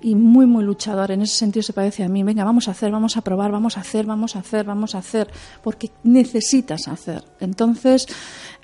y 0.00 0.14
muy, 0.14 0.46
muy 0.46 0.64
luchador. 0.64 1.10
En 1.10 1.20
ese 1.22 1.36
sentido 1.36 1.62
se 1.62 1.74
parece 1.74 2.02
a 2.02 2.08
mí. 2.08 2.22
Venga, 2.22 2.42
vamos 2.44 2.66
a 2.66 2.70
hacer, 2.72 2.90
vamos 2.90 3.16
a 3.18 3.20
probar, 3.20 3.52
vamos 3.52 3.76
a 3.76 3.80
hacer, 3.82 4.06
vamos 4.06 4.34
a 4.34 4.38
hacer, 4.40 4.64
vamos 4.64 4.94
a 4.94 4.98
hacer, 4.98 5.28
porque 5.62 5.90
necesitas 6.02 6.88
hacer. 6.88 7.22
Entonces, 7.40 8.06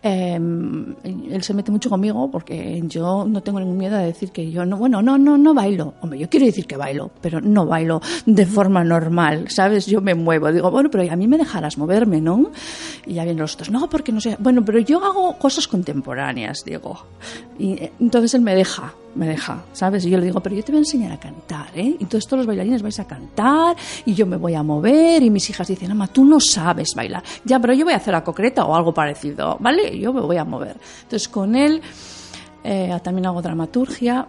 eh, 0.03 0.35
él 0.35 1.43
se 1.43 1.55
mete 1.55 1.71
mucho 1.71 1.89
conmigo 1.89 2.31
porque 2.31 2.83
yo 2.87 3.25
no 3.25 3.43
tengo 3.43 3.61
ningún 3.61 3.79
miedo 3.79 3.97
de 3.97 4.07
decir 4.07 4.33
que 4.33 4.51
yo 4.51 4.65
no, 4.65 4.77
bueno, 4.77 5.01
no, 5.01 5.17
no, 5.17 5.39
no 5.39 5.55
bailo. 5.55 5.95
Hombre, 6.01 6.19
yo 6.19 6.29
quiero 6.29 6.47
decir 6.47 6.67
que 6.67 6.77
bailo, 6.77 7.11
pero 7.21 7.41
no 7.41 7.67
bailo 7.67 8.01
de 8.27 8.47
forma 8.47 8.83
normal, 8.83 9.49
¿sabes? 9.49 9.87
Yo 9.87 10.01
me 10.01 10.15
muevo. 10.15 10.51
Digo, 10.53 10.71
bueno, 10.71 10.91
pero 10.91 11.11
a 11.11 11.17
mí 11.17 11.29
me 11.29 11.39
dejarás 11.39 11.79
moverme, 11.79 12.21
¿no? 12.21 12.51
Y 13.07 13.15
ya 13.15 13.25
vienen 13.25 13.41
los 13.43 13.55
otros, 13.55 13.71
no, 13.71 13.89
porque 13.89 14.13
no 14.13 14.21
sé. 14.21 14.37
Bueno, 14.41 14.65
pero 14.65 14.81
yo 14.81 15.05
hago 15.05 15.39
cosas 15.39 15.69
contemporáneas, 15.69 16.65
digo. 16.65 17.07
Y 17.59 17.73
eh, 17.75 17.93
entonces 18.01 18.35
él 18.35 18.41
me 18.41 18.55
deja, 18.55 18.95
me 19.15 19.27
deja, 19.29 19.63
¿sabes? 19.73 20.05
Y 20.07 20.11
yo 20.11 20.19
le 20.19 20.25
digo, 20.25 20.41
pero 20.41 20.57
yo 20.57 20.63
te 20.65 20.73
voy 20.73 20.79
a 20.79 20.81
enseñar 20.81 21.13
a 21.13 21.21
cantar, 21.21 21.67
¿eh? 21.75 21.97
Y 21.99 22.05
todos 22.07 22.31
los 22.33 22.47
bailarines 22.47 22.81
vais 22.83 22.99
a 22.99 23.07
cantar 23.07 23.77
y 24.07 24.15
yo 24.15 24.27
me 24.27 24.37
voy 24.37 24.55
a 24.55 24.63
mover 24.63 25.23
y 25.23 25.29
mis 25.31 25.49
hijas 25.51 25.69
dicen, 25.69 25.89
mamá, 25.91 26.07
tú 26.09 26.25
no 26.25 26.41
sabes 26.41 26.95
bailar. 26.95 27.23
Ya, 27.45 27.59
pero 27.61 27.75
yo 27.75 27.85
voy 27.85 27.95
a 27.95 27.99
hacer 27.99 28.13
la 28.13 28.25
concreta 28.25 28.65
o 28.65 28.75
algo 28.75 28.95
parecido, 28.95 29.57
¿vale? 29.61 29.99
Yo 29.99 30.13
me 30.13 30.21
voy 30.23 30.37
a 30.39 30.45
mover. 30.45 30.77
Entonces 31.03 31.29
con 31.29 31.55
él 31.57 31.83
eh, 32.65 32.99
también 33.03 33.27
hago 33.27 33.43
dramaturgia 33.43 34.27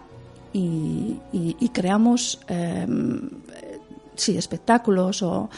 y, 0.52 1.68
creamos, 1.72 2.38
eh, 2.48 2.86
sí, 4.14 4.36
espectáculos 4.36 5.22
o 5.22 5.50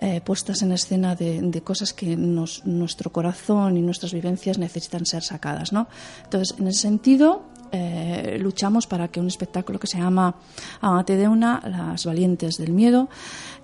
eh, 0.00 0.20
puestas 0.24 0.62
en 0.62 0.70
escena 0.72 1.16
de, 1.16 1.40
de 1.42 1.60
cosas 1.62 1.92
que 1.92 2.16
nos- 2.16 2.64
nuestro 2.64 3.10
corazón 3.10 3.76
y 3.76 3.82
nuestras 3.82 4.12
vivencias 4.12 4.56
necesitan 4.58 5.04
ser 5.06 5.24
sacadas, 5.24 5.72
¿no? 5.72 5.88
Entonces, 6.22 6.56
en 6.60 6.68
ese 6.68 6.82
sentido, 6.82 7.42
eh, 7.72 8.38
luchamos 8.40 8.86
para 8.86 9.08
que 9.08 9.20
un 9.20 9.26
espectáculo 9.26 9.78
que 9.78 9.86
se 9.86 9.98
llama 9.98 10.34
Amate 10.80 11.16
de 11.16 11.28
una, 11.28 11.62
Las 11.66 12.04
Valientes 12.06 12.56
del 12.58 12.72
Miedo, 12.72 13.08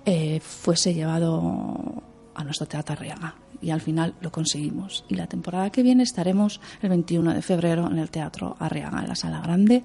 eh, 0.04 0.40
fuese 0.40 0.94
llevado 0.94 2.02
a 2.34 2.44
nuestro 2.44 2.66
Teatro 2.66 2.94
Arriaga. 2.94 3.36
Y 3.60 3.70
al 3.70 3.80
final 3.80 4.14
lo 4.20 4.30
conseguimos. 4.30 5.04
Y 5.08 5.14
la 5.14 5.26
temporada 5.26 5.70
que 5.70 5.82
viene 5.82 6.02
estaremos 6.02 6.60
el 6.82 6.90
21 6.90 7.32
de 7.32 7.42
febrero 7.42 7.86
en 7.90 7.98
el 7.98 8.10
Teatro 8.10 8.56
Arriaga, 8.58 9.00
en 9.00 9.08
la 9.08 9.16
Sala 9.16 9.40
Grande, 9.40 9.82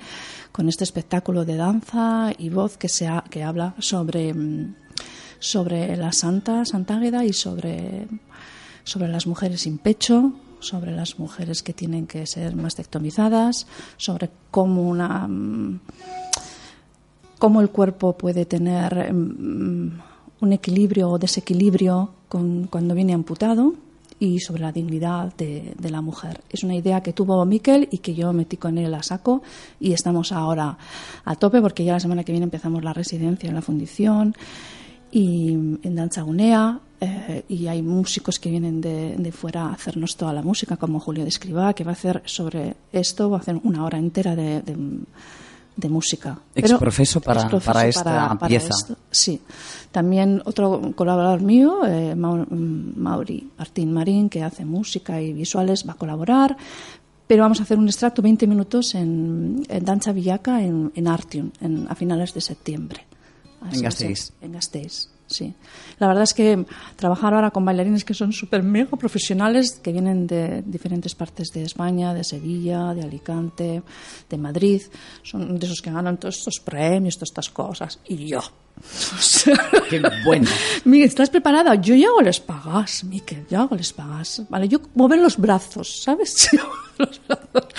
con 0.51 0.67
este 0.67 0.83
espectáculo 0.83 1.45
de 1.45 1.55
danza 1.55 2.31
y 2.37 2.49
voz 2.49 2.77
que, 2.77 2.89
se 2.89 3.09
que 3.29 3.43
habla 3.43 3.75
sobre, 3.79 4.33
mm, 4.33 4.75
sobre 5.39 5.95
la 5.95 6.11
Santa, 6.11 6.65
Santa 6.65 6.97
Águeda 6.97 7.23
y 7.23 7.31
sobre, 7.31 8.07
sobre 8.83 9.07
las 9.07 9.27
mujeres 9.27 9.61
sin 9.61 9.77
pecho, 9.77 10.33
sobre 10.59 10.95
las 10.95 11.19
mujeres 11.19 11.63
que 11.63 11.73
tienen 11.73 12.07
que 12.07 12.25
ser 12.27 12.55
mastectomizadas, 12.55 13.67
sobre 13.97 14.29
cómo 14.51 14.83
una... 14.89 15.27
mm, 15.27 15.79
cómo 17.37 17.61
el 17.61 17.69
cuerpo 17.69 18.17
puede 18.17 18.45
tener 18.45 19.13
mm, 19.13 20.01
un 20.41 20.53
equilibrio 20.53 21.09
o 21.09 21.17
desequilibrio 21.19 22.11
con- 22.27 22.67
cuando 22.67 22.93
viene 22.95 23.13
amputado 23.13 23.73
y 24.19 24.39
sobre 24.41 24.61
la 24.63 24.73
dignidad 24.73 25.33
de, 25.37 25.73
la 25.89 26.01
mujer. 26.01 26.41
Es 26.49 26.63
una 26.65 26.75
idea 26.75 27.01
que 27.01 27.13
tuvo 27.13 27.43
Miquel 27.45 27.87
y 27.89 27.99
que 27.99 28.13
yo 28.13 28.33
metí 28.33 28.57
con 28.57 28.77
él 28.77 28.93
a 28.93 29.01
saco 29.01 29.41
y 29.79 29.93
estamos 29.93 30.33
ahora 30.33 30.77
a 31.23 31.35
tope 31.35 31.61
porque 31.61 31.85
ya 31.85 31.93
la 31.93 31.99
semana 32.01 32.25
que 32.25 32.33
viene 32.33 32.43
empezamos 32.43 32.83
la 32.83 32.91
residencia 32.91 33.47
en 33.47 33.55
la 33.55 33.61
fundición 33.61 34.35
y 35.11 35.51
en 35.53 35.95
Danza 35.95 36.21
Gunea 36.23 36.81
eh, 37.01 37.43
y 37.47 37.67
hay 37.67 37.81
músicos 37.81 38.39
que 38.39 38.49
vienen 38.49 38.81
de, 38.81 39.15
de 39.17 39.31
fuera 39.31 39.67
a 39.67 39.73
hacernos 39.73 40.15
toda 40.17 40.33
la 40.33 40.41
música 40.41 40.75
como 40.77 40.99
Julio 40.99 41.23
de 41.23 41.29
Escribá 41.29 41.73
que 41.73 41.83
va 41.83 41.91
a 41.91 41.93
hacer 41.93 42.21
sobre 42.25 42.75
esto 42.91 43.29
va 43.29 43.37
a 43.37 43.39
hacer 43.39 43.59
una 43.63 43.85
hora 43.85 43.97
entera 43.97 44.35
de, 44.35 44.61
de, 44.61 44.75
de 45.77 45.89
música 45.89 46.37
Exprofeso 46.55 47.21
para- 47.21 47.41
exprofeso 47.41 47.71
para 47.71 47.87
esta 47.87 48.37
pieza. 48.47 48.69
esto, 48.69 48.97
sí 49.11 49.39
también 49.91 50.41
otro 50.45 50.91
colaborador 50.95 51.41
mío 51.41 51.85
eh, 51.85 52.15
Mau- 52.17 52.45
Mauri 52.49 53.49
Martín 53.57 53.93
Marín 53.93 54.29
que 54.29 54.43
hace 54.43 54.65
música 54.65 55.21
y 55.21 55.31
visuales 55.31 55.87
va 55.87 55.93
a 55.93 55.95
colaborar 55.95 56.57
pero 57.27 57.43
vamos 57.43 57.59
a 57.59 57.63
hacer 57.63 57.77
un 57.77 57.87
extracto 57.87 58.21
20 58.21 58.45
minutos 58.47 58.93
en, 58.95 59.63
en 59.69 59.85
Danza 59.85 60.11
Villaca 60.11 60.61
en, 60.63 60.91
en 60.95 61.07
Artium 61.07 61.51
en- 61.61 61.87
a 61.89 61.95
finales 61.95 62.33
de 62.33 62.41
septiembre 62.41 63.05
Así. 63.61 63.81
Gasteiz. 63.81 64.31
En 64.41 64.51
Gasteiz, 64.53 65.09
sí. 65.29 65.53
La 65.99 66.07
verdad 66.07 66.23
es 66.23 66.33
que 66.33 66.65
trabajar 66.95 67.33
ahora 67.33 67.51
con 67.51 67.63
bailarines 67.65 68.03
que 68.03 68.13
son 68.13 68.33
súper 68.33 68.63
mega 68.63 68.97
profesionales, 68.97 69.79
que 69.81 69.91
vienen 69.91 70.27
de 70.27 70.61
diferentes 70.63 71.15
partes 71.15 71.49
de 71.53 71.63
España, 71.63 72.13
de 72.13 72.23
Sevilla, 72.23 72.93
de 72.93 73.03
Alicante, 73.03 73.83
de 74.29 74.37
Madrid, 74.37 74.81
son 75.23 75.57
de 75.59 75.65
esos 75.65 75.81
que 75.81 75.91
ganan 75.91 76.17
todos 76.17 76.37
estos 76.37 76.59
premios, 76.59 77.15
todas 77.15 77.29
estas 77.29 77.49
cosas. 77.49 77.99
Y 78.07 78.27
yo. 78.27 78.41
O 78.79 79.21
sea, 79.21 79.57
Qué 79.89 80.01
bueno. 80.23 80.49
Miguel, 80.85 81.09
¿estás 81.09 81.29
preparada? 81.29 81.75
Yo 81.75 81.95
ya 81.95 82.07
hago 82.07 82.21
les 82.21 82.39
pagas, 82.39 83.03
Miquel, 83.03 83.45
yo 83.49 83.59
hago 83.59 83.75
les 83.75 83.91
pagas. 83.91 84.43
Vale, 84.49 84.69
yo 84.69 84.79
mover 84.95 85.19
los 85.19 85.37
brazos, 85.37 86.01
¿sabes? 86.01 86.49
Yo 86.53 86.63
los 86.97 87.21
brazos. 87.27 87.73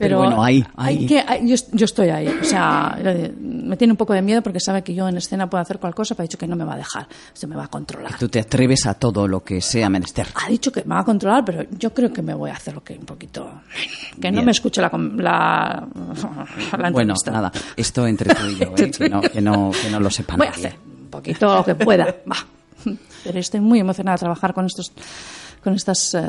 Pero 0.00 0.18
bueno, 0.18 0.42
ahí, 0.42 0.64
hay 0.76 1.06
que- 1.06 1.20
hay- 1.20 1.46
yo, 1.48 1.54
yo 1.72 1.84
estoy 1.84 2.08
ahí. 2.08 2.26
O 2.28 2.44
sea, 2.44 2.96
eh, 2.98 3.32
me 3.40 3.76
tiene 3.76 3.92
un 3.92 3.96
poco 3.96 4.12
de 4.12 4.22
miedo 4.22 4.42
porque 4.42 4.58
sabe 4.60 4.82
que 4.82 4.94
yo 4.94 5.08
en 5.08 5.16
escena 5.16 5.48
puedo 5.48 5.62
hacer 5.62 5.78
cualquier 5.78 5.96
cosa, 5.96 6.14
pero 6.14 6.24
ha 6.24 6.26
dicho 6.28 6.38
que 6.38 6.46
no 6.46 6.56
me 6.56 6.64
va 6.64 6.74
a 6.74 6.76
dejar, 6.78 7.06
se 7.32 7.46
me 7.46 7.54
va 7.54 7.64
a 7.64 7.68
controlar. 7.68 8.18
Tú 8.18 8.28
te 8.28 8.40
atreves 8.40 8.86
a 8.86 8.94
todo 8.94 9.28
lo 9.28 9.44
que 9.44 9.60
sea 9.60 9.88
menester. 9.88 10.26
Ha 10.34 10.48
dicho 10.48 10.72
que 10.72 10.82
me 10.84 10.94
va 10.94 11.00
a 11.00 11.04
controlar, 11.04 11.44
pero 11.44 11.64
yo 11.78 11.92
creo 11.94 12.12
que 12.12 12.22
me 12.22 12.34
voy 12.34 12.50
a 12.50 12.54
hacer 12.54 12.74
lo 12.74 12.82
que 12.82 12.94
un 12.94 13.04
poquito. 13.04 13.62
Que 14.20 14.30
no 14.32 14.42
me 14.42 14.50
escuche 14.50 14.80
la, 14.80 14.90
la, 15.16 15.86
la 16.78 16.90
Bueno, 16.90 17.14
nada, 17.26 17.52
esto 17.76 18.06
entre 18.06 18.34
tú 18.34 18.46
y 18.46 18.56
yo, 18.56 18.72
¿eh? 18.76 18.90
que, 18.98 19.08
no, 19.08 19.20
que, 19.20 19.40
no, 19.40 19.70
que 19.70 19.90
no 19.90 20.00
lo 20.00 20.10
sepa 20.10 20.36
Voy 20.36 20.46
a 20.46 20.50
hacer 20.50 20.74
un 21.02 21.08
poquito 21.10 21.54
lo 21.54 21.64
que 21.64 21.74
pueda. 21.74 22.04
Va. 22.30 22.36
Pero 23.24 23.38
estoy 23.38 23.60
muy 23.60 23.78
emocionada 23.80 24.16
de 24.16 24.20
trabajar 24.20 24.54
con 24.54 24.64
estos, 24.64 24.92
con 25.62 25.74
estas 25.74 26.14
eh, 26.14 26.22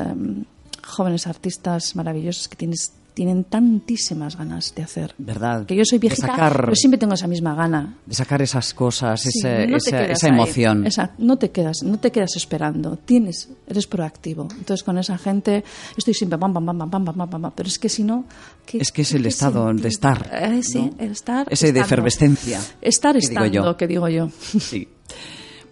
jóvenes 0.85 1.25
artistas 1.27 1.95
maravillosos 1.95 2.49
que 2.49 2.57
tienes, 2.57 2.91
tienen 3.13 3.43
tantísimas 3.43 4.37
ganas 4.37 4.73
de 4.75 4.83
hacer. 4.83 5.13
¿Verdad? 5.17 5.65
Que 5.65 5.75
yo 5.75 5.83
soy 5.85 5.97
De 5.99 6.07
viejita, 6.07 6.27
sacar- 6.27 6.61
pero 6.61 6.75
siempre 6.75 6.97
tengo 6.97 7.13
esa 7.13 7.27
misma 7.27 7.53
gana. 7.55 7.97
De 8.05 8.15
sacar 8.15 8.41
esas 8.41 8.73
cosas, 8.73 9.21
Sí, 9.21 9.29
ese- 9.39 9.67
no 9.67 9.77
esa, 9.77 10.05
esa 10.05 10.27
emoción. 10.29 10.85
Esa- 10.87 11.11
no 11.17 11.37
te 11.37 11.51
quedas, 11.51 11.83
no 11.83 11.99
te 11.99 12.11
quedas 12.11 12.35
esperando. 12.35 12.97
Tienes, 12.97 13.49
eres 13.67 13.87
proactivo. 13.87 14.47
Entonces 14.57 14.83
con 14.83 14.97
esa 14.97 15.17
gente 15.17 15.63
estoy 15.97 16.13
siempre 16.13 16.37
pam 16.39 16.53
pam 16.53 16.65
pam 16.65 16.77
pam 16.77 16.89
pam 16.89 17.05
pam 17.05 17.29
pam, 17.29 17.41
pam, 17.41 17.51
pero 17.55 17.67
es 17.67 17.77
que 17.79 17.89
si 17.89 18.03
no, 18.03 18.25
¿qué- 18.65 18.77
Es 18.79 18.91
que 18.91 19.01
es 19.03 19.13
el 19.13 19.25
estado 19.25 19.73
de 19.73 19.87
estar, 19.87 20.29
Eh, 20.33 20.61
sí, 20.63 20.79
¿no? 20.81 20.95
el 20.97 21.11
estar. 21.11 21.47
Ese 21.51 21.67
de 21.67 21.79
estando. 21.81 21.85
efervescencia, 21.85 22.59
Estar 22.81 23.13
que 23.15 23.19
digo 23.27 23.43
estando, 23.43 23.65
yo. 23.71 23.77
que 23.77 23.87
digo 23.87 24.07
yo. 24.09 24.29
Sí. 24.59 24.87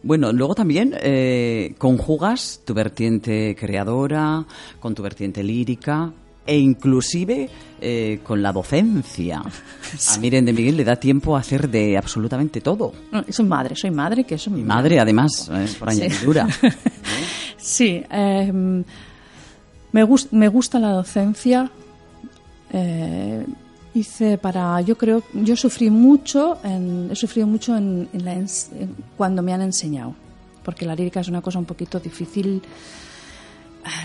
Bueno, 0.02 0.32
luego 0.32 0.56
también 0.56 0.96
eh, 1.02 1.76
conjugas 1.78 2.62
tu 2.66 2.74
vertiente 2.74 3.54
creadora 3.60 4.46
con 4.80 4.96
tu 4.96 5.04
vertiente 5.04 5.44
lírica 5.44 6.14
e 6.50 6.58
inclusive 6.58 7.48
eh, 7.80 8.20
con 8.24 8.42
la 8.42 8.52
docencia. 8.52 9.42
A 10.14 10.18
Miren 10.18 10.46
de 10.46 10.54
Miguel 10.54 10.76
le 10.78 10.84
da 10.84 10.96
tiempo 10.96 11.36
a 11.36 11.40
hacer 11.40 11.70
de 11.70 11.96
absolutamente 11.98 12.60
todo. 12.62 12.92
No, 13.12 13.24
soy 13.30 13.46
madre, 13.46 13.76
soy 13.76 13.92
madre, 13.92 14.24
que 14.26 14.36
eso 14.36 14.50
Mi 14.50 14.64
madre, 14.64 15.00
además, 15.00 15.50
eh, 15.54 15.68
por 15.78 15.92
Sí. 15.94 16.02
añadidura. 16.04 16.48
Sí, 17.62 18.02
eh, 18.10 18.52
me, 19.92 20.04
gus- 20.04 20.30
me 20.32 20.48
gusta 20.48 20.80
la 20.80 20.92
docencia. 20.92 21.70
Eh, 22.72 23.46
hice 23.94 24.38
para, 24.38 24.80
yo 24.82 24.98
creo, 24.98 25.24
yo 25.34 25.56
sufrí 25.56 25.90
mucho, 25.90 26.58
en- 26.64 27.10
he 27.12 27.16
sufrido 27.16 27.48
mucho 27.48 27.76
en, 27.76 28.08
en 28.14 28.26
la 28.26 28.34
en- 28.34 28.48
cuando 29.18 29.42
me 29.42 29.52
han 29.54 29.62
enseñado, 29.62 30.14
porque 30.64 30.86
la 30.86 30.96
lírica 30.96 31.20
es 31.20 31.28
una 31.28 31.42
cosa 31.42 31.60
un 31.60 31.66
poquito 31.66 32.00
difícil 32.00 32.62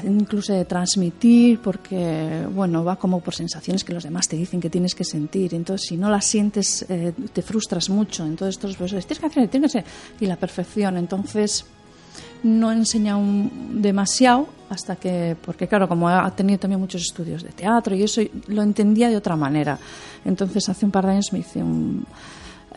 incluso 0.04 0.52
de 0.52 0.64
transmitir 0.64 1.58
porque 1.60 2.46
bueno 2.54 2.84
va 2.84 2.96
como 2.96 3.20
por 3.20 3.34
sensaciones 3.34 3.84
que 3.84 3.92
los 3.92 4.04
demás 4.04 4.28
te 4.28 4.36
dicen 4.36 4.60
que 4.60 4.70
tienes 4.70 4.94
que 4.94 5.04
sentir. 5.04 5.54
Entonces 5.54 5.88
si 5.88 5.96
no 5.96 6.08
las 6.10 6.24
sientes 6.24 6.84
eh, 6.88 7.12
te 7.32 7.42
frustras 7.42 7.88
mucho. 7.90 8.24
Entonces 8.24 8.56
todos 8.58 8.70
los 8.70 8.76
profesores 8.76 9.06
tienes 9.06 9.20
que 9.20 9.26
hacer 9.26 9.42
que 9.42 9.84
y 10.20 10.26
la 10.26 10.36
perfección. 10.36 10.96
Entonces 10.96 11.64
no 12.44 12.72
un- 13.16 13.80
demasiado 13.82 14.46
hasta 14.70 14.96
que, 14.96 15.36
porque 15.44 15.66
claro, 15.68 15.88
como 15.88 16.08
ha 16.08 16.30
tenido 16.34 16.58
también 16.58 16.80
muchos 16.80 17.02
estudios 17.02 17.42
de 17.42 17.50
teatro 17.50 17.94
y 17.94 18.02
eso, 18.02 18.20
lo 18.48 18.62
entendía 18.62 19.08
de 19.08 19.16
otra 19.16 19.36
manera. 19.36 19.78
Entonces, 20.24 20.68
hace 20.68 20.84
un 20.84 20.90
par 20.90 21.04
de 21.06 21.12
años 21.12 21.32
me 21.32 21.40
hice 21.40 21.62
un 21.62 22.04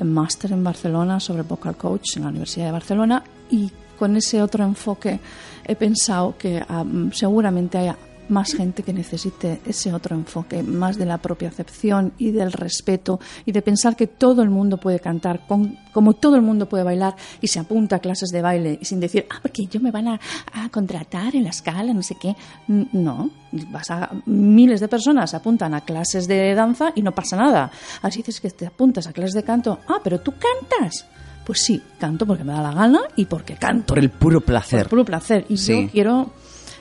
máster 0.03 0.51
en 0.51 0.63
Barcelona 0.63 1.19
sobre 1.19 1.41
vocal 1.43 1.75
coach 1.75 2.17
en 2.17 2.23
la 2.23 2.29
Universidad 2.29 2.67
de 2.67 2.71
Barcelona 2.71 3.23
y 3.49 3.71
con 3.97 4.15
ese 4.15 4.41
otro 4.41 4.63
enfoque 4.63 5.19
he 5.65 5.75
pensado 5.75 6.37
que 6.37 6.63
ah, 6.67 6.83
mm, 6.83 7.11
seguramente 7.13 7.77
haya 7.77 7.97
más 8.29 8.51
gente 8.53 8.83
que 8.83 8.91
necesite 8.91 9.61
ese 9.65 9.93
otro 9.93 10.13
enfoque, 10.13 10.61
más 10.61 10.97
de 10.97 11.05
la 11.05 11.17
propia 11.17 11.47
acepción 11.47 12.11
y 12.17 12.31
del 12.31 12.51
respeto 12.51 13.21
y 13.45 13.53
de 13.53 13.61
pensar 13.61 13.95
que 13.95 14.05
todo 14.07 14.41
el 14.41 14.49
mundo 14.49 14.75
puede 14.77 14.99
cantar, 14.99 15.47
con- 15.47 15.77
como 15.93 16.11
todo 16.11 16.35
el 16.35 16.41
mundo 16.41 16.67
puede 16.67 16.83
bailar 16.83 17.15
y 17.39 17.47
se 17.47 17.59
apunta 17.59 17.95
a 17.95 17.99
clases 17.99 18.27
de 18.31 18.41
baile 18.41 18.79
y 18.81 18.83
sin 18.83 18.99
decir, 18.99 19.25
ah, 19.29 19.39
porque 19.41 19.65
yo 19.67 19.79
me 19.79 19.91
van 19.91 20.09
a, 20.09 20.19
a 20.51 20.67
contratar 20.67 21.37
en 21.37 21.45
la 21.45 21.51
escala, 21.51 21.93
no 21.93 22.03
sé 22.03 22.15
qué. 22.19 22.35
No, 22.67 23.29
vas 23.71 23.89
a, 23.91 24.11
miles 24.25 24.81
de 24.81 24.89
personas 24.89 25.29
se 25.31 25.37
apuntan 25.37 25.73
a 25.73 25.79
clases 25.85 26.27
de 26.27 26.53
danza 26.53 26.91
y 26.95 27.03
no 27.03 27.13
pasa 27.15 27.37
nada. 27.37 27.71
Así 28.01 28.17
dices 28.19 28.41
que 28.41 28.49
te 28.49 28.67
apuntas 28.67 29.07
a 29.07 29.13
clases 29.13 29.35
de 29.35 29.43
canto, 29.43 29.79
ah, 29.87 30.01
pero 30.03 30.19
tú 30.19 30.33
cantas. 30.33 31.05
Pues 31.47 31.63
sí, 31.63 31.81
canto 31.97 32.25
porque 32.27 32.43
me 32.43 32.51
da 32.51 32.61
la 32.61 32.73
gana 32.73 32.99
y 33.15 33.23
porque 33.25 33.55
canto 33.55 33.87
Por 33.93 33.99
el 33.99 34.09
puro 34.09 34.41
placer. 34.41 34.81
por 34.81 34.89
puro 34.89 35.05
placer. 35.05 35.45
Y 35.47 35.55
Sí. 35.55 35.83
yo 35.85 35.89
quiero 35.89 36.31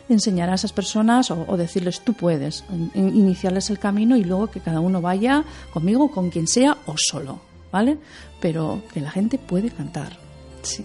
enseñar 0.08 0.50
a 0.50 0.54
esas 0.54 0.72
personas 0.72 1.30
o, 1.30 1.44
o 1.46 1.56
decirles 1.56 2.00
tú 2.00 2.14
puedes, 2.14 2.64
in- 2.72 2.90
in- 2.94 3.16
iniciarles 3.16 3.70
el 3.70 3.78
camino 3.78 4.16
y 4.16 4.24
luego 4.24 4.48
que 4.48 4.58
cada 4.60 4.80
uno 4.80 5.00
vaya 5.00 5.44
conmigo, 5.72 6.10
con 6.10 6.30
quien 6.30 6.48
sea 6.48 6.76
o 6.86 6.94
solo, 6.96 7.38
¿vale? 7.70 7.98
Pero 8.40 8.82
que 8.92 9.00
la 9.00 9.10
gente 9.12 9.38
puede 9.38 9.70
cantar. 9.70 10.16
Sí. 10.62 10.84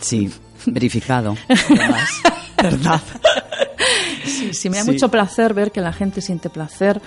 Sí, 0.00 0.30
verificado. 0.66 1.36
¿verdad? 2.62 3.02
Sí, 4.24 4.54
sí, 4.54 4.70
me 4.70 4.78
da 4.78 4.84
Sí. 4.84 4.92
mucho 4.92 5.10
placer 5.10 5.52
ver 5.52 5.70
que 5.70 5.80
la 5.82 5.92
gente 5.92 6.20
siente 6.22 6.48
placer 6.50 7.00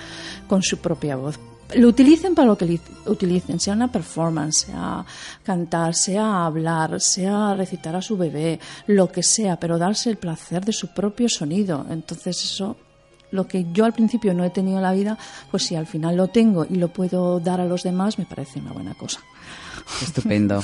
con 0.48 0.62
su 0.62 0.78
propia 0.78 1.16
voz. 1.16 1.38
Lo 1.76 1.88
utilicen 1.88 2.34
para 2.34 2.46
lo 2.48 2.56
que 2.58 2.66
li- 2.66 2.80
utilicen, 3.06 3.58
sea 3.60 3.74
una 3.74 3.90
performance, 3.90 4.66
sea 4.66 5.04
cantar, 5.42 5.94
sea 5.94 6.44
hablar, 6.46 7.00
sea 7.00 7.54
recitar 7.54 7.94
a 7.96 8.02
su 8.02 8.16
bebé, 8.16 8.58
lo 8.86 9.08
que 9.10 9.22
sea, 9.22 9.56
pero 9.56 9.78
darse 9.78 10.10
el 10.10 10.16
placer 10.16 10.64
de 10.64 10.72
su 10.72 10.88
propio 10.88 11.28
sonido. 11.28 11.86
Entonces 11.90 12.42
eso, 12.44 12.76
lo 13.30 13.46
que 13.46 13.66
yo 13.72 13.84
al 13.84 13.92
principio 13.92 14.34
no 14.34 14.44
he 14.44 14.50
tenido 14.50 14.76
en 14.78 14.82
la 14.82 14.92
vida, 14.92 15.16
pues 15.50 15.62
si 15.64 15.74
al 15.76 15.86
final 15.86 16.16
lo 16.16 16.28
tengo 16.28 16.66
y 16.68 16.74
lo 16.76 16.88
puedo 16.88 17.40
dar 17.40 17.60
a 17.60 17.66
los 17.66 17.82
demás, 17.82 18.18
me 18.18 18.26
parece 18.26 18.58
una 18.60 18.72
buena 18.72 18.94
cosa. 18.94 19.20
Estupendo. 20.02 20.62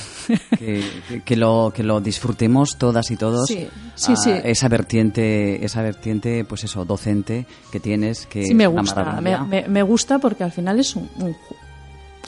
Que, 0.57 0.83
que- 1.07 1.21
que 1.23 1.35
lo, 1.35 1.71
que 1.75 1.83
lo 1.83 2.01
disfrutemos 2.01 2.77
todas 2.77 3.09
y 3.11 3.17
todos. 3.17 3.47
Sí, 3.47 3.67
sí, 3.95 4.11
a 4.13 4.15
sí. 4.15 4.31
Esa 4.43 4.67
vertiente, 4.67 5.63
esa 5.65 5.81
vertiente, 5.81 6.43
pues 6.45 6.63
eso, 6.63 6.85
docente 6.85 7.45
que 7.71 7.79
tienes, 7.79 8.25
que 8.25 8.45
Sí, 8.45 8.53
me 8.53 8.67
gusta, 8.67 9.19
me, 9.21 9.37
me- 9.43 9.67
me 9.67 9.83
gusta 9.83 10.19
porque 10.19 10.43
al 10.43 10.51
final 10.51 10.79
es 10.79 10.95
un, 10.95 11.09
un 11.19 11.35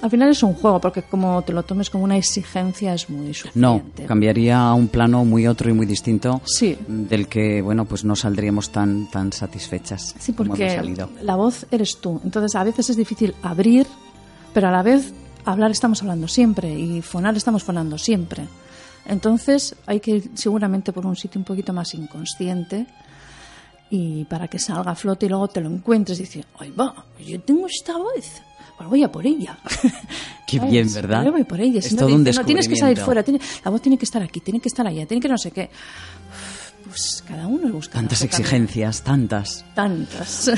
al 0.02 0.10
final 0.10 0.30
es 0.30 0.42
un 0.42 0.56
juego, 0.56 0.82
porque 0.82 1.04
como 1.04 1.44
te 1.44 1.54
lo 1.54 1.62
tomes 1.62 1.92
como 1.92 2.04
una 2.06 2.18
exigencia 2.18 2.92
es 2.96 3.08
muy 3.08 3.28
No, 3.28 3.34
suficiente. 3.76 4.06
cambiaría 4.06 4.60
a 4.60 4.74
un 4.74 4.88
plano 4.88 5.24
muy 5.26 5.46
otro 5.46 5.70
y 5.70 5.74
muy 5.74 5.86
distinto 5.86 6.42
Sí. 6.44 6.76
del 6.88 7.28
que, 7.28 7.62
bueno, 7.62 7.86
pues 7.86 8.04
no 8.04 8.16
saldríamos 8.16 8.72
tan, 8.72 9.12
tan 9.12 9.32
satisfechas 9.32 10.16
Sí, 10.18 10.34
como 10.34 10.56
hemos 10.56 10.58
porque 10.60 10.76
salido. 10.76 11.08
la 11.22 11.36
voz 11.36 11.68
eres 11.70 11.98
tú. 11.98 12.20
Entonces 12.24 12.56
a 12.56 12.64
veces 12.64 12.90
es 12.90 12.98
difícil 12.98 13.36
abrir, 13.44 13.86
pero 14.56 14.70
a 14.70 14.72
la 14.72 14.82
vez 14.82 15.14
hablar 15.46 15.72
estamos 15.72 16.02
hablando 16.02 16.28
siempre 16.28 16.74
y 16.78 17.02
fonar 17.02 17.36
estamos 17.38 17.64
fonando 17.64 17.98
siempre. 17.98 18.48
Entonces 19.06 19.76
hay 19.86 20.00
que 20.00 20.12
ir 20.12 20.32
seguramente 20.36 20.94
por 20.94 21.06
un 21.06 21.16
sitio 21.16 21.39
un 21.39 21.46
poquito 21.46 21.74
más 21.74 21.94
inconsciente 21.96 22.86
y 23.89 24.26
para 24.26 24.48
que 24.48 24.60
salga 24.60 24.92
a 24.92 24.96
flote 24.96 25.26
y 25.26 25.30
luego 25.30 25.48
te 25.48 25.60
lo 25.62 25.70
encuentres 25.70 26.20
y 26.20 26.24
dices, 26.24 26.46
ay 26.60 26.72
va, 26.72 26.94
yo 27.26 27.39
tengo 27.42 27.66
esta 27.68 27.98
voz, 27.98 28.42
pues 28.78 28.89
voy 28.89 29.04
a 29.04 29.12
por 29.12 29.26
ella. 29.26 29.58
Qué 30.48 30.58
¿Sabes? 30.58 30.72
bien, 30.72 30.94
¿verdad? 30.94 31.26
Yo 31.26 31.32
voy 31.32 31.44
por 31.46 31.60
ella. 31.60 31.80
Es 31.80 31.86
Si 31.86 31.96
no 31.96 32.00
todo 32.02 32.10
te 32.10 32.16
un 32.16 32.24
dicen, 32.24 32.42
no, 32.42 32.46
tienes 32.46 32.68
que 32.68 32.76
salir 32.76 32.98
fuera, 33.00 33.24
tiene- 33.24 33.39
la 33.64 33.72
voz 33.72 33.82
tiene 33.82 33.98
que 33.98 34.06
estar 34.06 34.22
aquí, 34.22 34.39
tiene 34.42 34.60
que 34.60 34.68
estar 34.70 34.86
allá, 34.86 35.06
tiene 35.06 35.22
que 35.22 35.28
no 35.30 35.38
sé 35.38 35.52
qué. 35.52 35.70
Pues 36.88 37.24
cada 37.28 37.48
uno 37.48 37.70
busca. 37.72 37.94
Tantas 37.94 38.22
exigencias, 38.22 39.02
tantas. 39.02 39.64
Tantas. 39.74 40.52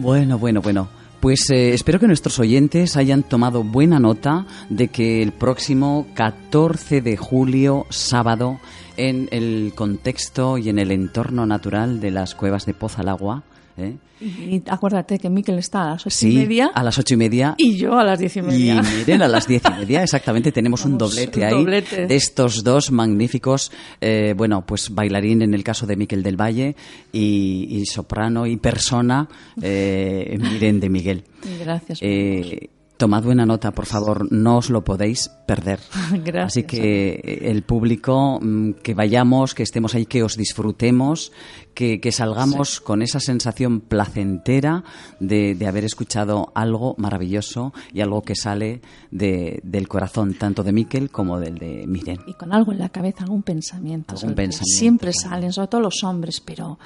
Bueno, 0.00 0.36
bueno, 0.38 0.60
bueno. 0.60 0.88
Pues 1.20 1.50
eh, 1.50 1.72
espero 1.72 1.98
que 1.98 2.06
nuestros 2.06 2.38
oyentes 2.38 2.96
hayan 2.96 3.22
tomado 3.22 3.64
buena 3.64 3.98
nota 3.98 4.46
de 4.68 4.88
que 4.88 5.22
el 5.22 5.32
próximo 5.32 6.06
14 6.14 7.00
de 7.00 7.16
julio, 7.16 7.86
sábado, 7.90 8.60
en 8.96 9.28
el 9.32 9.72
contexto 9.74 10.58
y 10.58 10.68
en 10.68 10.78
el 10.78 10.90
entorno 10.90 11.46
natural 11.46 12.00
de 12.00 12.10
las 12.10 12.34
cuevas 12.34 12.66
de 12.66 12.74
Poza 12.74 13.02
al 13.02 13.08
Agua, 13.08 13.42
¿eh? 13.78 13.96
y 14.20 14.62
acuérdate 14.70 15.18
que 15.18 15.28
Miquel 15.28 15.58
está 15.58 15.82
a 15.82 15.90
las 15.90 16.06
ocho 16.06 16.10
sí, 16.16 16.32
y 16.32 16.36
media 16.38 16.70
a 16.74 16.82
las 16.82 16.98
ocho 16.98 17.14
y 17.14 17.16
media. 17.18 17.54
y 17.58 17.76
yo 17.76 17.98
a 17.98 18.04
las 18.04 18.18
diez 18.18 18.34
y 18.36 18.38
Y 18.38 18.42
media. 18.42 18.82
miren, 18.82 19.22
a 19.22 19.28
las 19.28 19.46
diez 19.46 19.62
y 19.66 19.78
media 19.80 20.02
exactamente 20.02 20.52
tenemos 20.52 20.84
un 20.86 20.96
Vamos, 20.96 21.14
doblete 21.14 21.38
un 21.40 21.44
ahí 21.44 21.52
doblete. 21.54 22.06
de 22.06 22.16
estos 22.16 22.64
dos 22.64 22.90
magníficos, 22.90 23.70
eh, 24.00 24.34
bueno, 24.36 24.64
pues 24.64 24.94
bailarín 24.94 25.42
en 25.42 25.52
el 25.52 25.62
caso 25.62 25.86
de 25.86 25.96
Miquel 25.96 26.22
del 26.22 26.40
Valle 26.40 26.74
y, 27.12 27.66
y 27.70 27.84
soprano 27.86 28.46
y 28.46 28.56
persona, 28.56 29.28
eh, 29.60 30.38
Miren 30.40 30.80
de 30.80 30.88
Miguel. 30.88 31.24
Gracias. 31.60 31.98
Eh, 32.02 32.70
tomad 32.96 33.22
buena 33.24 33.44
nota, 33.44 33.72
por 33.72 33.84
favor, 33.84 34.32
no 34.32 34.56
os 34.56 34.70
lo 34.70 34.82
podéis 34.82 35.28
perder. 35.46 35.80
Gracias. 36.24 36.46
Así 36.46 36.62
que 36.64 37.10
eh, 37.22 37.50
el 37.50 37.62
público, 37.62 38.38
mm, 38.40 38.70
que 38.82 38.94
vayamos, 38.94 39.54
que 39.54 39.62
estemos 39.62 39.94
ahí, 39.94 40.06
que 40.06 40.22
os 40.22 40.36
disfrutemos, 40.36 41.30
que, 41.76 42.00
que 42.00 42.10
salgamos 42.10 42.80
con 42.80 43.02
esa 43.02 43.20
sensación 43.20 43.80
placentera 43.80 44.82
de, 45.20 45.54
de 45.54 45.66
haber 45.66 45.84
escuchado 45.84 46.50
algo 46.54 46.94
maravilloso 46.98 47.72
y 47.92 48.00
algo 48.00 48.22
que 48.22 48.34
sale 48.34 48.80
de- 49.10 49.60
del 49.62 49.86
corazón, 49.86 50.34
tanto 50.34 50.62
de 50.64 50.72
Miquel 50.72 51.10
como 51.10 51.38
del 51.38 51.58
de 51.58 51.86
Miren. 51.86 52.18
y 52.26 52.32
con 52.32 52.52
algo 52.54 52.72
en 52.72 52.78
la 52.78 52.88
cabeza, 52.88 53.24
algún 53.24 53.42
pensamiento. 53.42 54.14
Algún 54.14 54.34
pensamiento, 54.34 54.78
Siempre 54.78 55.12
claro. 55.12 55.28
salen, 55.30 55.52
sobre 55.52 55.68
todo 55.68 55.80
los 55.82 56.02
hombres, 56.02 56.40
pero, 56.40 56.78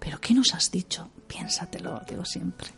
pero 0.00 0.18
¿qué 0.20 0.34
nos 0.34 0.52
has 0.54 0.70
dicho? 0.72 1.08
Piénsatelo, 1.28 2.02
digo 2.08 2.24
siempre. 2.24 2.68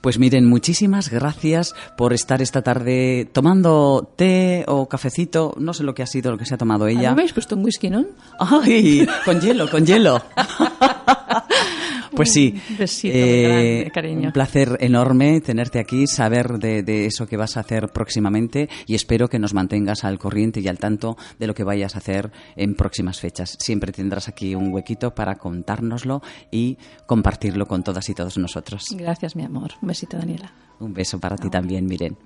Pues 0.00 0.18
miren, 0.18 0.48
muchísimas 0.48 1.10
gracias 1.10 1.74
por 1.96 2.12
estar 2.12 2.42
esta 2.42 2.62
tarde 2.62 3.28
tomando 3.32 4.12
té 4.16 4.64
o 4.66 4.88
cafecito, 4.88 5.54
no 5.58 5.74
sé 5.74 5.84
lo 5.84 5.94
que 5.94 6.02
ha 6.02 6.06
sido, 6.06 6.30
lo 6.32 6.38
que 6.38 6.46
se 6.46 6.54
ha 6.54 6.58
tomado 6.58 6.84
¿No 6.84 6.90
ella. 6.90 7.00
me 7.00 7.08
habéis 7.22 7.32
puesto 7.32 7.54
un 7.56 7.64
whisky, 7.64 7.90
no? 7.90 8.04
¡Ay! 8.38 9.06
Con 9.24 9.40
hielo, 9.40 9.70
con 9.70 9.86
hielo. 9.86 10.22
Pues 12.14 12.32
sí. 12.32 12.60
Un 12.70 12.76
besito 12.76 13.16
grande, 13.16 13.90
cariño. 13.92 14.26
Un 14.28 14.32
placer 14.32 14.76
enorme 14.80 15.40
tenerte 15.40 15.78
aquí, 15.78 16.06
saber 16.06 16.58
de, 16.58 16.82
de 16.82 17.06
eso 17.06 17.26
que 17.26 17.36
vas 17.36 17.56
a 17.56 17.60
hacer 17.60 17.88
próximamente 17.88 18.68
y 18.86 18.94
espero 18.94 19.28
que 19.28 19.38
nos 19.38 19.54
mantengas 19.54 20.04
al 20.04 20.18
corriente 20.18 20.60
y 20.60 20.68
al 20.68 20.78
tanto 20.78 21.16
de 21.38 21.46
lo 21.46 21.54
que 21.54 21.64
vayas 21.64 21.94
a 21.94 21.98
hacer 21.98 22.32
en 22.56 22.74
próximas 22.74 23.20
fechas. 23.20 23.56
Siempre 23.60 23.92
tendrás 23.92 24.28
aquí 24.28 24.54
un 24.54 24.72
huequito 24.72 25.14
para 25.14 25.36
contárnoslo 25.36 26.22
y 26.50 26.78
compartirlo 27.06 27.66
con 27.66 27.82
todas 27.82 28.08
y 28.08 28.14
todos 28.14 28.38
nosotros. 28.38 28.86
Gracias, 28.96 29.36
mi 29.36 29.44
amor. 29.44 29.72
Un 29.80 29.88
besito, 29.88 30.16
Daniela. 30.16 30.52
Un 30.80 30.92
beso 30.92 31.18
para 31.18 31.36
ti 31.36 31.48
también, 31.48 31.86
Miren. 31.86 32.16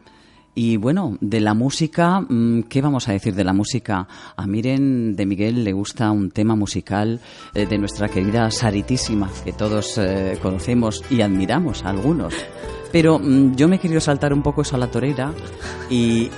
Y 0.59 0.79
bueno, 0.79 1.19
de 1.21 1.41
la 1.41 1.53
música, 1.53 2.19
mm, 2.19 2.63
¿qué 2.63 2.81
vamos 2.81 3.07
a 3.09 3.13
decir 3.13 3.35
de 3.35 3.45
la 3.45 3.53
música? 3.53 4.09
A 4.37 4.47
Miren 4.47 5.15
de 5.15 5.27
Miguel 5.27 5.63
le 5.63 5.75
gusta 5.75 6.11
un 6.11 6.31
tema 6.31 6.57
musical 6.57 7.21
eh, 7.53 7.67
de 7.67 7.77
nuestra 7.77 8.09
querida 8.09 8.51
Saritísima, 8.51 9.31
que 9.45 9.53
todos 9.53 9.99
eh, 9.99 10.39
conocemos 10.41 11.05
y 11.11 11.21
admiramos 11.21 11.85
algunos. 11.85 12.33
Pero 12.91 13.19
mm, 13.19 13.55
yo 13.55 13.69
me 13.69 13.77
he 13.77 13.79
querido 13.79 14.01
saltar 14.01 14.33
un 14.33 14.43
poco 14.43 14.63
eso 14.63 14.77
a 14.77 14.79
la 14.79 14.91
torera 14.91 15.31
y, 15.91 16.31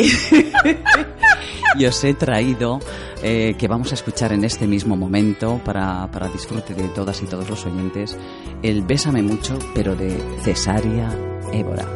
os 1.86 2.02
he 2.02 2.14
traído 2.14 2.80
eh, 3.22 3.54
que 3.56 3.68
vamos 3.68 3.92
a 3.92 3.94
escuchar 3.94 4.32
en 4.32 4.42
este 4.42 4.66
mismo 4.66 4.96
momento 4.96 5.60
para, 5.64 6.10
para 6.10 6.26
disfrute 6.26 6.74
de 6.74 6.88
todas 6.88 7.22
y 7.22 7.26
todos 7.26 7.48
los 7.48 7.64
oyentes 7.66 8.18
el 8.64 8.82
Bésame 8.82 9.22
mucho, 9.22 9.56
pero 9.76 9.94
de 9.94 10.20
Cesárea 10.42 11.08
Évora, 11.52 11.86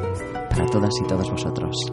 para 0.48 0.66
todas 0.66 0.92
y 1.02 1.06
todos 1.08 1.28
vosotros. 1.28 1.92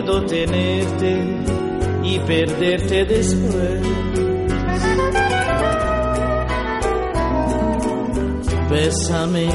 Miedo 0.00 0.24
tenerte 0.24 1.24
y 2.02 2.18
perderte 2.20 3.04
después. 3.04 3.80
Bésame, 8.70 9.48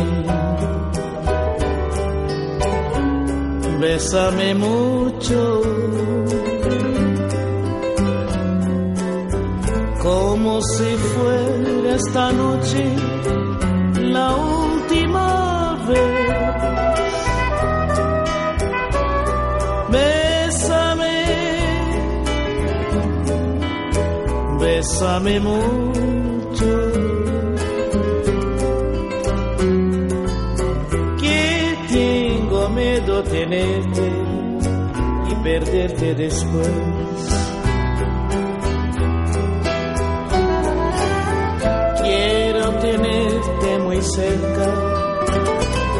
bésame 3.79 4.55
mucho, 4.55 5.61
como 10.03 10.61
si 10.61 10.95
fuera 10.95 11.95
esta 11.95 12.31
noche 12.33 12.95
la 14.01 14.35
última 14.35 15.77
vez. 15.87 16.14
Bésame 24.85 25.39
mucho. 25.39 26.91
Que 31.19 31.77
tengo 31.89 32.69
miedo 32.69 33.23
tenerte 33.23 34.11
y 35.31 35.35
perderte 35.43 36.15
después. 36.15 36.69
Quiero 42.03 42.71
tenerte 42.79 43.79
muy 43.79 44.01
cerca, 44.01 44.67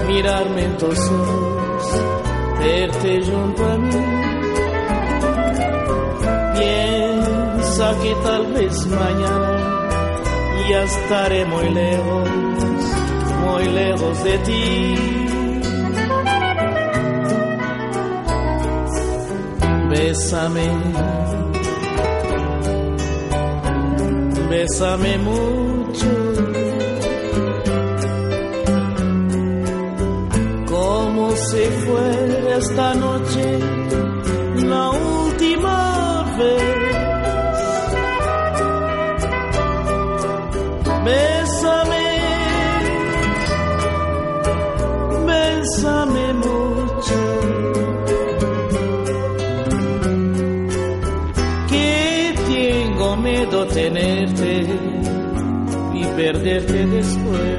mirarme 0.08 0.66
en 0.66 0.78
tus 0.78 1.00
ojos 1.10 1.56
verte 2.60 3.22
junto 3.24 3.66
a 3.66 3.78
mí. 3.78 4.15
Que 8.06 8.16
tal 8.24 8.46
vez 8.54 8.86
mañana 8.86 9.90
ya 10.70 10.84
estaré 10.84 11.46
muy 11.46 11.70
lejos, 11.70 12.30
muy 13.46 13.66
lejos 13.82 14.24
de 14.24 14.38
ti. 14.48 14.96
Bésame, 19.90 20.68
bésame 24.50 25.18
mucho. 25.30 26.12
como 30.70 31.32
si 31.48 31.64
fuera 31.86 32.58
esta 32.58 32.94
noche 32.96 33.60
la 34.74 34.90
última 34.90 36.36
vez. 36.38 36.75
Tenerte 53.76 54.66
y 55.94 56.06
perderte 56.16 56.86
después. 56.88 57.55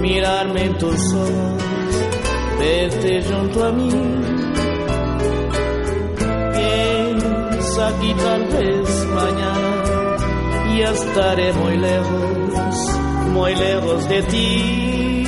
Mirarme 0.00 0.64
en 0.64 0.78
tus 0.78 1.14
ojos, 1.14 1.62
verte 2.58 3.22
junto 3.22 3.64
a 3.64 3.72
mí. 3.72 3.90
Piensa 6.54 7.92
que 8.00 8.14
tal 8.14 8.44
vez 8.48 9.06
mañana 9.06 10.16
ya 10.78 10.90
estaré 10.90 11.52
muy 11.52 11.76
lejos, 11.76 12.76
muy 13.32 13.54
lejos 13.54 14.08
de 14.08 14.22
ti. 14.22 15.24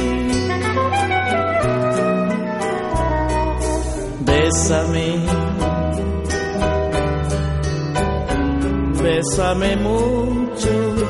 Bésame, 4.26 5.08
bésame 9.02 9.76
mucho. 9.76 11.09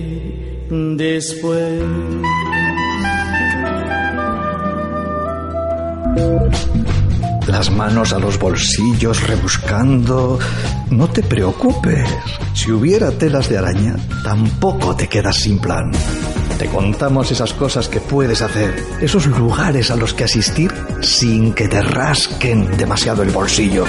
después. 0.71 1.83
Las 7.47 7.69
manos 7.71 8.13
a 8.13 8.19
los 8.19 8.39
bolsillos 8.39 9.27
rebuscando. 9.27 10.39
No 10.89 11.09
te 11.09 11.21
preocupes. 11.23 12.07
Si 12.53 12.71
hubiera 12.71 13.11
telas 13.11 13.49
de 13.49 13.57
araña, 13.57 13.95
tampoco 14.23 14.95
te 14.95 15.07
quedas 15.07 15.37
sin 15.37 15.59
plan. 15.59 15.91
Te 16.57 16.67
contamos 16.67 17.31
esas 17.31 17.53
cosas 17.53 17.89
que 17.89 17.99
puedes 17.99 18.41
hacer, 18.41 18.73
esos 19.01 19.25
lugares 19.25 19.91
a 19.91 19.95
los 19.95 20.13
que 20.13 20.25
asistir 20.25 20.71
sin 21.01 21.53
que 21.53 21.67
te 21.67 21.81
rasquen 21.81 22.77
demasiado 22.77 23.23
el 23.23 23.31
bolsillo. 23.31 23.85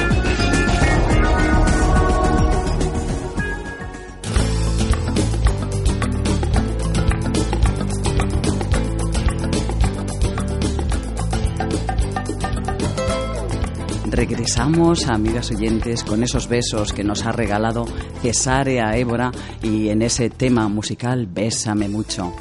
Regresamos, 14.62 15.08
amigas 15.08 15.50
oyentes, 15.50 16.04
con 16.04 16.22
esos 16.22 16.46
besos 16.46 16.92
que 16.92 17.02
nos 17.02 17.26
ha 17.26 17.32
regalado 17.32 17.84
Cesarea 18.22 18.96
Évora 18.96 19.32
y 19.60 19.88
en 19.88 20.02
ese 20.02 20.30
tema 20.30 20.68
musical 20.68 21.26
Bésame 21.26 21.88
mucho. 21.88 22.32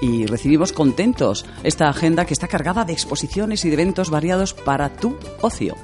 Y 0.00 0.26
recibimos 0.26 0.72
contentos 0.72 1.46
esta 1.62 1.88
agenda 1.88 2.24
que 2.24 2.34
está 2.34 2.48
cargada 2.48 2.84
de 2.84 2.94
exposiciones 2.94 3.64
y 3.64 3.68
de 3.68 3.74
eventos 3.74 4.10
variados 4.10 4.54
para 4.54 4.92
tu 4.96 5.16
ocio. 5.40 5.76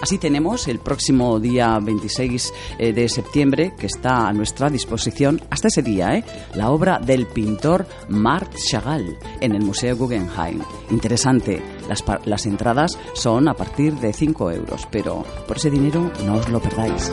Así 0.00 0.16
tenemos 0.16 0.66
el 0.68 0.78
próximo 0.78 1.38
día 1.40 1.78
26 1.78 2.52
eh, 2.78 2.92
de 2.94 3.08
septiembre, 3.10 3.74
que 3.78 3.86
está 3.86 4.28
a 4.28 4.32
nuestra 4.32 4.70
disposición 4.70 5.42
hasta 5.50 5.68
ese 5.68 5.82
día, 5.82 6.14
¿eh? 6.14 6.24
la 6.54 6.70
obra 6.70 7.00
del 7.00 7.26
pintor 7.26 7.86
Marc 8.08 8.54
Chagall 8.56 9.18
en 9.40 9.54
el 9.54 9.62
Museo 9.62 9.96
Guggenheim. 9.96 10.60
Interesante, 10.90 11.60
las, 11.88 12.46
entradas 12.46 12.98
son 13.14 13.48
a 13.48 13.54
partir 13.54 13.94
de 13.94 14.12
5 14.12 14.50
euros, 14.52 14.86
pero 14.90 15.24
por 15.46 15.56
ese 15.56 15.70
dinero 15.70 16.10
no 16.24 16.36
os 16.36 16.48
lo 16.48 16.60
perdáis. 16.60 17.12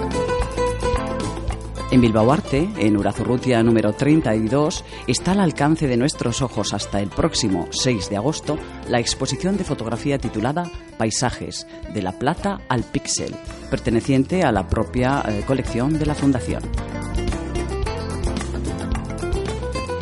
En 1.92 2.02
Bilbao 2.02 2.32
Arte, 2.32 2.68
en 2.78 2.98
Urazurrutia 2.98 3.62
número 3.64 3.94
32, 3.94 4.84
está 5.08 5.32
al 5.32 5.40
alcance 5.40 5.88
de 5.88 5.98
nuestros 5.98 6.42
ojos 6.42 6.74
hasta 6.74 7.00
el 7.00 7.10
próximo 7.10 7.68
6 7.72 8.10
de 8.10 8.18
agosto 8.18 8.58
la 8.90 9.00
exposición 9.00 9.56
de 9.56 9.64
fotografía 9.64 10.18
titulada 10.18 10.70
Paisajes, 10.98 11.68
de 11.94 12.02
la 12.02 12.14
plata 12.14 12.60
al 12.70 12.84
píxel, 12.84 13.36
perteneciente 13.70 14.44
a 14.44 14.52
la 14.52 14.68
propia 14.68 15.24
eh, 15.28 15.44
colección 15.46 15.98
de 15.98 16.06
la 16.06 16.16
Fundación. 16.16 16.64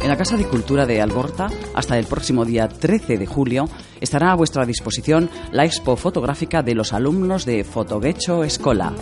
En 0.02 0.10
la 0.10 0.18
Casa 0.18 0.36
de 0.36 0.48
Cultura 0.48 0.86
de 0.86 1.02
Algorta, 1.02 1.48
hasta 1.74 1.98
el 1.98 2.06
próximo 2.06 2.44
día 2.44 2.68
13 2.68 3.18
de 3.18 3.26
julio, 3.26 3.70
estará 4.04 4.34
a 4.34 4.36
vuestra 4.36 4.66
disposición 4.66 5.30
la 5.52 5.66
expo 5.66 5.96
fotográfica 5.96 6.62
de 6.62 6.76
los 6.76 6.92
alumnos 6.92 7.46
de 7.46 7.64
Fotoguecho 7.64 8.44
Escola. 8.44 8.94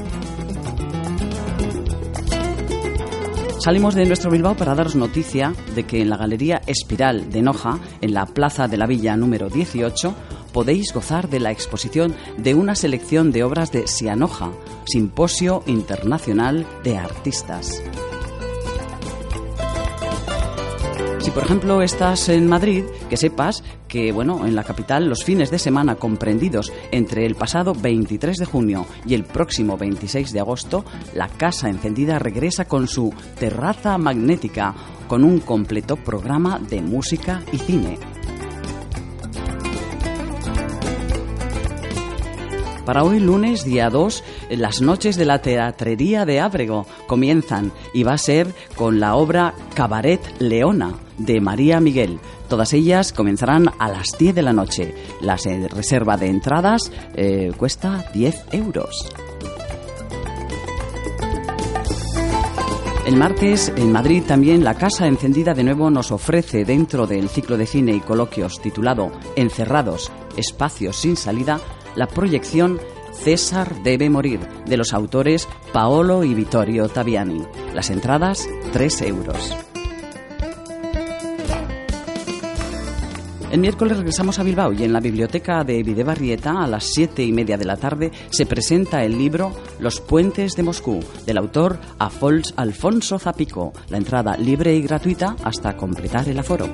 Salimos 3.59 3.95
de 3.95 4.05
nuestro 4.05 4.31
Bilbao 4.31 4.55
para 4.55 4.75
daros 4.75 4.95
noticia 4.95 5.53
de 5.75 5.83
que 5.83 6.01
en 6.01 6.09
la 6.09 6.17
Galería 6.17 6.61
Espiral 6.67 7.31
de 7.31 7.41
Noja, 7.41 7.79
en 8.01 8.13
la 8.13 8.25
Plaza 8.27 8.67
de 8.67 8.77
la 8.77 8.87
Villa 8.87 9.17
número 9.17 9.49
18, 9.49 10.15
podéis 10.53 10.93
gozar 10.93 11.29
de 11.29 11.39
la 11.39 11.51
exposición 11.51 12.15
de 12.37 12.53
una 12.53 12.75
selección 12.75 13.31
de 13.31 13.43
obras 13.43 13.71
de 13.71 13.87
Sianoja, 13.87 14.51
Simposio 14.85 15.63
Internacional 15.65 16.65
de 16.83 16.97
Artistas. 16.97 17.81
Por 21.33 21.43
ejemplo 21.43 21.81
estás 21.81 22.27
en 22.27 22.45
Madrid, 22.47 22.83
que 23.09 23.15
sepas 23.15 23.63
que 23.87 24.11
bueno, 24.11 24.45
en 24.45 24.53
la 24.53 24.65
capital 24.65 25.07
los 25.07 25.23
fines 25.23 25.49
de 25.49 25.59
semana 25.59 25.95
comprendidos 25.95 26.73
entre 26.91 27.25
el 27.25 27.35
pasado 27.35 27.73
23 27.73 28.35
de 28.35 28.45
junio 28.45 28.85
y 29.05 29.13
el 29.13 29.23
próximo 29.23 29.77
26 29.77 30.33
de 30.33 30.41
agosto, 30.41 30.83
la 31.15 31.29
Casa 31.29 31.69
Encendida 31.69 32.19
regresa 32.19 32.65
con 32.65 32.89
su 32.89 33.13
terraza 33.39 33.97
magnética 33.97 34.75
con 35.07 35.23
un 35.23 35.39
completo 35.39 35.95
programa 35.95 36.59
de 36.59 36.81
música 36.81 37.41
y 37.53 37.59
cine. 37.59 37.97
Para 42.85 43.05
hoy 43.05 43.21
lunes, 43.21 43.63
día 43.63 43.89
2, 43.89 44.23
las 44.49 44.81
noches 44.81 45.15
de 45.15 45.23
la 45.23 45.41
teatrería 45.41 46.25
de 46.25 46.41
Ábrego 46.41 46.87
comienzan 47.07 47.71
y 47.93 48.03
va 48.03 48.13
a 48.13 48.17
ser 48.17 48.53
con 48.75 48.99
la 48.99 49.15
obra 49.15 49.53
Cabaret 49.75 50.21
Leona 50.39 50.95
de 51.25 51.41
María 51.41 51.79
Miguel. 51.79 52.19
Todas 52.49 52.73
ellas 52.73 53.13
comenzarán 53.13 53.69
a 53.79 53.89
las 53.89 54.17
10 54.17 54.35
de 54.35 54.41
la 54.41 54.53
noche. 54.53 54.93
La 55.21 55.37
se- 55.37 55.67
reserva 55.67 56.17
de 56.17 56.27
entradas 56.27 56.91
eh, 57.15 57.51
cuesta 57.57 58.05
10 58.13 58.45
euros. 58.51 59.09
El 63.05 63.15
martes, 63.17 63.73
en 63.75 63.91
Madrid, 63.91 64.23
también 64.27 64.63
la 64.63 64.75
Casa 64.75 65.07
Encendida 65.07 65.53
de 65.53 65.63
nuevo 65.63 65.89
nos 65.89 66.11
ofrece, 66.11 66.65
dentro 66.65 67.07
del 67.07 67.29
ciclo 67.29 67.57
de 67.57 67.65
cine 67.65 67.93
y 67.93 67.99
coloquios 67.99 68.61
titulado 68.61 69.11
Encerrados, 69.35 70.11
Espacios 70.37 70.97
sin 70.97 71.17
salida, 71.17 71.59
la 71.95 72.07
proyección 72.07 72.79
César 73.11 73.81
debe 73.83 74.09
morir, 74.09 74.39
de 74.65 74.77
los 74.77 74.93
autores 74.93 75.49
Paolo 75.73 76.23
y 76.23 76.33
Vittorio 76.33 76.87
Taviani. 76.89 77.43
Las 77.73 77.89
entradas, 77.89 78.47
3 78.71 79.01
euros. 79.01 79.53
El 83.51 83.59
miércoles 83.59 83.97
regresamos 83.97 84.39
a 84.39 84.43
Bilbao 84.43 84.71
y 84.71 84.83
en 84.83 84.93
la 84.93 85.01
biblioteca 85.01 85.65
de 85.65 85.83
Videbarrieta 85.83 86.63
a 86.63 86.67
las 86.67 86.85
siete 86.85 87.21
y 87.23 87.33
media 87.33 87.57
de 87.57 87.65
la 87.65 87.75
tarde 87.75 88.09
se 88.29 88.45
presenta 88.45 89.03
el 89.03 89.17
libro 89.17 89.51
Los 89.79 89.99
puentes 89.99 90.55
de 90.55 90.63
Moscú 90.63 91.01
del 91.25 91.37
autor 91.37 91.77
Afol- 91.99 92.53
Alfonso 92.55 93.19
Zapico. 93.19 93.73
La 93.89 93.97
entrada 93.97 94.37
libre 94.37 94.73
y 94.73 94.81
gratuita 94.81 95.35
hasta 95.43 95.75
completar 95.75 96.29
el 96.29 96.39
aforo. 96.39 96.69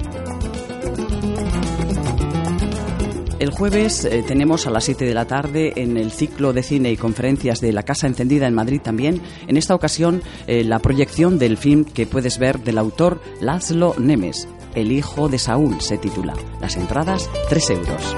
El 3.40 3.52
jueves 3.52 4.04
eh, 4.06 4.24
tenemos 4.28 4.66
a 4.66 4.72
las 4.72 4.84
7 4.86 5.06
de 5.06 5.14
la 5.14 5.26
tarde 5.26 5.74
en 5.76 5.96
el 5.98 6.12
ciclo 6.12 6.54
de 6.54 6.64
cine 6.64 6.92
y 6.92 6.98
conferencias 6.98 7.62
de 7.62 7.72
la 7.72 7.84
Casa 7.84 8.08
Encendida 8.08 8.48
en 8.48 8.56
Madrid 8.56 8.82
también, 8.84 9.22
en 9.48 9.58
esta 9.58 9.76
ocasión 9.76 10.22
eh, 10.48 10.64
la 10.64 10.80
proyección 10.80 11.38
del 11.38 11.58
film 11.58 11.86
que 11.86 12.08
puedes 12.08 12.40
ver 12.40 12.60
del 12.64 12.80
autor 12.80 13.22
Laszlo 13.40 13.94
Nemes, 14.00 14.48
El 14.78 14.92
hijo 14.92 15.28
de 15.28 15.40
Saúl 15.40 15.82
se 15.82 15.98
titula. 15.98 16.36
Las 16.62 16.78
entradas 16.78 17.28
3 17.50 17.70
euros. 17.72 18.16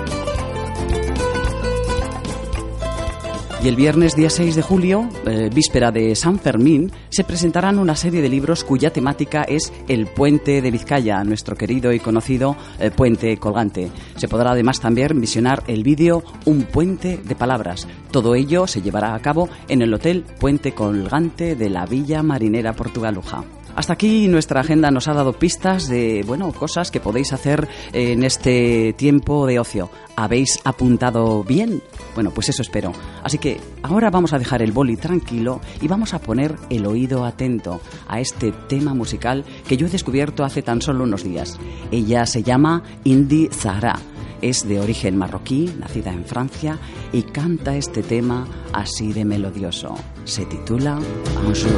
Y 3.63 3.69
el 3.69 3.77
viernes 3.77 4.17
día 4.17 4.29
6 4.29 4.57
de 4.57 4.61
julio, 4.61 5.07
eh, 5.25 5.49
víspera 5.53 5.91
de 5.91 6.13
San 6.15 6.37
Fermín, 6.37 6.91
se 7.07 7.23
presentarán 7.23 7.79
una 7.79 7.95
serie 7.95 8.21
de 8.21 8.27
libros 8.27 8.65
cuya 8.65 8.91
temática 8.91 9.43
es 9.43 9.71
el 9.87 10.07
puente 10.07 10.61
de 10.61 10.69
Vizcaya, 10.69 11.23
nuestro 11.23 11.55
querido 11.55 11.93
y 11.93 12.01
conocido 12.01 12.57
eh, 12.77 12.91
puente 12.91 13.37
colgante. 13.37 13.89
Se 14.17 14.27
podrá 14.27 14.51
además 14.51 14.81
también 14.81 15.21
visionar 15.21 15.63
el 15.67 15.83
vídeo 15.83 16.23
Un 16.43 16.63
puente 16.63 17.21
de 17.23 17.35
palabras. 17.35 17.87
Todo 18.11 18.35
ello 18.35 18.67
se 18.67 18.81
llevará 18.81 19.15
a 19.15 19.21
cabo 19.21 19.47
en 19.69 19.81
el 19.81 19.93
Hotel 19.93 20.25
Puente 20.41 20.73
Colgante 20.73 21.55
de 21.55 21.69
la 21.69 21.85
Villa 21.85 22.21
Marinera 22.21 22.73
Portugaluja. 22.73 23.45
Hasta 23.75 23.93
aquí 23.93 24.27
nuestra 24.27 24.61
agenda 24.61 24.91
nos 24.91 25.07
ha 25.07 25.13
dado 25.13 25.33
pistas 25.33 25.87
de, 25.87 26.23
bueno, 26.27 26.51
cosas 26.51 26.91
que 26.91 26.99
podéis 26.99 27.33
hacer 27.33 27.67
en 27.93 28.23
este 28.23 28.93
tiempo 28.93 29.47
de 29.47 29.59
ocio. 29.59 29.89
¿Habéis 30.15 30.59
apuntado 30.65 31.43
bien? 31.43 31.81
Bueno, 32.13 32.31
pues 32.31 32.49
eso 32.49 32.61
espero. 32.61 32.91
Así 33.23 33.37
que 33.37 33.59
ahora 33.83 34.09
vamos 34.09 34.33
a 34.33 34.39
dejar 34.39 34.61
el 34.61 34.73
boli 34.73 34.97
tranquilo 34.97 35.61
y 35.81 35.87
vamos 35.87 36.13
a 36.13 36.19
poner 36.19 36.55
el 36.69 36.85
oído 36.85 37.23
atento 37.23 37.79
a 38.07 38.19
este 38.19 38.51
tema 38.51 38.93
musical 38.93 39.45
que 39.67 39.77
yo 39.77 39.87
he 39.87 39.89
descubierto 39.89 40.43
hace 40.43 40.61
tan 40.61 40.81
solo 40.81 41.05
unos 41.05 41.23
días. 41.23 41.57
Ella 41.91 42.25
se 42.25 42.43
llama 42.43 42.83
Indy 43.05 43.47
Zahra. 43.47 43.97
Es 44.41 44.67
de 44.67 44.79
origen 44.79 45.17
marroquí, 45.17 45.69
nacida 45.79 46.11
en 46.11 46.25
Francia, 46.25 46.77
y 47.11 47.23
canta 47.23 47.75
este 47.75 48.03
tema 48.03 48.47
así 48.73 49.11
de 49.13 49.25
melodioso. 49.25 49.95
Se 50.25 50.45
titula 50.45 50.99
Un 51.45 51.53
jour. 51.53 51.71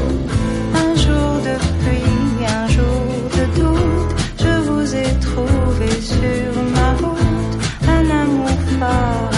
Un 0.74 0.96
jour 0.96 1.42
de 1.42 1.56
pluie, 1.82 2.46
un 2.46 2.68
jour 2.68 3.30
de 3.38 3.62
doute, 3.62 4.16
je 4.38 4.54
vous 4.70 4.96
ai 4.96 5.20
trouvé 5.20 5.90
sur 6.02 6.64
ma 6.76 6.94
route. 6.96 7.56
Un 7.88 8.10
amour 8.10 8.60
fort, 8.80 9.31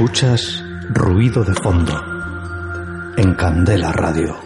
Escuchas 0.00 0.62
ruido 0.90 1.42
de 1.42 1.54
fondo 1.54 1.92
en 3.16 3.34
Candela 3.34 3.90
Radio. 3.90 4.36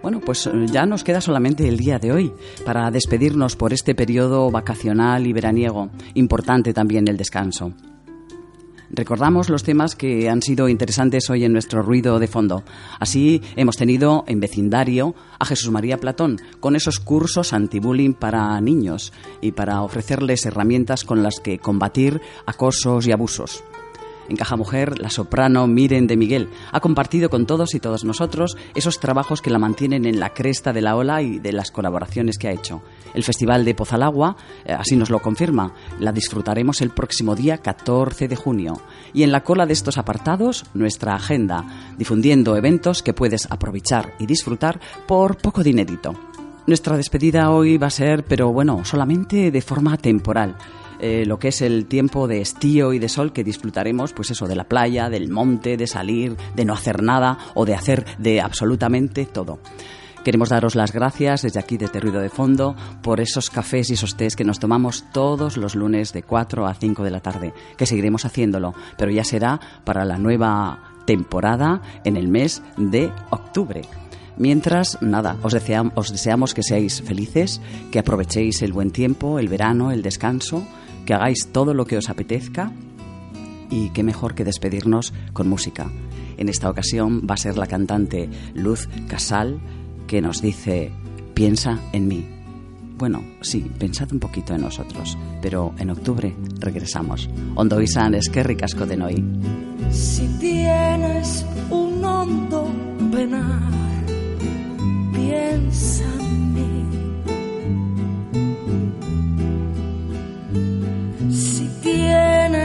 Bueno, 0.00 0.20
pues 0.24 0.46
eh, 0.46 0.50
ya 0.72 0.86
nos 0.86 1.04
queda 1.04 1.20
solamente 1.20 1.68
el 1.68 1.76
día 1.76 1.98
de 1.98 2.10
hoy 2.10 2.32
para 2.64 2.90
despedirnos 2.90 3.54
por 3.54 3.74
este 3.74 3.94
periodo 3.94 4.50
vacacional 4.50 5.26
y 5.26 5.34
veraniego. 5.34 5.90
Importante 6.14 6.72
también 6.72 7.06
el 7.06 7.18
descanso. 7.18 7.74
Recordamos 9.02 9.50
los 9.50 9.64
temas 9.64 9.96
que 9.96 10.30
han 10.30 10.42
sido 10.42 10.68
interesantes 10.68 11.28
hoy 11.28 11.44
en 11.44 11.52
nuestro 11.52 11.82
ruido 11.82 12.20
de 12.20 12.28
fondo. 12.28 12.62
Así 13.00 13.42
hemos 13.56 13.76
tenido 13.76 14.22
en 14.28 14.38
vecindario 14.38 15.16
a 15.40 15.44
Jesús 15.44 15.72
María 15.72 15.98
Platón 15.98 16.40
con 16.60 16.76
esos 16.76 17.00
cursos 17.00 17.52
anti-bullying 17.52 18.12
para 18.12 18.60
niños 18.60 19.12
y 19.40 19.50
para 19.50 19.82
ofrecerles 19.82 20.46
herramientas 20.46 21.02
con 21.02 21.24
las 21.24 21.40
que 21.40 21.58
combatir 21.58 22.20
acosos 22.46 23.08
y 23.08 23.10
abusos. 23.10 23.64
En 24.32 24.36
Caja 24.36 24.56
Mujer, 24.56 24.98
la 24.98 25.10
soprano 25.10 25.66
Miren 25.66 26.06
de 26.06 26.16
Miguel 26.16 26.48
ha 26.72 26.80
compartido 26.80 27.28
con 27.28 27.44
todos 27.44 27.74
y 27.74 27.80
todas 27.80 28.02
nosotros 28.02 28.56
esos 28.74 28.98
trabajos 28.98 29.42
que 29.42 29.50
la 29.50 29.58
mantienen 29.58 30.06
en 30.06 30.18
la 30.18 30.30
cresta 30.30 30.72
de 30.72 30.80
la 30.80 30.96
ola 30.96 31.20
y 31.20 31.38
de 31.38 31.52
las 31.52 31.70
colaboraciones 31.70 32.38
que 32.38 32.48
ha 32.48 32.52
hecho. 32.52 32.80
El 33.12 33.24
Festival 33.24 33.66
de 33.66 33.74
Pozalagua, 33.74 34.34
eh, 34.64 34.72
así 34.72 34.96
nos 34.96 35.10
lo 35.10 35.20
confirma, 35.20 35.74
la 36.00 36.12
disfrutaremos 36.12 36.80
el 36.80 36.92
próximo 36.92 37.36
día 37.36 37.58
14 37.58 38.26
de 38.26 38.36
junio. 38.36 38.80
Y 39.12 39.22
en 39.22 39.32
la 39.32 39.44
cola 39.44 39.66
de 39.66 39.74
estos 39.74 39.98
apartados, 39.98 40.64
nuestra 40.72 41.14
agenda, 41.14 41.92
difundiendo 41.98 42.56
eventos 42.56 43.02
que 43.02 43.12
puedes 43.12 43.46
aprovechar 43.50 44.14
y 44.18 44.24
disfrutar 44.24 44.80
por 45.06 45.36
poco 45.36 45.62
dinerito. 45.62 46.14
Nuestra 46.66 46.96
despedida 46.96 47.50
hoy 47.50 47.76
va 47.76 47.88
a 47.88 47.90
ser, 47.90 48.24
pero 48.24 48.50
bueno, 48.50 48.82
solamente 48.86 49.50
de 49.50 49.60
forma 49.60 49.98
temporal. 49.98 50.56
Eh, 51.04 51.26
lo 51.26 51.40
que 51.40 51.48
es 51.48 51.62
el 51.62 51.86
tiempo 51.86 52.28
de 52.28 52.40
estío 52.40 52.92
y 52.92 53.00
de 53.00 53.08
sol 53.08 53.32
que 53.32 53.42
disfrutaremos, 53.42 54.12
pues 54.12 54.30
eso, 54.30 54.46
de 54.46 54.54
la 54.54 54.68
playa, 54.68 55.10
del 55.10 55.30
monte, 55.30 55.76
de 55.76 55.88
salir, 55.88 56.36
de 56.54 56.64
no 56.64 56.74
hacer 56.74 57.02
nada 57.02 57.38
o 57.54 57.64
de 57.64 57.74
hacer 57.74 58.06
de 58.18 58.40
absolutamente 58.40 59.26
todo. 59.26 59.58
Queremos 60.24 60.50
daros 60.50 60.76
las 60.76 60.92
gracias 60.92 61.42
desde 61.42 61.58
aquí, 61.58 61.76
desde 61.76 61.98
Ruido 61.98 62.20
de 62.20 62.28
Fondo, 62.28 62.76
por 63.02 63.18
esos 63.18 63.50
cafés 63.50 63.90
y 63.90 63.94
esos 63.94 64.16
tés 64.16 64.36
que 64.36 64.44
nos 64.44 64.60
tomamos 64.60 65.04
todos 65.12 65.56
los 65.56 65.74
lunes 65.74 66.12
de 66.12 66.22
4 66.22 66.68
a 66.68 66.74
5 66.74 67.02
de 67.02 67.10
la 67.10 67.18
tarde, 67.18 67.52
que 67.76 67.86
seguiremos 67.86 68.24
haciéndolo, 68.24 68.72
pero 68.96 69.10
ya 69.10 69.24
será 69.24 69.58
para 69.82 70.04
la 70.04 70.18
nueva 70.18 70.92
temporada 71.04 71.82
en 72.04 72.16
el 72.16 72.28
mes 72.28 72.62
de 72.76 73.10
octubre. 73.30 73.82
Mientras, 74.36 75.02
nada, 75.02 75.36
os, 75.42 75.56
os 75.96 76.12
deseamos 76.12 76.54
que 76.54 76.62
seáis 76.62 77.02
felices, 77.02 77.60
que 77.90 77.98
aprovechéis 77.98 78.62
el 78.62 78.72
buen 78.72 78.92
tiempo, 78.92 79.40
el 79.40 79.48
verano, 79.48 79.90
el 79.90 80.02
descanso, 80.02 80.64
que 81.06 81.14
hagáis 81.14 81.48
todo 81.52 81.74
lo 81.74 81.84
que 81.84 81.96
os 81.96 82.08
apetezca 82.08 82.72
y 83.70 83.90
qué 83.90 84.02
mejor 84.02 84.34
que 84.34 84.44
despedirnos 84.44 85.12
con 85.32 85.48
música. 85.48 85.90
En 86.36 86.48
esta 86.48 86.68
ocasión 86.68 87.26
va 87.28 87.34
a 87.34 87.38
ser 87.38 87.56
la 87.56 87.66
cantante 87.66 88.28
Luz 88.54 88.88
Casal 89.08 89.60
que 90.06 90.20
nos 90.20 90.42
dice, 90.42 90.92
piensa 91.34 91.78
en 91.92 92.08
mí. 92.08 92.26
Bueno, 92.98 93.24
sí, 93.40 93.68
pensad 93.78 94.12
un 94.12 94.20
poquito 94.20 94.54
en 94.54 94.60
nosotros, 94.60 95.16
pero 95.40 95.74
en 95.78 95.90
octubre 95.90 96.36
regresamos. 96.60 97.28
Ondo 97.56 97.80
izan 97.80 98.14
eskerrik 98.14 98.62
asko 98.62 98.86
denoi. 98.86 99.16
Si 99.90 100.28
tienes 100.38 101.44
un 101.70 102.04
hondo 102.04 102.68
penar, 103.10 104.06
piensa 105.12 106.04
en 106.20 106.51
mí. 106.51 106.51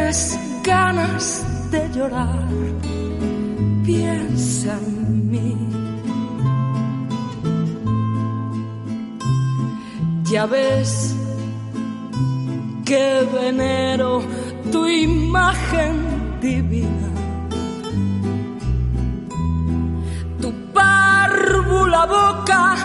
Tienes 0.08 0.39
ganas 0.64 1.45
de 1.70 1.89
llorar, 1.93 2.47
piensa 3.84 4.78
en 4.80 5.32
mí. 5.32 5.58
Ya 10.32 10.45
ves 10.45 11.14
que 12.86 13.28
venero 13.34 14.22
tu 14.72 14.88
imagen 14.88 16.39
divina. 16.39 17.10
Tu 20.41 20.53
párvula 20.74 22.05
boca 22.05 22.76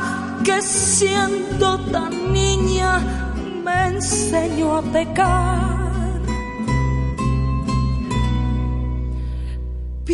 que 0.44 0.60
siendo 0.60 1.78
tan 1.92 2.32
niña 2.32 2.98
me 3.64 3.86
enseñó 3.94 4.78
a 4.78 4.82
pecar. 4.82 5.71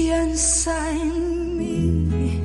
Piensa 0.00 0.74
en 0.92 1.58
mí. 1.58 2.40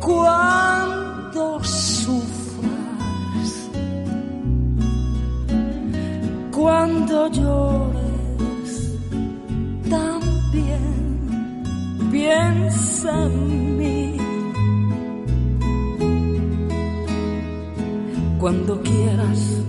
Cuando 0.00 1.62
sufras, 1.62 3.50
cuando 6.50 7.28
llores, 7.28 8.70
también 9.88 10.82
piensa 12.10 13.26
en 13.26 13.78
mí. 13.78 14.16
Cuando 18.40 18.82
quieras 18.82 19.62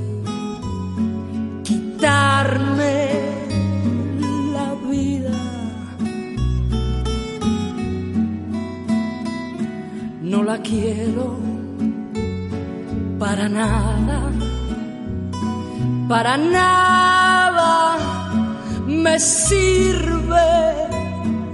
quitarme 1.63 3.02
la 10.53 10.61
quiero 10.61 11.35
para 13.17 13.49
nada, 13.49 14.19
para 16.07 16.37
nada 16.37 17.97
me 18.87 19.19
sirve 19.19 20.51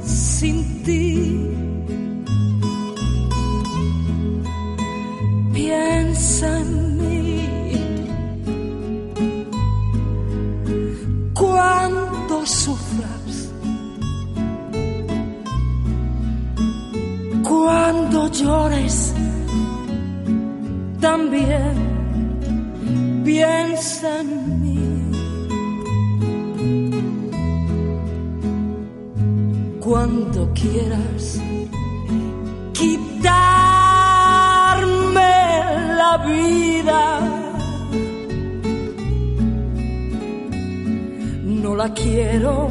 sin 0.03 0.83
ti. 0.83 1.47
Piensa 5.53 6.58
también 21.11 21.73
piensa 23.25 24.09
en 24.21 24.29
mí. 24.61 24.83
Cuando 29.85 30.39
quieras 30.61 31.23
quitarme 32.79 33.33
la 36.01 36.13
vida, 36.31 37.03
no 41.63 41.71
la 41.75 41.87
quiero 42.01 42.69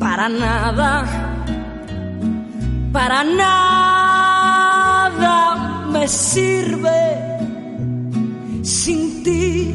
para 0.00 0.28
nada, 0.28 0.90
para 2.92 3.22
nada 3.22 3.97
me 5.98 6.06
sirve 6.06 7.00
sin 8.62 9.22
ti. 9.24 9.68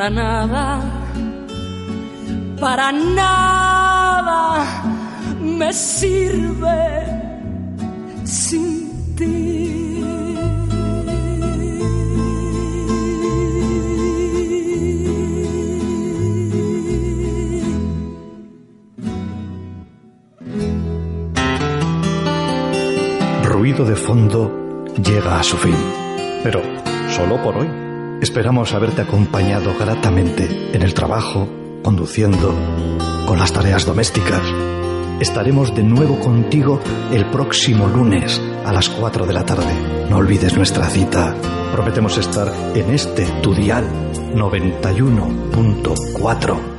Para 0.00 0.08
nada, 0.08 0.80
para 2.58 2.90
nada 2.90 3.29
Esperamos 28.50 28.74
haberte 28.74 29.02
acompañado 29.02 29.72
gratamente 29.78 30.48
en 30.72 30.82
el 30.82 30.92
trabajo, 30.92 31.48
conduciendo, 31.84 32.52
con 33.24 33.38
las 33.38 33.52
tareas 33.52 33.86
domésticas. 33.86 34.42
Estaremos 35.20 35.72
de 35.72 35.84
nuevo 35.84 36.18
contigo 36.18 36.80
el 37.12 37.26
próximo 37.26 37.86
lunes 37.86 38.42
a 38.64 38.72
las 38.72 38.88
4 38.88 39.24
de 39.24 39.34
la 39.34 39.46
tarde. 39.46 39.72
No 40.10 40.16
olvides 40.16 40.56
nuestra 40.56 40.88
cita. 40.88 41.32
Prometemos 41.70 42.18
estar 42.18 42.52
en 42.74 42.90
este 42.90 43.24
tu 43.40 43.54
dial 43.54 43.84
91.4 44.34 46.69